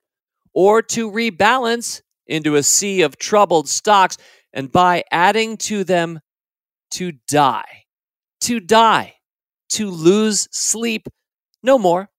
or 0.54 0.82
to 0.82 1.10
rebalance 1.10 2.02
into 2.28 2.56
a 2.56 2.64
sea 2.64 3.02
of 3.02 3.18
troubled 3.18 3.68
stocks, 3.68 4.18
and 4.54 4.72
by 4.72 5.04
adding 5.12 5.58
to 5.58 5.84
them, 5.84 6.20
to 6.92 7.14
die, 7.28 7.86
to 8.42 8.60
die, 8.60 9.16
to 9.70 9.90
lose 9.90 10.48
sleep, 10.52 11.08
no 11.64 11.78
more. 11.78 12.10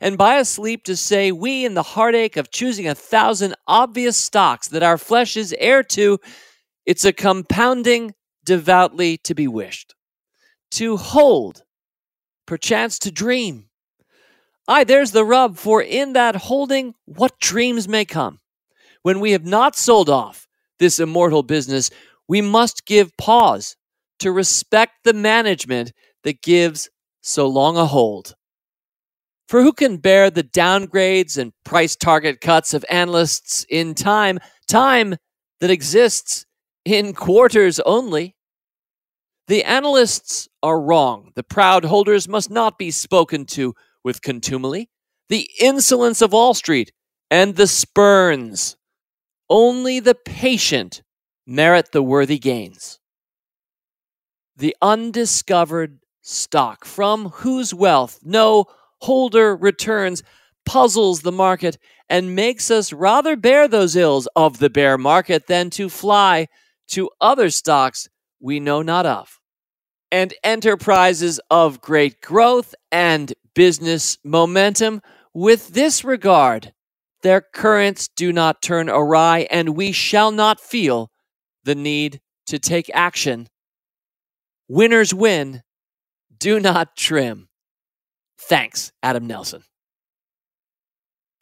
And 0.00 0.16
by 0.16 0.36
a 0.36 0.44
sleep 0.46 0.84
to 0.84 0.96
say, 0.96 1.32
we 1.32 1.66
in 1.66 1.74
the 1.74 1.82
heartache 1.82 2.38
of 2.38 2.50
choosing 2.50 2.88
a 2.88 2.94
thousand 2.94 3.54
obvious 3.66 4.16
stocks 4.16 4.68
that 4.68 4.82
our 4.82 4.96
flesh 4.96 5.36
is 5.36 5.54
heir 5.58 5.82
to, 5.82 6.18
it's 6.86 7.04
a 7.04 7.12
compounding 7.12 8.14
devoutly 8.42 9.18
to 9.18 9.34
be 9.34 9.46
wished. 9.46 9.94
To 10.72 10.96
hold 10.96 11.62
perchance 12.46 12.98
to 13.00 13.10
dream. 13.10 13.68
Ay, 14.68 14.84
there's 14.84 15.12
the 15.12 15.24
rub, 15.24 15.56
for 15.56 15.82
in 15.82 16.12
that 16.14 16.36
holding, 16.36 16.94
what 17.04 17.38
dreams 17.38 17.86
may 17.88 18.04
come. 18.04 18.40
When 19.02 19.20
we 19.20 19.32
have 19.32 19.44
not 19.44 19.76
sold 19.76 20.10
off 20.10 20.48
this 20.78 20.98
immortal 20.98 21.42
business, 21.42 21.90
we 22.28 22.40
must 22.40 22.86
give 22.86 23.16
pause 23.16 23.76
to 24.18 24.32
respect 24.32 24.92
the 25.04 25.12
management 25.12 25.92
that 26.24 26.42
gives 26.42 26.88
so 27.20 27.46
long 27.46 27.76
a 27.76 27.86
hold. 27.86 28.34
For 29.48 29.62
who 29.62 29.72
can 29.72 29.98
bear 29.98 30.30
the 30.30 30.42
downgrades 30.42 31.38
and 31.38 31.52
price 31.64 31.94
target 31.94 32.40
cuts 32.40 32.74
of 32.74 32.84
analysts 32.90 33.64
in 33.68 33.94
time, 33.94 34.40
time 34.68 35.16
that 35.60 35.70
exists 35.70 36.46
in 36.84 37.14
quarters 37.14 37.78
only? 37.80 38.35
The 39.48 39.62
analysts 39.62 40.48
are 40.62 40.80
wrong. 40.80 41.30
The 41.36 41.44
proud 41.44 41.84
holders 41.84 42.26
must 42.26 42.50
not 42.50 42.78
be 42.78 42.90
spoken 42.90 43.44
to 43.46 43.74
with 44.02 44.20
contumely. 44.20 44.90
The 45.28 45.48
insolence 45.60 46.20
of 46.20 46.32
Wall 46.32 46.54
Street 46.54 46.92
and 47.30 47.54
the 47.54 47.68
spurns. 47.68 48.76
Only 49.48 50.00
the 50.00 50.16
patient 50.16 51.02
merit 51.46 51.92
the 51.92 52.02
worthy 52.02 52.38
gains. 52.38 52.98
The 54.56 54.74
undiscovered 54.82 56.00
stock, 56.22 56.84
from 56.84 57.28
whose 57.28 57.72
wealth 57.72 58.18
no 58.24 58.64
holder 59.02 59.54
returns, 59.54 60.24
puzzles 60.64 61.20
the 61.20 61.30
market 61.30 61.78
and 62.08 62.34
makes 62.34 62.70
us 62.70 62.92
rather 62.92 63.36
bear 63.36 63.68
those 63.68 63.94
ills 63.94 64.26
of 64.34 64.58
the 64.58 64.70
bear 64.70 64.98
market 64.98 65.46
than 65.46 65.70
to 65.70 65.88
fly 65.88 66.48
to 66.88 67.10
other 67.20 67.50
stocks 67.50 68.08
we 68.40 68.58
know 68.58 68.82
not 68.82 69.06
of 69.06 69.35
and 70.10 70.34
enterprises 70.44 71.40
of 71.50 71.80
great 71.80 72.20
growth 72.20 72.74
and 72.92 73.32
business 73.54 74.18
momentum. 74.24 75.02
With 75.34 75.68
this 75.68 76.04
regard, 76.04 76.72
their 77.22 77.40
currents 77.40 78.08
do 78.08 78.32
not 78.32 78.62
turn 78.62 78.88
awry, 78.88 79.46
and 79.50 79.76
we 79.76 79.92
shall 79.92 80.30
not 80.30 80.60
feel 80.60 81.10
the 81.64 81.74
need 81.74 82.20
to 82.46 82.58
take 82.58 82.90
action. 82.94 83.48
Winners 84.68 85.12
win, 85.12 85.62
do 86.38 86.60
not 86.60 86.96
trim. 86.96 87.48
Thanks, 88.38 88.92
Adam 89.02 89.26
Nelson. 89.26 89.62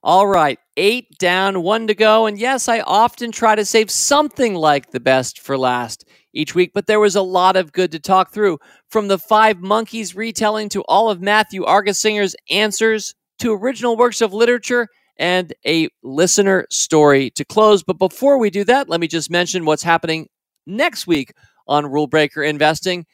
All 0.02 0.26
right, 0.26 0.58
eight 0.76 1.16
down, 1.18 1.62
one 1.62 1.86
to 1.86 1.94
go. 1.94 2.26
And 2.26 2.38
yes, 2.38 2.68
I 2.68 2.80
often 2.80 3.32
try 3.32 3.54
to 3.54 3.64
save 3.64 3.90
something 3.90 4.54
like 4.54 4.90
the 4.90 5.00
best 5.00 5.40
for 5.40 5.56
last 5.56 6.04
each 6.34 6.54
week, 6.54 6.72
but 6.74 6.86
there 6.86 7.00
was 7.00 7.16
a 7.16 7.22
lot 7.22 7.56
of 7.56 7.72
good 7.72 7.92
to 7.92 7.98
talk 7.98 8.32
through. 8.32 8.58
From 8.88 9.08
the 9.08 9.18
Five 9.18 9.60
Monkeys 9.60 10.14
retelling 10.14 10.68
to 10.70 10.82
all 10.82 11.10
of 11.10 11.20
Matthew 11.22 11.64
Argersinger's 11.64 12.36
answers 12.50 13.14
to 13.38 13.54
original 13.54 13.96
works 13.96 14.20
of 14.20 14.32
literature 14.32 14.88
and 15.16 15.52
a 15.66 15.88
listener 16.02 16.66
story 16.70 17.30
to 17.30 17.44
close. 17.44 17.82
But 17.82 17.98
before 17.98 18.38
we 18.38 18.50
do 18.50 18.64
that, 18.64 18.88
let 18.88 19.00
me 19.00 19.06
just 19.06 19.30
mention 19.30 19.64
what's 19.64 19.82
happening 19.82 20.28
next 20.66 21.06
week 21.06 21.32
on 21.66 21.86
Rule 21.86 22.06
Breaker 22.06 22.42
Investing. 22.42 23.06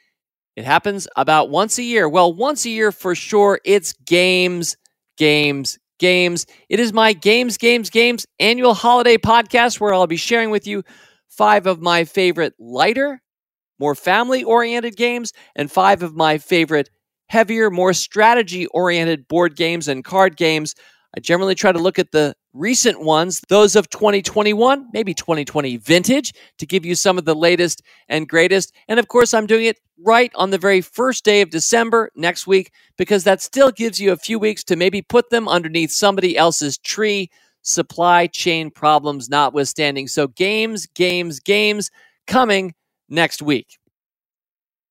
It 0.56 0.64
happens 0.64 1.06
about 1.16 1.50
once 1.50 1.78
a 1.78 1.82
year. 1.82 2.08
Well, 2.08 2.32
once 2.32 2.64
a 2.64 2.70
year 2.70 2.92
for 2.92 3.14
sure. 3.14 3.60
It's 3.64 3.92
games, 3.92 4.76
games, 5.16 5.78
games. 5.98 6.46
It 6.68 6.80
is 6.80 6.92
my 6.92 7.12
Games, 7.12 7.56
Games, 7.56 7.90
Games 7.90 8.26
annual 8.38 8.74
holiday 8.74 9.16
podcast 9.16 9.78
where 9.80 9.94
I'll 9.94 10.06
be 10.06 10.16
sharing 10.16 10.50
with 10.50 10.66
you 10.66 10.82
five 11.30 11.66
of 11.66 11.80
my 11.80 12.04
favorite 12.04 12.54
lighter, 12.58 13.22
more 13.78 13.94
family 13.94 14.44
oriented 14.44 14.96
games, 14.96 15.32
and 15.56 15.70
five 15.72 16.02
of 16.02 16.14
my 16.14 16.36
favorite 16.36 16.90
heavier, 17.28 17.70
more 17.70 17.92
strategy 17.94 18.66
oriented 18.66 19.26
board 19.28 19.56
games 19.56 19.88
and 19.88 20.04
card 20.04 20.36
games. 20.36 20.74
I 21.16 21.20
generally 21.20 21.54
try 21.54 21.72
to 21.72 21.78
look 21.78 21.98
at 21.98 22.12
the 22.12 22.34
recent 22.52 23.00
ones, 23.00 23.40
those 23.48 23.76
of 23.76 23.88
2021, 23.90 24.88
maybe 24.92 25.14
2020 25.14 25.76
vintage, 25.76 26.32
to 26.58 26.66
give 26.66 26.84
you 26.84 26.94
some 26.94 27.18
of 27.18 27.24
the 27.24 27.34
latest 27.34 27.82
and 28.08 28.28
greatest. 28.28 28.72
And 28.88 28.98
of 28.98 29.08
course, 29.08 29.32
I'm 29.32 29.46
doing 29.46 29.64
it 29.66 29.78
right 30.04 30.32
on 30.34 30.50
the 30.50 30.58
very 30.58 30.80
first 30.80 31.24
day 31.24 31.40
of 31.40 31.50
December 31.50 32.10
next 32.16 32.46
week 32.46 32.72
because 32.96 33.24
that 33.24 33.40
still 33.40 33.70
gives 33.70 34.00
you 34.00 34.12
a 34.12 34.16
few 34.16 34.38
weeks 34.38 34.64
to 34.64 34.76
maybe 34.76 35.02
put 35.02 35.30
them 35.30 35.48
underneath 35.48 35.92
somebody 35.92 36.36
else's 36.36 36.78
tree 36.78 37.30
supply 37.62 38.26
chain 38.26 38.70
problems 38.70 39.28
notwithstanding. 39.28 40.08
So, 40.08 40.26
games, 40.26 40.86
games, 40.86 41.40
games 41.40 41.90
coming 42.26 42.74
next 43.08 43.42
week. 43.42 43.78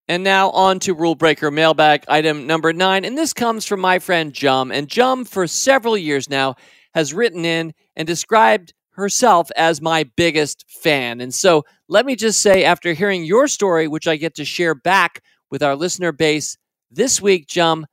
And 0.07 0.23
now 0.23 0.49
on 0.51 0.79
to 0.79 0.95
Rule 0.95 1.13
Breaker 1.13 1.51
mailbag 1.51 2.03
item 2.07 2.47
number 2.47 2.73
nine. 2.73 3.05
And 3.05 3.15
this 3.17 3.31
comes 3.31 3.65
from 3.65 3.79
my 3.79 3.99
friend 3.99 4.33
Jum. 4.33 4.71
And 4.71 4.87
Jum, 4.87 5.23
for 5.23 5.45
several 5.45 5.95
years 5.95 6.29
now, 6.29 6.55
has 6.95 7.13
written 7.13 7.45
in 7.45 7.73
and 7.95 8.07
described 8.07 8.73
herself 8.93 9.49
as 9.55 9.81
my 9.81 10.03
biggest 10.17 10.65
fan. 10.67 11.21
And 11.21 11.33
so 11.33 11.63
let 11.87 12.05
me 12.05 12.15
just 12.15 12.41
say, 12.41 12.63
after 12.63 12.93
hearing 12.93 13.23
your 13.23 13.47
story, 13.47 13.87
which 13.87 14.07
I 14.07 14.17
get 14.17 14.35
to 14.35 14.45
share 14.45 14.73
back 14.73 15.21
with 15.51 15.61
our 15.61 15.75
listener 15.75 16.11
base 16.11 16.57
this 16.89 17.21
week, 17.21 17.47
Jum, 17.47 17.85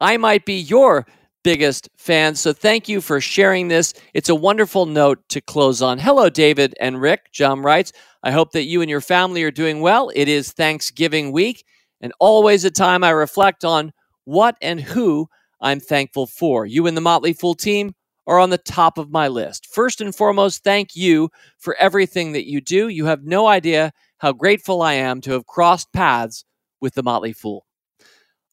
I 0.00 0.16
might 0.16 0.46
be 0.46 0.60
your 0.60 1.04
biggest 1.46 1.88
fan. 1.96 2.34
So 2.34 2.52
thank 2.52 2.88
you 2.88 3.00
for 3.00 3.20
sharing 3.20 3.68
this. 3.68 3.94
It's 4.14 4.28
a 4.28 4.34
wonderful 4.34 4.84
note 4.84 5.20
to 5.28 5.40
close 5.40 5.80
on. 5.80 5.96
Hello, 5.96 6.28
David 6.28 6.74
and 6.80 7.00
Rick. 7.00 7.30
John 7.30 7.62
writes, 7.62 7.92
I 8.24 8.32
hope 8.32 8.50
that 8.50 8.64
you 8.64 8.80
and 8.80 8.90
your 8.90 9.00
family 9.00 9.44
are 9.44 9.52
doing 9.52 9.80
well. 9.80 10.10
It 10.16 10.26
is 10.26 10.50
Thanksgiving 10.50 11.30
week, 11.30 11.64
and 12.00 12.12
always 12.18 12.64
a 12.64 12.70
time 12.72 13.04
I 13.04 13.10
reflect 13.10 13.64
on 13.64 13.92
what 14.24 14.56
and 14.60 14.80
who 14.80 15.28
I'm 15.60 15.78
thankful 15.78 16.26
for. 16.26 16.66
You 16.66 16.88
and 16.88 16.96
the 16.96 17.00
Motley 17.00 17.32
Fool 17.32 17.54
team 17.54 17.94
are 18.26 18.40
on 18.40 18.50
the 18.50 18.58
top 18.58 18.98
of 18.98 19.12
my 19.12 19.28
list. 19.28 19.68
First 19.72 20.00
and 20.00 20.12
foremost, 20.12 20.64
thank 20.64 20.96
you 20.96 21.30
for 21.58 21.76
everything 21.78 22.32
that 22.32 22.48
you 22.48 22.60
do. 22.60 22.88
You 22.88 23.04
have 23.04 23.22
no 23.22 23.46
idea 23.46 23.92
how 24.18 24.32
grateful 24.32 24.82
I 24.82 24.94
am 24.94 25.20
to 25.20 25.30
have 25.30 25.46
crossed 25.46 25.92
paths 25.92 26.44
with 26.80 26.94
the 26.94 27.04
Motley 27.04 27.32
Fool. 27.32 27.65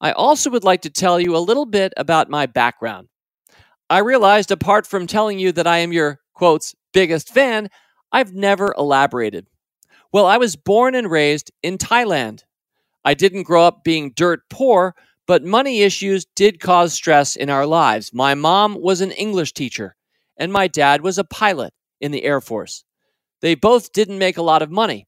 I 0.03 0.11
also 0.11 0.49
would 0.49 0.65
like 0.65 0.81
to 0.81 0.89
tell 0.89 1.17
you 1.17 1.33
a 1.33 1.39
little 1.39 1.65
bit 1.65 1.93
about 1.95 2.29
my 2.29 2.45
background. 2.45 3.07
I 3.89 3.99
realized, 3.99 4.51
apart 4.51 4.85
from 4.85 5.07
telling 5.07 5.39
you 5.39 5.53
that 5.53 5.65
I 5.65 5.77
am 5.77 5.93
your, 5.93 6.19
quotes, 6.33 6.75
biggest 6.91 7.33
fan, 7.33 7.69
I've 8.11 8.33
never 8.33 8.75
elaborated. 8.77 9.47
Well, 10.11 10.25
I 10.25 10.35
was 10.35 10.57
born 10.57 10.93
and 10.93 11.09
raised 11.09 11.51
in 11.63 11.77
Thailand. 11.77 12.43
I 13.05 13.13
didn't 13.13 13.43
grow 13.43 13.63
up 13.63 13.85
being 13.85 14.11
dirt 14.13 14.41
poor, 14.49 14.93
but 15.25 15.45
money 15.45 15.83
issues 15.83 16.25
did 16.35 16.59
cause 16.59 16.93
stress 16.93 17.37
in 17.37 17.49
our 17.49 17.65
lives. 17.65 18.11
My 18.13 18.35
mom 18.35 18.75
was 18.81 18.99
an 18.99 19.11
English 19.11 19.53
teacher, 19.53 19.95
and 20.35 20.51
my 20.51 20.67
dad 20.67 20.99
was 20.99 21.17
a 21.17 21.23
pilot 21.23 21.73
in 22.01 22.11
the 22.11 22.25
Air 22.25 22.41
Force. 22.41 22.83
They 23.41 23.55
both 23.55 23.93
didn't 23.93 24.19
make 24.19 24.35
a 24.35 24.43
lot 24.43 24.61
of 24.61 24.69
money. 24.69 25.07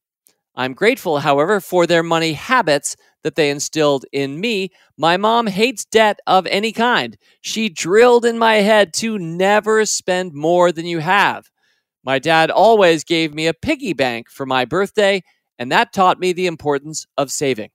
I'm 0.54 0.72
grateful, 0.72 1.18
however, 1.18 1.60
for 1.60 1.86
their 1.86 2.02
money 2.02 2.32
habits 2.32 2.96
that 3.26 3.34
they 3.34 3.50
instilled 3.50 4.04
in 4.12 4.38
me. 4.40 4.70
My 4.96 5.16
mom 5.16 5.48
hates 5.48 5.84
debt 5.84 6.20
of 6.28 6.46
any 6.46 6.70
kind. 6.70 7.16
She 7.40 7.68
drilled 7.68 8.24
in 8.24 8.38
my 8.38 8.58
head 8.58 8.94
to 8.98 9.18
never 9.18 9.84
spend 9.84 10.32
more 10.32 10.70
than 10.70 10.86
you 10.86 11.00
have. 11.00 11.50
My 12.04 12.20
dad 12.20 12.52
always 12.52 13.02
gave 13.02 13.34
me 13.34 13.48
a 13.48 13.52
piggy 13.52 13.94
bank 13.94 14.30
for 14.30 14.46
my 14.46 14.64
birthday, 14.64 15.24
and 15.58 15.72
that 15.72 15.92
taught 15.92 16.20
me 16.20 16.32
the 16.32 16.46
importance 16.46 17.04
of 17.18 17.32
saving. 17.32 17.70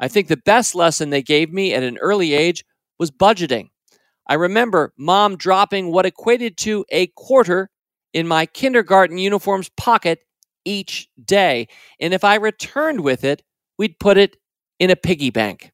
I 0.00 0.08
think 0.08 0.28
the 0.28 0.38
best 0.38 0.74
lesson 0.74 1.10
they 1.10 1.20
gave 1.20 1.52
me 1.52 1.74
at 1.74 1.82
an 1.82 1.98
early 1.98 2.32
age 2.32 2.64
was 2.98 3.10
budgeting. 3.10 3.68
I 4.26 4.34
remember 4.34 4.94
mom 4.96 5.36
dropping 5.36 5.92
what 5.92 6.06
equated 6.06 6.56
to 6.58 6.86
a 6.88 7.08
quarter 7.08 7.68
in 8.14 8.26
my 8.26 8.46
kindergarten 8.46 9.18
uniform's 9.18 9.68
pocket 9.76 10.20
each 10.64 11.10
day. 11.22 11.68
And 12.00 12.14
if 12.14 12.24
I 12.24 12.36
returned 12.36 13.00
with 13.02 13.22
it, 13.22 13.42
we'd 13.76 13.98
put 13.98 14.16
it 14.16 14.38
in 14.78 14.90
a 14.90 14.96
piggy 14.96 15.30
bank. 15.30 15.72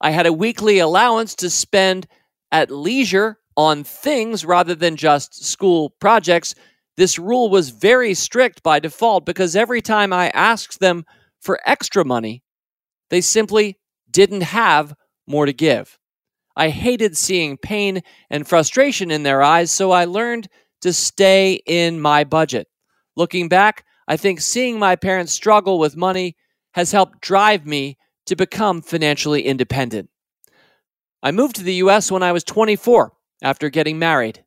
I 0.00 0.10
had 0.10 0.26
a 0.26 0.32
weekly 0.32 0.78
allowance 0.78 1.34
to 1.36 1.50
spend 1.50 2.06
at 2.50 2.70
leisure 2.70 3.38
on 3.56 3.84
things 3.84 4.44
rather 4.44 4.74
than 4.74 4.96
just 4.96 5.44
school 5.44 5.90
projects 6.00 6.54
this 6.96 7.18
rule 7.18 7.48
was 7.48 7.70
very 7.70 8.14
strict 8.14 8.62
by 8.62 8.78
default 8.78 9.24
because 9.24 9.56
every 9.56 9.80
time 9.80 10.12
I 10.12 10.28
asked 10.30 10.80
them 10.80 11.04
for 11.40 11.58
extra 11.64 12.04
money, 12.04 12.42
they 13.10 13.20
simply 13.20 13.78
didn't 14.10 14.42
have 14.42 14.94
more 15.26 15.46
to 15.46 15.52
give. 15.52 15.98
I 16.54 16.68
hated 16.68 17.16
seeing 17.16 17.56
pain 17.56 18.02
and 18.28 18.46
frustration 18.46 19.10
in 19.10 19.22
their 19.22 19.42
eyes, 19.42 19.70
so 19.70 19.90
I 19.90 20.04
learned 20.04 20.48
to 20.82 20.92
stay 20.92 21.62
in 21.66 21.98
my 22.00 22.24
budget. 22.24 22.68
Looking 23.16 23.48
back, 23.48 23.84
I 24.06 24.18
think 24.18 24.40
seeing 24.40 24.78
my 24.78 24.96
parents 24.96 25.32
struggle 25.32 25.78
with 25.78 25.96
money 25.96 26.36
has 26.74 26.92
helped 26.92 27.20
drive 27.22 27.66
me 27.66 27.96
to 28.26 28.36
become 28.36 28.82
financially 28.82 29.42
independent. 29.42 30.08
I 31.22 31.30
moved 31.30 31.56
to 31.56 31.62
the 31.62 31.74
US 31.74 32.10
when 32.10 32.22
I 32.22 32.32
was 32.32 32.44
24 32.44 33.12
after 33.42 33.70
getting 33.70 33.98
married. 33.98 34.44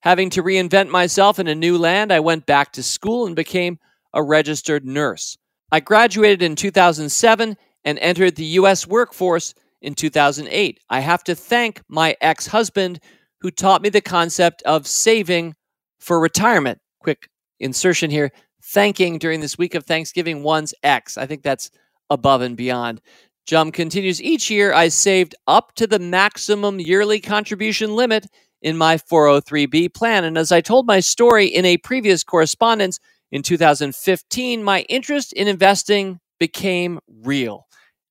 Having 0.00 0.30
to 0.30 0.42
reinvent 0.42 0.88
myself 0.88 1.38
in 1.38 1.48
a 1.48 1.54
new 1.54 1.78
land, 1.78 2.12
I 2.12 2.20
went 2.20 2.46
back 2.46 2.72
to 2.72 2.82
school 2.82 3.26
and 3.26 3.34
became 3.34 3.78
a 4.12 4.22
registered 4.22 4.84
nurse. 4.84 5.36
I 5.72 5.80
graduated 5.80 6.42
in 6.42 6.56
2007 6.56 7.56
and 7.84 7.98
entered 7.98 8.36
the 8.36 8.44
U.S. 8.44 8.86
workforce 8.86 9.54
in 9.82 9.94
2008. 9.94 10.80
I 10.90 11.00
have 11.00 11.24
to 11.24 11.34
thank 11.34 11.82
my 11.88 12.16
ex 12.20 12.46
husband 12.46 13.00
who 13.40 13.50
taught 13.50 13.82
me 13.82 13.88
the 13.88 14.00
concept 14.00 14.62
of 14.62 14.86
saving 14.86 15.54
for 15.98 16.20
retirement. 16.20 16.78
Quick 17.00 17.28
insertion 17.60 18.10
here 18.10 18.32
thanking 18.62 19.18
during 19.18 19.40
this 19.40 19.56
week 19.56 19.74
of 19.74 19.84
Thanksgiving 19.84 20.42
one's 20.42 20.74
ex. 20.82 21.16
I 21.16 21.26
think 21.26 21.42
that's 21.42 21.70
above 22.10 22.42
and 22.42 22.56
beyond. 22.56 23.00
Jum 23.46 23.70
continues 23.70 24.20
each 24.20 24.50
year 24.50 24.72
I 24.72 24.88
saved 24.88 25.34
up 25.46 25.74
to 25.76 25.86
the 25.86 26.00
maximum 26.00 26.80
yearly 26.80 27.20
contribution 27.20 27.94
limit 27.94 28.26
in 28.60 28.76
my 28.76 28.96
403b 28.96 29.94
plan. 29.94 30.24
And 30.24 30.36
as 30.36 30.50
I 30.50 30.60
told 30.60 30.86
my 30.86 30.98
story 30.98 31.46
in 31.46 31.64
a 31.64 31.76
previous 31.76 32.24
correspondence 32.24 32.98
in 33.30 33.42
2015, 33.42 34.64
my 34.64 34.80
interest 34.88 35.32
in 35.32 35.46
investing 35.46 36.18
became 36.40 36.98
real. 37.22 37.66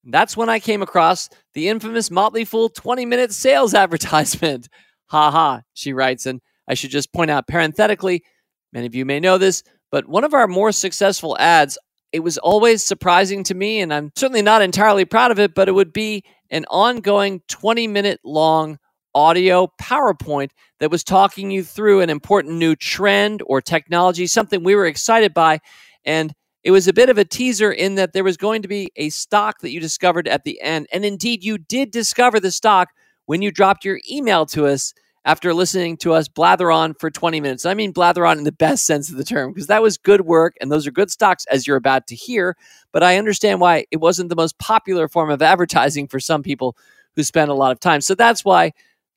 That's 0.06 0.38
when 0.38 0.50
I 0.50 0.60
came 0.60 0.82
across 0.82 1.30
the 1.54 1.68
infamous 1.68 2.12
Motley 2.12 2.46
Fool 2.46 2.70
20 2.70 3.06
minute 3.06 3.34
sales 3.34 3.74
advertisement. 3.74 4.70
Ha 5.08 5.32
ha, 5.32 5.62
she 5.74 5.94
writes. 5.94 6.26
And 6.26 6.42
I 6.68 6.74
should 6.76 6.92
just 6.92 7.12
point 7.12 7.32
out 7.32 7.48
parenthetically, 7.48 8.24
many 8.72 8.86
of 8.86 8.96
you 8.96 9.06
may 9.06 9.20
know 9.20 9.38
this, 9.38 9.64
but 9.92 10.08
one 10.08 10.24
of 10.24 10.34
our 10.34 10.48
more 10.48 10.72
successful 10.72 11.38
ads, 11.40 11.78
it 12.16 12.24
was 12.24 12.38
always 12.38 12.82
surprising 12.82 13.44
to 13.44 13.54
me, 13.54 13.82
and 13.82 13.94
I'm 13.94 14.10
certainly 14.16 14.42
not 14.42 14.62
entirely 14.62 15.04
proud 15.04 15.32
of 15.32 15.40
it, 15.40 15.54
but 15.54 15.68
it 15.68 15.74
would 15.74 15.92
be 15.92 16.24
an 16.50 16.64
ongoing 16.70 17.42
20 17.50 17.88
minute 17.88 18.22
long 18.24 18.80
audio 19.14 19.70
PowerPoint 19.82 20.52
that 20.80 20.90
was 20.90 21.04
talking 21.04 21.52
you 21.52 21.62
through 21.62 22.00
an 22.00 22.10
important 22.10 22.56
new 22.56 22.74
trend 22.74 23.44
or 23.46 23.60
technology, 23.60 24.28
something 24.28 24.64
we 24.64 24.76
were 24.76 24.86
excited 24.86 25.34
by. 25.34 25.60
And 26.06 26.34
it 26.64 26.72
was 26.72 26.88
a 26.88 26.94
bit 26.94 27.10
of 27.10 27.18
a 27.18 27.26
teaser 27.26 27.70
in 27.70 27.96
that 27.96 28.14
there 28.14 28.24
was 28.24 28.38
going 28.38 28.62
to 28.62 28.70
be 28.70 28.94
a 28.96 29.10
stock 29.10 29.60
that 29.60 29.72
you 29.72 29.82
discovered 29.82 30.26
at 30.30 30.46
the 30.46 30.62
end. 30.62 30.88
And 30.94 31.04
indeed, 31.04 31.44
you 31.44 31.58
did 31.58 31.92
discover 31.92 32.40
the 32.40 32.50
stock 32.50 32.92
when 33.26 33.42
you 33.42 33.52
dropped 33.52 33.84
your 33.84 34.00
email 34.10 34.46
to 34.48 34.68
us 34.68 34.94
after 35.26 35.54
listening 35.54 35.98
to 35.98 36.14
us 36.14 36.28
blather 36.28 36.72
on 36.72 36.94
for 36.94 37.10
20 37.10 37.42
minutes. 37.42 37.66
I 37.66 37.74
mean, 37.74 37.92
blather 37.92 38.26
on 38.26 38.38
in 38.38 38.44
the 38.44 38.52
best 38.52 38.86
sense 38.86 39.10
of 39.10 39.18
the 39.18 39.24
term, 39.24 39.52
because 39.52 39.68
that 39.68 39.82
was 39.82 39.98
good 39.98 40.22
work 40.22 40.56
and 40.62 40.72
those 40.72 40.86
are 40.86 40.92
good 40.92 41.12
stocks, 41.12 41.46
as 41.52 41.66
you're 41.66 41.76
about 41.78 42.08
to 42.08 42.16
hear. 42.16 42.56
But 42.94 43.04
I 43.04 43.18
understand 43.18 43.60
why 43.60 43.86
it 43.92 43.98
wasn't 43.98 44.30
the 44.30 44.36
most 44.36 44.58
popular 44.60 45.10
form 45.10 45.32
of 45.32 45.42
advertising 45.42 46.08
for 46.08 46.20
some 46.20 46.44
people 46.44 46.78
who 47.16 47.24
spend 47.24 47.50
a 47.50 47.56
lot 47.56 47.72
of 47.72 47.80
time. 47.80 48.02
So 48.02 48.14
that's 48.14 48.46
why 48.46 48.72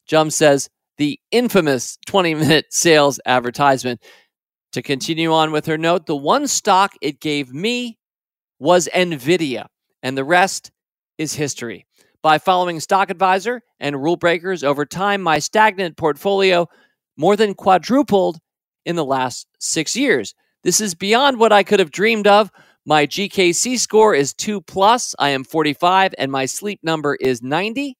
Jum 0.07 0.31
says 0.31 0.71
the 0.97 1.21
infamous 1.31 1.99
20 2.07 2.35
minute 2.35 2.67
sales 2.71 3.21
advertisement. 3.27 4.03
To 4.73 4.83
continue 4.83 5.33
on 5.33 5.51
with 5.51 5.65
her 5.65 5.79
note, 5.79 6.05
the 6.05 6.15
one 6.15 6.47
stock 6.47 6.93
it 7.01 7.21
gave 7.21 7.55
me 7.55 7.99
was 8.59 8.87
NVIDIA, 8.95 9.67
and 10.03 10.17
the 10.17 10.25
rest 10.25 10.71
is 11.17 11.33
history. 11.33 11.88
By 12.29 12.37
following 12.37 12.79
Stock 12.79 13.09
Advisor 13.09 13.63
and 13.81 14.03
rule 14.03 14.17
breakers 14.17 14.63
over 14.63 14.85
time, 14.85 15.23
my 15.23 15.39
stagnant 15.39 15.97
portfolio 15.97 16.69
more 17.17 17.37
than 17.37 17.55
quadrupled 17.55 18.39
in 18.85 18.97
the 18.97 19.05
last 19.05 19.47
six 19.61 19.97
years. 19.97 20.35
This 20.63 20.79
is 20.79 20.95
beyond 20.95 21.39
what 21.39 21.55
I 21.55 21.63
could 21.63 21.79
have 21.79 21.91
dreamed 21.91 22.27
of. 22.27 22.51
My 22.85 23.07
GKC 23.07 23.79
score 23.79 24.15
is 24.15 24.35
2 24.35 24.61
plus. 24.61 25.15
I 25.19 25.31
am 25.31 25.43
45 25.43 26.15
and 26.19 26.31
my 26.31 26.45
sleep 26.45 26.81
number 26.83 27.15
is 27.15 27.43
90. 27.43 27.97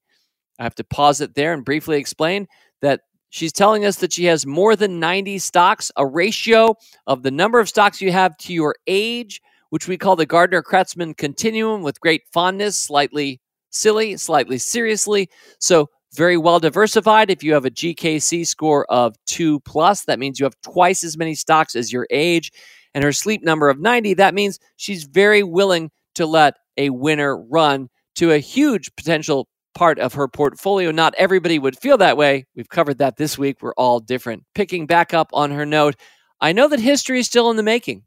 I 0.59 0.63
have 0.63 0.75
to 0.75 0.85
pause 0.85 1.23
it 1.23 1.35
there 1.35 1.55
and 1.55 1.65
briefly 1.65 1.97
explain 1.97 2.49
that 2.83 3.01
she's 3.31 3.51
telling 3.51 3.87
us 3.87 3.97
that 3.97 4.13
she 4.13 4.27
has 4.27 4.45
more 4.45 4.77
than 4.77 5.01
90 5.01 5.39
stocks, 5.39 5.91
a 5.97 6.07
ratio 6.07 6.75
of 7.07 7.23
the 7.23 7.31
number 7.31 7.61
of 7.61 7.69
stocks 7.71 8.03
you 8.03 8.13
have 8.13 8.37
to 8.37 8.53
your 8.53 8.77
age, 8.87 9.41
which 9.71 9.89
we 9.89 9.97
call 9.97 10.17
the 10.17 10.27
Gardner 10.27 10.63
Kretzmann 10.63 11.17
continuum 11.17 11.81
with 11.81 11.99
great 12.03 12.25
fondness, 12.31 12.77
slightly 12.77 13.41
silly, 13.71 14.17
slightly 14.17 14.59
seriously. 14.59 15.29
So, 15.59 15.89
very 16.15 16.39
well 16.39 16.59
diversified. 16.59 17.31
If 17.31 17.43
you 17.43 17.53
have 17.53 17.67
a 17.67 17.71
GKC 17.71 18.47
score 18.47 18.87
of 18.91 19.15
2 19.27 19.61
plus, 19.61 20.05
that 20.05 20.19
means 20.19 20.41
you 20.41 20.45
have 20.45 20.59
twice 20.63 21.05
as 21.05 21.19
many 21.19 21.35
stocks 21.35 21.77
as 21.77 21.93
your 21.93 22.07
age. 22.11 22.51
And 22.95 23.05
her 23.05 23.13
sleep 23.13 23.45
number 23.45 23.69
of 23.69 23.79
90, 23.79 24.15
that 24.15 24.35
means 24.35 24.59
she's 24.77 25.05
very 25.05 25.43
willing 25.43 25.91
to 26.15 26.25
let 26.25 26.55
a 26.79 26.91
winner 26.91 27.37
run 27.37 27.89
to 28.17 28.33
a 28.33 28.39
huge 28.39 28.91
potential 28.97 29.49
part 29.75 29.99
of 29.99 30.15
her 30.15 30.27
portfolio. 30.27 30.91
Not 30.91 31.15
everybody 31.19 31.59
would 31.59 31.79
feel 31.79 31.99
that 31.99 32.17
way. 32.17 32.47
We've 32.57 32.69
covered 32.69 32.99
that 32.99 33.17
this 33.17 33.39
week. 33.39 33.59
We're 33.61 33.75
all 33.75 34.01
different. 34.01 34.45
Picking 34.55 34.87
back 34.87 35.15
up 35.15 35.31
on 35.33 35.51
her 35.51 35.67
note, 35.67 35.95
I 36.41 36.53
know 36.53 36.69
that 36.69 36.81
history 36.81 37.21
is 37.21 37.27
still 37.27 37.51
in 37.51 37.57
the 37.57 37.63
making. 37.63 38.03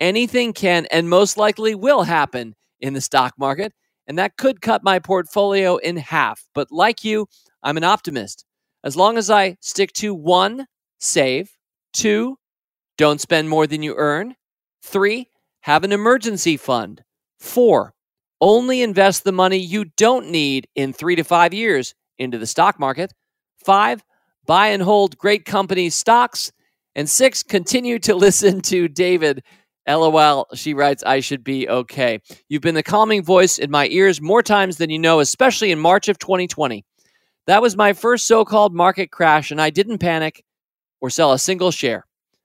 Anything 0.00 0.52
can 0.52 0.86
and 0.90 1.08
most 1.08 1.36
likely 1.36 1.74
will 1.74 2.02
happen 2.02 2.54
in 2.80 2.92
the 2.92 3.00
stock 3.00 3.34
market. 3.38 3.72
And 4.08 4.18
that 4.18 4.36
could 4.38 4.62
cut 4.62 4.82
my 4.82 4.98
portfolio 4.98 5.76
in 5.76 5.96
half. 5.98 6.42
But 6.54 6.72
like 6.72 7.04
you, 7.04 7.28
I'm 7.62 7.76
an 7.76 7.84
optimist. 7.84 8.44
As 8.82 8.96
long 8.96 9.18
as 9.18 9.30
I 9.30 9.56
stick 9.60 9.92
to 9.94 10.14
one, 10.14 10.66
save, 10.98 11.54
two, 11.92 12.38
don't 12.96 13.20
spend 13.20 13.48
more 13.48 13.66
than 13.66 13.82
you 13.82 13.94
earn, 13.96 14.34
three, 14.82 15.28
have 15.60 15.84
an 15.84 15.92
emergency 15.92 16.56
fund, 16.56 17.02
four, 17.38 17.92
only 18.40 18.82
invest 18.82 19.24
the 19.24 19.32
money 19.32 19.58
you 19.58 19.84
don't 19.96 20.30
need 20.30 20.66
in 20.74 20.92
three 20.92 21.16
to 21.16 21.24
five 21.24 21.52
years 21.52 21.94
into 22.18 22.38
the 22.38 22.46
stock 22.46 22.80
market, 22.80 23.12
five, 23.64 24.02
buy 24.46 24.68
and 24.68 24.82
hold 24.82 25.18
great 25.18 25.44
companies' 25.44 25.94
stocks, 25.94 26.50
and 26.94 27.08
six, 27.08 27.42
continue 27.42 27.98
to 27.98 28.14
listen 28.16 28.60
to 28.62 28.88
David 28.88 29.42
LOL, 29.88 30.46
she 30.54 30.74
writes, 30.74 31.02
I 31.04 31.20
should 31.20 31.42
be 31.42 31.68
okay. 31.68 32.20
You've 32.48 32.62
been 32.62 32.74
the 32.74 32.82
calming 32.82 33.22
voice 33.22 33.58
in 33.58 33.70
my 33.70 33.88
ears 33.88 34.20
more 34.20 34.42
times 34.42 34.76
than 34.76 34.90
you 34.90 34.98
know, 34.98 35.20
especially 35.20 35.70
in 35.70 35.78
March 35.78 36.08
of 36.08 36.18
2020. 36.18 36.84
That 37.46 37.62
was 37.62 37.76
my 37.76 37.94
first 37.94 38.26
so 38.26 38.44
called 38.44 38.74
market 38.74 39.10
crash, 39.10 39.50
and 39.50 39.60
I 39.60 39.70
didn't 39.70 39.98
panic 39.98 40.44
or 41.00 41.08
sell 41.08 41.32
a 41.32 41.38
single 41.38 41.70
share. 41.70 42.04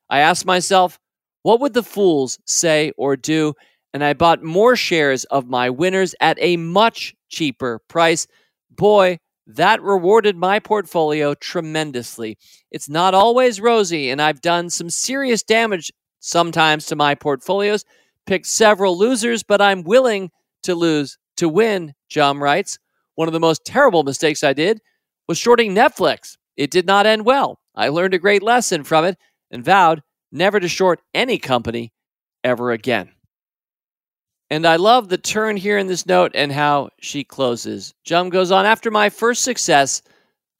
I 0.10 0.20
asked 0.20 0.46
myself, 0.46 0.98
what 1.42 1.60
would 1.60 1.74
the 1.74 1.84
fools 1.84 2.40
say 2.46 2.94
or 2.98 3.18
do? 3.18 3.54
And 3.94 4.04
I 4.04 4.14
bought 4.14 4.44
more 4.44 4.76
shares 4.76 5.26
of 5.26 5.48
my 5.48 5.70
winners 5.70 6.16
at 6.22 6.38
a 6.40 6.56
much 6.58 7.14
cheaper 7.30 7.82
price. 7.90 8.28
Boy, 8.72 9.20
that 9.46 9.82
rewarded 9.82 10.38
my 10.38 10.60
portfolio 10.60 11.34
tremendously. 11.34 12.38
It's 12.72 12.88
not 12.88 13.14
always 13.14 13.60
rosy, 13.60 14.10
and 14.10 14.22
I've 14.22 14.42
done 14.42 14.70
some 14.70 14.90
serious 14.90 15.44
damage 15.44 15.92
sometimes 16.24 16.86
to 16.86 16.96
my 16.96 17.14
portfolios, 17.14 17.84
pick 18.26 18.46
several 18.46 18.98
losers, 18.98 19.44
but 19.44 19.62
I'm 19.62 19.84
willing 19.84 20.32
to 20.64 20.74
lose 20.74 21.18
to 21.38 21.50
win, 21.50 21.94
Jum 22.10 22.42
writes. 22.42 22.80
One 23.16 23.28
of 23.28 23.34
the 23.34 23.40
most 23.40 23.66
terrible 23.66 24.04
mistakes 24.04 24.44
I 24.44 24.54
did 24.54 24.80
was 25.28 25.38
shorting 25.38 25.76
Netflix. 25.76 26.38
It 26.56 26.72
did 26.72 26.88
not 26.88 27.06
end 27.06 27.26
well. 27.26 27.60
I 27.76 27.90
learned 27.90 28.14
a 28.14 28.20
great 28.20 28.42
lesson 28.42 28.84
from 28.84 29.06
it 29.06 29.18
and 29.52 29.64
vowed 29.64 30.02
never 30.32 30.60
to 30.60 30.68
short 30.68 31.02
any 31.14 31.38
company 31.38 31.92
ever 32.44 32.72
again. 32.72 33.10
And 34.50 34.66
I 34.66 34.78
love 34.78 35.10
the 35.10 35.18
turn 35.18 35.58
here 35.58 35.78
in 35.78 35.88
this 35.88 36.06
note 36.06 36.32
and 36.36 36.52
how 36.52 36.90
she 37.02 37.24
closes. 37.24 37.94
Jum 38.04 38.30
goes 38.30 38.52
on 38.52 38.66
After 38.66 38.92
my 38.92 39.10
first 39.10 39.44
success, 39.44 40.02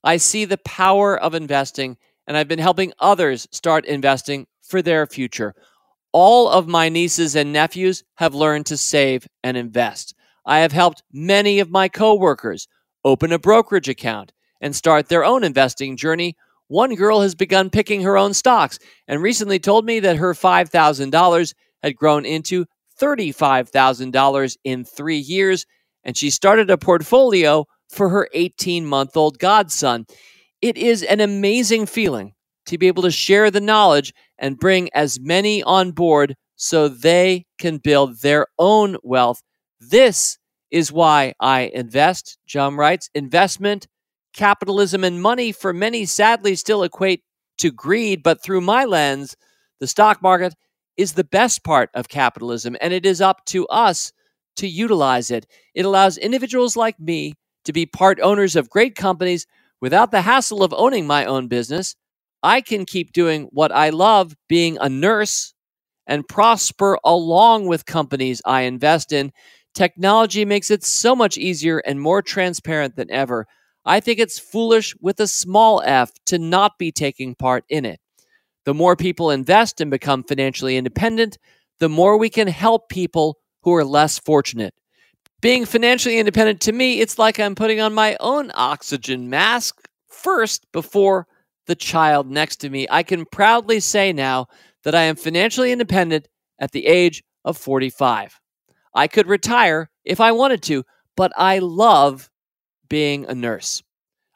I 0.02 0.16
see 0.18 0.44
the 0.44 0.58
power 0.58 1.16
of 1.18 1.34
investing, 1.34 1.96
and 2.26 2.36
I've 2.36 2.48
been 2.48 2.58
helping 2.58 2.92
others 2.98 3.46
start 3.50 3.86
investing 3.86 4.46
for 4.66 4.82
their 4.82 5.06
future. 5.06 5.54
All 6.12 6.48
of 6.48 6.68
my 6.68 6.88
nieces 6.88 7.34
and 7.34 7.52
nephews 7.52 8.04
have 8.16 8.34
learned 8.34 8.66
to 8.66 8.76
save 8.76 9.26
and 9.42 9.56
invest. 9.56 10.14
I 10.46 10.60
have 10.60 10.72
helped 10.72 11.02
many 11.12 11.60
of 11.60 11.70
my 11.70 11.88
coworkers 11.88 12.68
open 13.04 13.32
a 13.32 13.38
brokerage 13.38 13.88
account 13.88 14.32
and 14.60 14.74
start 14.74 15.08
their 15.08 15.24
own 15.24 15.44
investing 15.44 15.96
journey. 15.96 16.36
One 16.68 16.94
girl 16.94 17.20
has 17.20 17.34
begun 17.34 17.70
picking 17.70 18.02
her 18.02 18.16
own 18.16 18.32
stocks 18.32 18.78
and 19.06 19.22
recently 19.22 19.58
told 19.58 19.84
me 19.84 20.00
that 20.00 20.16
her 20.16 20.34
$5,000 20.34 21.54
had 21.82 21.96
grown 21.96 22.24
into 22.24 22.64
$35,000 23.00 24.56
in 24.64 24.84
three 24.84 25.18
years, 25.18 25.66
and 26.04 26.16
she 26.16 26.30
started 26.30 26.70
a 26.70 26.78
portfolio 26.78 27.66
for 27.90 28.08
her 28.08 28.28
18 28.32 28.86
month 28.86 29.16
old 29.16 29.38
godson. 29.38 30.06
It 30.62 30.76
is 30.78 31.02
an 31.02 31.20
amazing 31.20 31.86
feeling 31.86 32.34
to 32.66 32.78
be 32.78 32.88
able 32.88 33.02
to 33.02 33.10
share 33.10 33.50
the 33.50 33.60
knowledge 33.60 34.12
and 34.38 34.58
bring 34.58 34.88
as 34.94 35.20
many 35.20 35.62
on 35.62 35.92
board 35.92 36.36
so 36.56 36.88
they 36.88 37.46
can 37.58 37.78
build 37.78 38.20
their 38.20 38.46
own 38.58 38.96
wealth. 39.02 39.42
This 39.80 40.38
is 40.70 40.92
why 40.92 41.34
I 41.40 41.70
invest. 41.74 42.38
Jum 42.46 42.78
writes 42.78 43.10
investment, 43.14 43.86
capitalism, 44.32 45.04
and 45.04 45.22
money 45.22 45.52
for 45.52 45.72
many 45.72 46.04
sadly 46.04 46.54
still 46.56 46.82
equate 46.82 47.22
to 47.58 47.70
greed, 47.70 48.22
but 48.22 48.42
through 48.42 48.60
my 48.60 48.84
lens, 48.84 49.36
the 49.80 49.86
stock 49.86 50.22
market 50.22 50.54
is 50.96 51.12
the 51.12 51.24
best 51.24 51.64
part 51.64 51.90
of 51.94 52.08
capitalism, 52.08 52.76
and 52.80 52.92
it 52.92 53.04
is 53.06 53.20
up 53.20 53.44
to 53.46 53.66
us 53.68 54.12
to 54.56 54.66
utilize 54.68 55.30
it. 55.30 55.46
It 55.74 55.84
allows 55.84 56.16
individuals 56.16 56.76
like 56.76 56.98
me 56.98 57.34
to 57.64 57.72
be 57.72 57.86
part 57.86 58.20
owners 58.20 58.56
of 58.56 58.70
great 58.70 58.94
companies 58.94 59.46
without 59.80 60.10
the 60.10 60.22
hassle 60.22 60.62
of 60.62 60.72
owning 60.76 61.06
my 61.06 61.24
own 61.24 61.48
business. 61.48 61.96
I 62.44 62.60
can 62.60 62.84
keep 62.84 63.12
doing 63.12 63.48
what 63.52 63.72
I 63.72 63.88
love, 63.88 64.36
being 64.48 64.76
a 64.78 64.88
nurse, 64.90 65.54
and 66.06 66.28
prosper 66.28 66.98
along 67.02 67.66
with 67.66 67.86
companies 67.86 68.42
I 68.44 68.62
invest 68.62 69.12
in. 69.12 69.32
Technology 69.72 70.44
makes 70.44 70.70
it 70.70 70.84
so 70.84 71.16
much 71.16 71.38
easier 71.38 71.78
and 71.78 71.98
more 71.98 72.20
transparent 72.20 72.96
than 72.96 73.10
ever. 73.10 73.46
I 73.86 74.00
think 74.00 74.18
it's 74.18 74.38
foolish 74.38 74.94
with 75.00 75.20
a 75.20 75.26
small 75.26 75.82
f 75.86 76.12
to 76.26 76.38
not 76.38 76.78
be 76.78 76.92
taking 76.92 77.34
part 77.34 77.64
in 77.70 77.86
it. 77.86 77.98
The 78.66 78.74
more 78.74 78.94
people 78.94 79.30
invest 79.30 79.80
and 79.80 79.90
become 79.90 80.22
financially 80.22 80.76
independent, 80.76 81.38
the 81.80 81.88
more 81.88 82.18
we 82.18 82.28
can 82.28 82.48
help 82.48 82.90
people 82.90 83.38
who 83.62 83.74
are 83.74 83.84
less 83.84 84.18
fortunate. 84.18 84.74
Being 85.40 85.64
financially 85.64 86.18
independent 86.18 86.60
to 86.62 86.72
me, 86.72 87.00
it's 87.00 87.18
like 87.18 87.40
I'm 87.40 87.54
putting 87.54 87.80
on 87.80 87.94
my 87.94 88.18
own 88.20 88.50
oxygen 88.54 89.30
mask 89.30 89.80
first 90.08 90.70
before 90.72 91.26
the 91.66 91.74
child 91.74 92.30
next 92.30 92.56
to 92.56 92.70
me. 92.70 92.86
I 92.90 93.02
can 93.02 93.24
proudly 93.24 93.80
say 93.80 94.12
now 94.12 94.48
that 94.82 94.94
I 94.94 95.02
am 95.02 95.16
financially 95.16 95.72
independent 95.72 96.28
at 96.58 96.72
the 96.72 96.86
age 96.86 97.22
of 97.44 97.56
45. 97.56 98.40
I 98.94 99.08
could 99.08 99.26
retire 99.26 99.90
if 100.04 100.20
I 100.20 100.32
wanted 100.32 100.62
to, 100.64 100.84
but 101.16 101.32
I 101.36 101.58
love 101.58 102.30
being 102.88 103.26
a 103.26 103.34
nurse. 103.34 103.82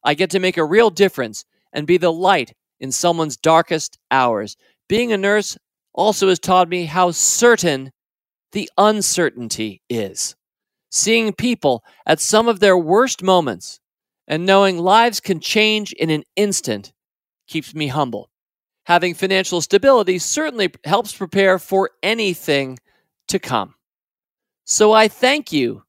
I 0.04 0.14
get 0.14 0.30
to 0.30 0.40
make 0.40 0.56
a 0.56 0.64
real 0.64 0.90
difference 0.90 1.44
and 1.72 1.86
be 1.86 1.96
the 1.96 2.12
light 2.12 2.54
in 2.80 2.92
someone's 2.92 3.36
darkest 3.36 3.98
hours. 4.10 4.56
Being 4.88 5.12
a 5.12 5.18
nurse 5.18 5.58
also 5.92 6.28
has 6.28 6.38
taught 6.38 6.68
me 6.68 6.86
how 6.86 7.10
certain 7.10 7.92
the 8.52 8.70
uncertainty 8.78 9.82
is. 9.88 10.34
Seeing 10.90 11.32
people 11.34 11.84
at 12.06 12.20
some 12.20 12.48
of 12.48 12.60
their 12.60 12.78
worst 12.78 13.22
moments 13.22 13.80
and 14.26 14.46
knowing 14.46 14.78
lives 14.78 15.20
can 15.20 15.40
change 15.40 15.92
in 15.92 16.10
an 16.10 16.24
instant 16.36 16.92
keeps 17.48 17.74
me 17.74 17.88
humble. 17.88 18.30
Having 18.84 19.14
financial 19.14 19.60
stability 19.60 20.18
certainly 20.18 20.70
helps 20.84 21.14
prepare 21.14 21.58
for 21.58 21.90
anything 22.02 22.78
to 23.28 23.38
come. 23.38 23.74
So 24.64 24.92
I 24.92 25.08
thank 25.08 25.52
you, 25.52 25.82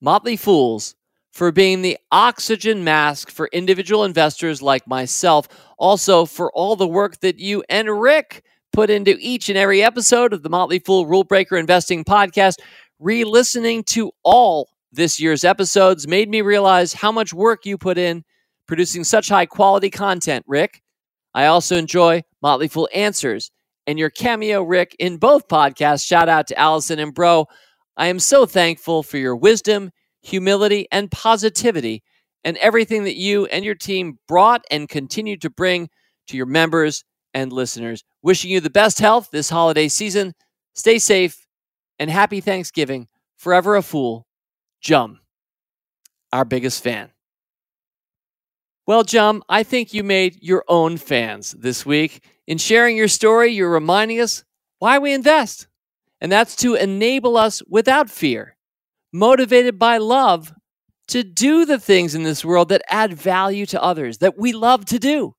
Motley 0.00 0.36
Fools, 0.36 0.94
for 1.32 1.52
being 1.52 1.82
the 1.82 1.98
oxygen 2.10 2.84
mask 2.84 3.30
for 3.30 3.48
individual 3.52 4.04
investors 4.04 4.62
like 4.62 4.86
myself. 4.86 5.48
Also, 5.78 6.24
for 6.24 6.50
all 6.52 6.76
the 6.76 6.86
work 6.86 7.20
that 7.20 7.38
you 7.38 7.62
and 7.68 8.00
Rick 8.00 8.42
put 8.72 8.90
into 8.90 9.16
each 9.20 9.48
and 9.48 9.56
every 9.56 9.82
episode 9.82 10.32
of 10.34 10.42
the 10.42 10.50
Motley 10.50 10.78
Fool 10.78 11.06
Rule 11.06 11.24
Breaker 11.24 11.56
Investing 11.56 12.04
Podcast. 12.04 12.56
Re 12.98 13.24
listening 13.24 13.84
to 13.84 14.12
all 14.22 14.68
this 14.92 15.20
year's 15.20 15.44
episodes 15.44 16.06
made 16.06 16.28
me 16.28 16.40
realize 16.42 16.92
how 16.92 17.12
much 17.12 17.32
work 17.32 17.64
you 17.64 17.78
put 17.78 17.98
in 17.98 18.24
producing 18.66 19.04
such 19.04 19.28
high 19.28 19.46
quality 19.46 19.90
content, 19.90 20.44
Rick. 20.46 20.82
I 21.36 21.46
also 21.46 21.76
enjoy 21.76 22.22
Motley 22.40 22.66
Fool 22.66 22.88
Answers 22.94 23.50
and 23.86 23.98
your 23.98 24.08
cameo, 24.08 24.62
Rick, 24.62 24.96
in 24.98 25.18
both 25.18 25.48
podcasts. 25.48 26.06
Shout 26.06 26.30
out 26.30 26.46
to 26.46 26.58
Alison 26.58 26.98
and 26.98 27.14
Bro. 27.14 27.46
I 27.98 28.06
am 28.06 28.18
so 28.18 28.46
thankful 28.46 29.02
for 29.02 29.18
your 29.18 29.36
wisdom, 29.36 29.90
humility, 30.22 30.88
and 30.90 31.10
positivity, 31.10 32.02
and 32.42 32.56
everything 32.56 33.04
that 33.04 33.16
you 33.16 33.44
and 33.46 33.66
your 33.66 33.74
team 33.74 34.18
brought 34.26 34.64
and 34.70 34.88
continue 34.88 35.36
to 35.36 35.50
bring 35.50 35.90
to 36.28 36.38
your 36.38 36.46
members 36.46 37.04
and 37.34 37.52
listeners. 37.52 38.02
Wishing 38.22 38.50
you 38.50 38.60
the 38.60 38.70
best 38.70 38.98
health 38.98 39.28
this 39.30 39.50
holiday 39.50 39.88
season. 39.88 40.32
Stay 40.74 40.98
safe 40.98 41.46
and 41.98 42.10
happy 42.10 42.40
Thanksgiving. 42.40 43.08
Forever 43.36 43.76
a 43.76 43.82
fool, 43.82 44.26
Jum, 44.80 45.20
our 46.32 46.46
biggest 46.46 46.82
fan. 46.82 47.10
Well, 48.86 49.02
Jum, 49.02 49.42
I 49.48 49.64
think 49.64 49.92
you 49.92 50.04
made 50.04 50.40
your 50.42 50.64
own 50.68 50.96
fans 50.96 51.56
this 51.58 51.84
week. 51.84 52.24
In 52.46 52.56
sharing 52.56 52.96
your 52.96 53.08
story, 53.08 53.50
you're 53.50 53.68
reminding 53.68 54.20
us 54.20 54.44
why 54.78 55.00
we 55.00 55.12
invest. 55.12 55.66
And 56.20 56.30
that's 56.30 56.54
to 56.56 56.76
enable 56.76 57.36
us 57.36 57.62
without 57.68 58.08
fear, 58.08 58.56
motivated 59.12 59.76
by 59.76 59.98
love, 59.98 60.52
to 61.08 61.24
do 61.24 61.64
the 61.64 61.80
things 61.80 62.14
in 62.14 62.22
this 62.22 62.44
world 62.44 62.68
that 62.68 62.82
add 62.88 63.12
value 63.12 63.66
to 63.66 63.82
others, 63.82 64.18
that 64.18 64.38
we 64.38 64.52
love 64.52 64.84
to 64.86 65.00
do, 65.00 65.34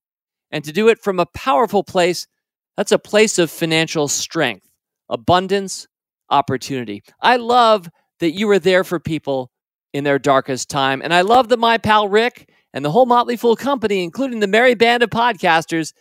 and 0.51 0.63
to 0.65 0.73
do 0.73 0.89
it 0.89 1.01
from 1.01 1.17
a 1.17 1.25
powerful 1.25 1.83
place. 1.85 2.27
That's 2.75 2.91
a 2.91 2.99
place 2.99 3.39
of 3.39 3.49
financial 3.49 4.09
strength, 4.09 4.67
abundance, 5.09 5.87
opportunity. 6.29 7.01
I 7.21 7.37
love 7.37 7.89
that 8.19 8.31
you 8.31 8.47
were 8.47 8.59
there 8.59 8.83
for 8.83 8.99
people 8.99 9.51
in 9.93 10.03
their 10.03 10.19
darkest 10.19 10.69
time. 10.69 11.01
And 11.01 11.13
I 11.13 11.21
love 11.21 11.47
that 11.49 11.59
my 11.59 11.77
pal 11.77 12.09
Rick 12.09 12.49
and 12.77 12.85
the 12.85 12.91
whole 12.91 13.07
Motley 13.07 13.37
Fool 13.37 13.55
company, 13.55 14.03
including 14.03 14.39
the 14.39 14.45
merry 14.45 14.75
band 14.75 15.01
of 15.01 15.09
podcasters, 15.09 15.93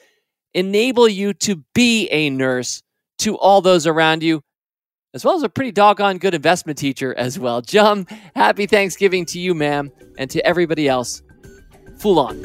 enable 0.52 1.08
you 1.08 1.32
to 1.32 1.64
be 1.74 2.06
a 2.08 2.28
nurse 2.28 2.82
to 3.20 3.38
all 3.38 3.62
those 3.62 3.86
around 3.86 4.22
you, 4.22 4.42
as 5.14 5.24
well 5.24 5.36
as 5.36 5.42
a 5.42 5.48
pretty 5.48 5.72
doggone 5.72 6.18
good 6.18 6.34
investment 6.34 6.76
teacher 6.76 7.14
as 7.14 7.38
well. 7.38 7.60
Jum, 7.62 8.06
happy 8.34 8.66
Thanksgiving 8.66 9.24
to 9.24 9.40
you, 9.40 9.54
ma'am, 9.54 9.90
and 10.18 10.28
to 10.28 10.46
everybody 10.46 10.86
else. 10.86 11.22
Fool 11.96 12.18
on. 12.18 12.44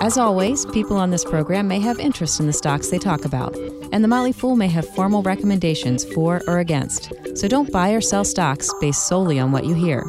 As 0.00 0.18
always, 0.18 0.66
people 0.66 0.96
on 0.96 1.10
this 1.12 1.24
program 1.24 1.68
may 1.68 1.78
have 1.78 2.00
interest 2.00 2.40
in 2.40 2.48
the 2.48 2.52
stocks 2.52 2.88
they 2.88 2.98
talk 2.98 3.24
about, 3.24 3.56
and 3.92 4.02
the 4.02 4.08
Motley 4.08 4.32
Fool 4.32 4.56
may 4.56 4.66
have 4.66 4.88
formal 4.96 5.22
recommendations 5.22 6.04
for 6.12 6.42
or 6.48 6.58
against. 6.58 7.12
So 7.36 7.46
don't 7.46 7.70
buy 7.70 7.90
or 7.90 8.00
sell 8.00 8.24
stocks 8.24 8.68
based 8.80 9.06
solely 9.06 9.38
on 9.38 9.52
what 9.52 9.64
you 9.64 9.74
hear. 9.74 10.04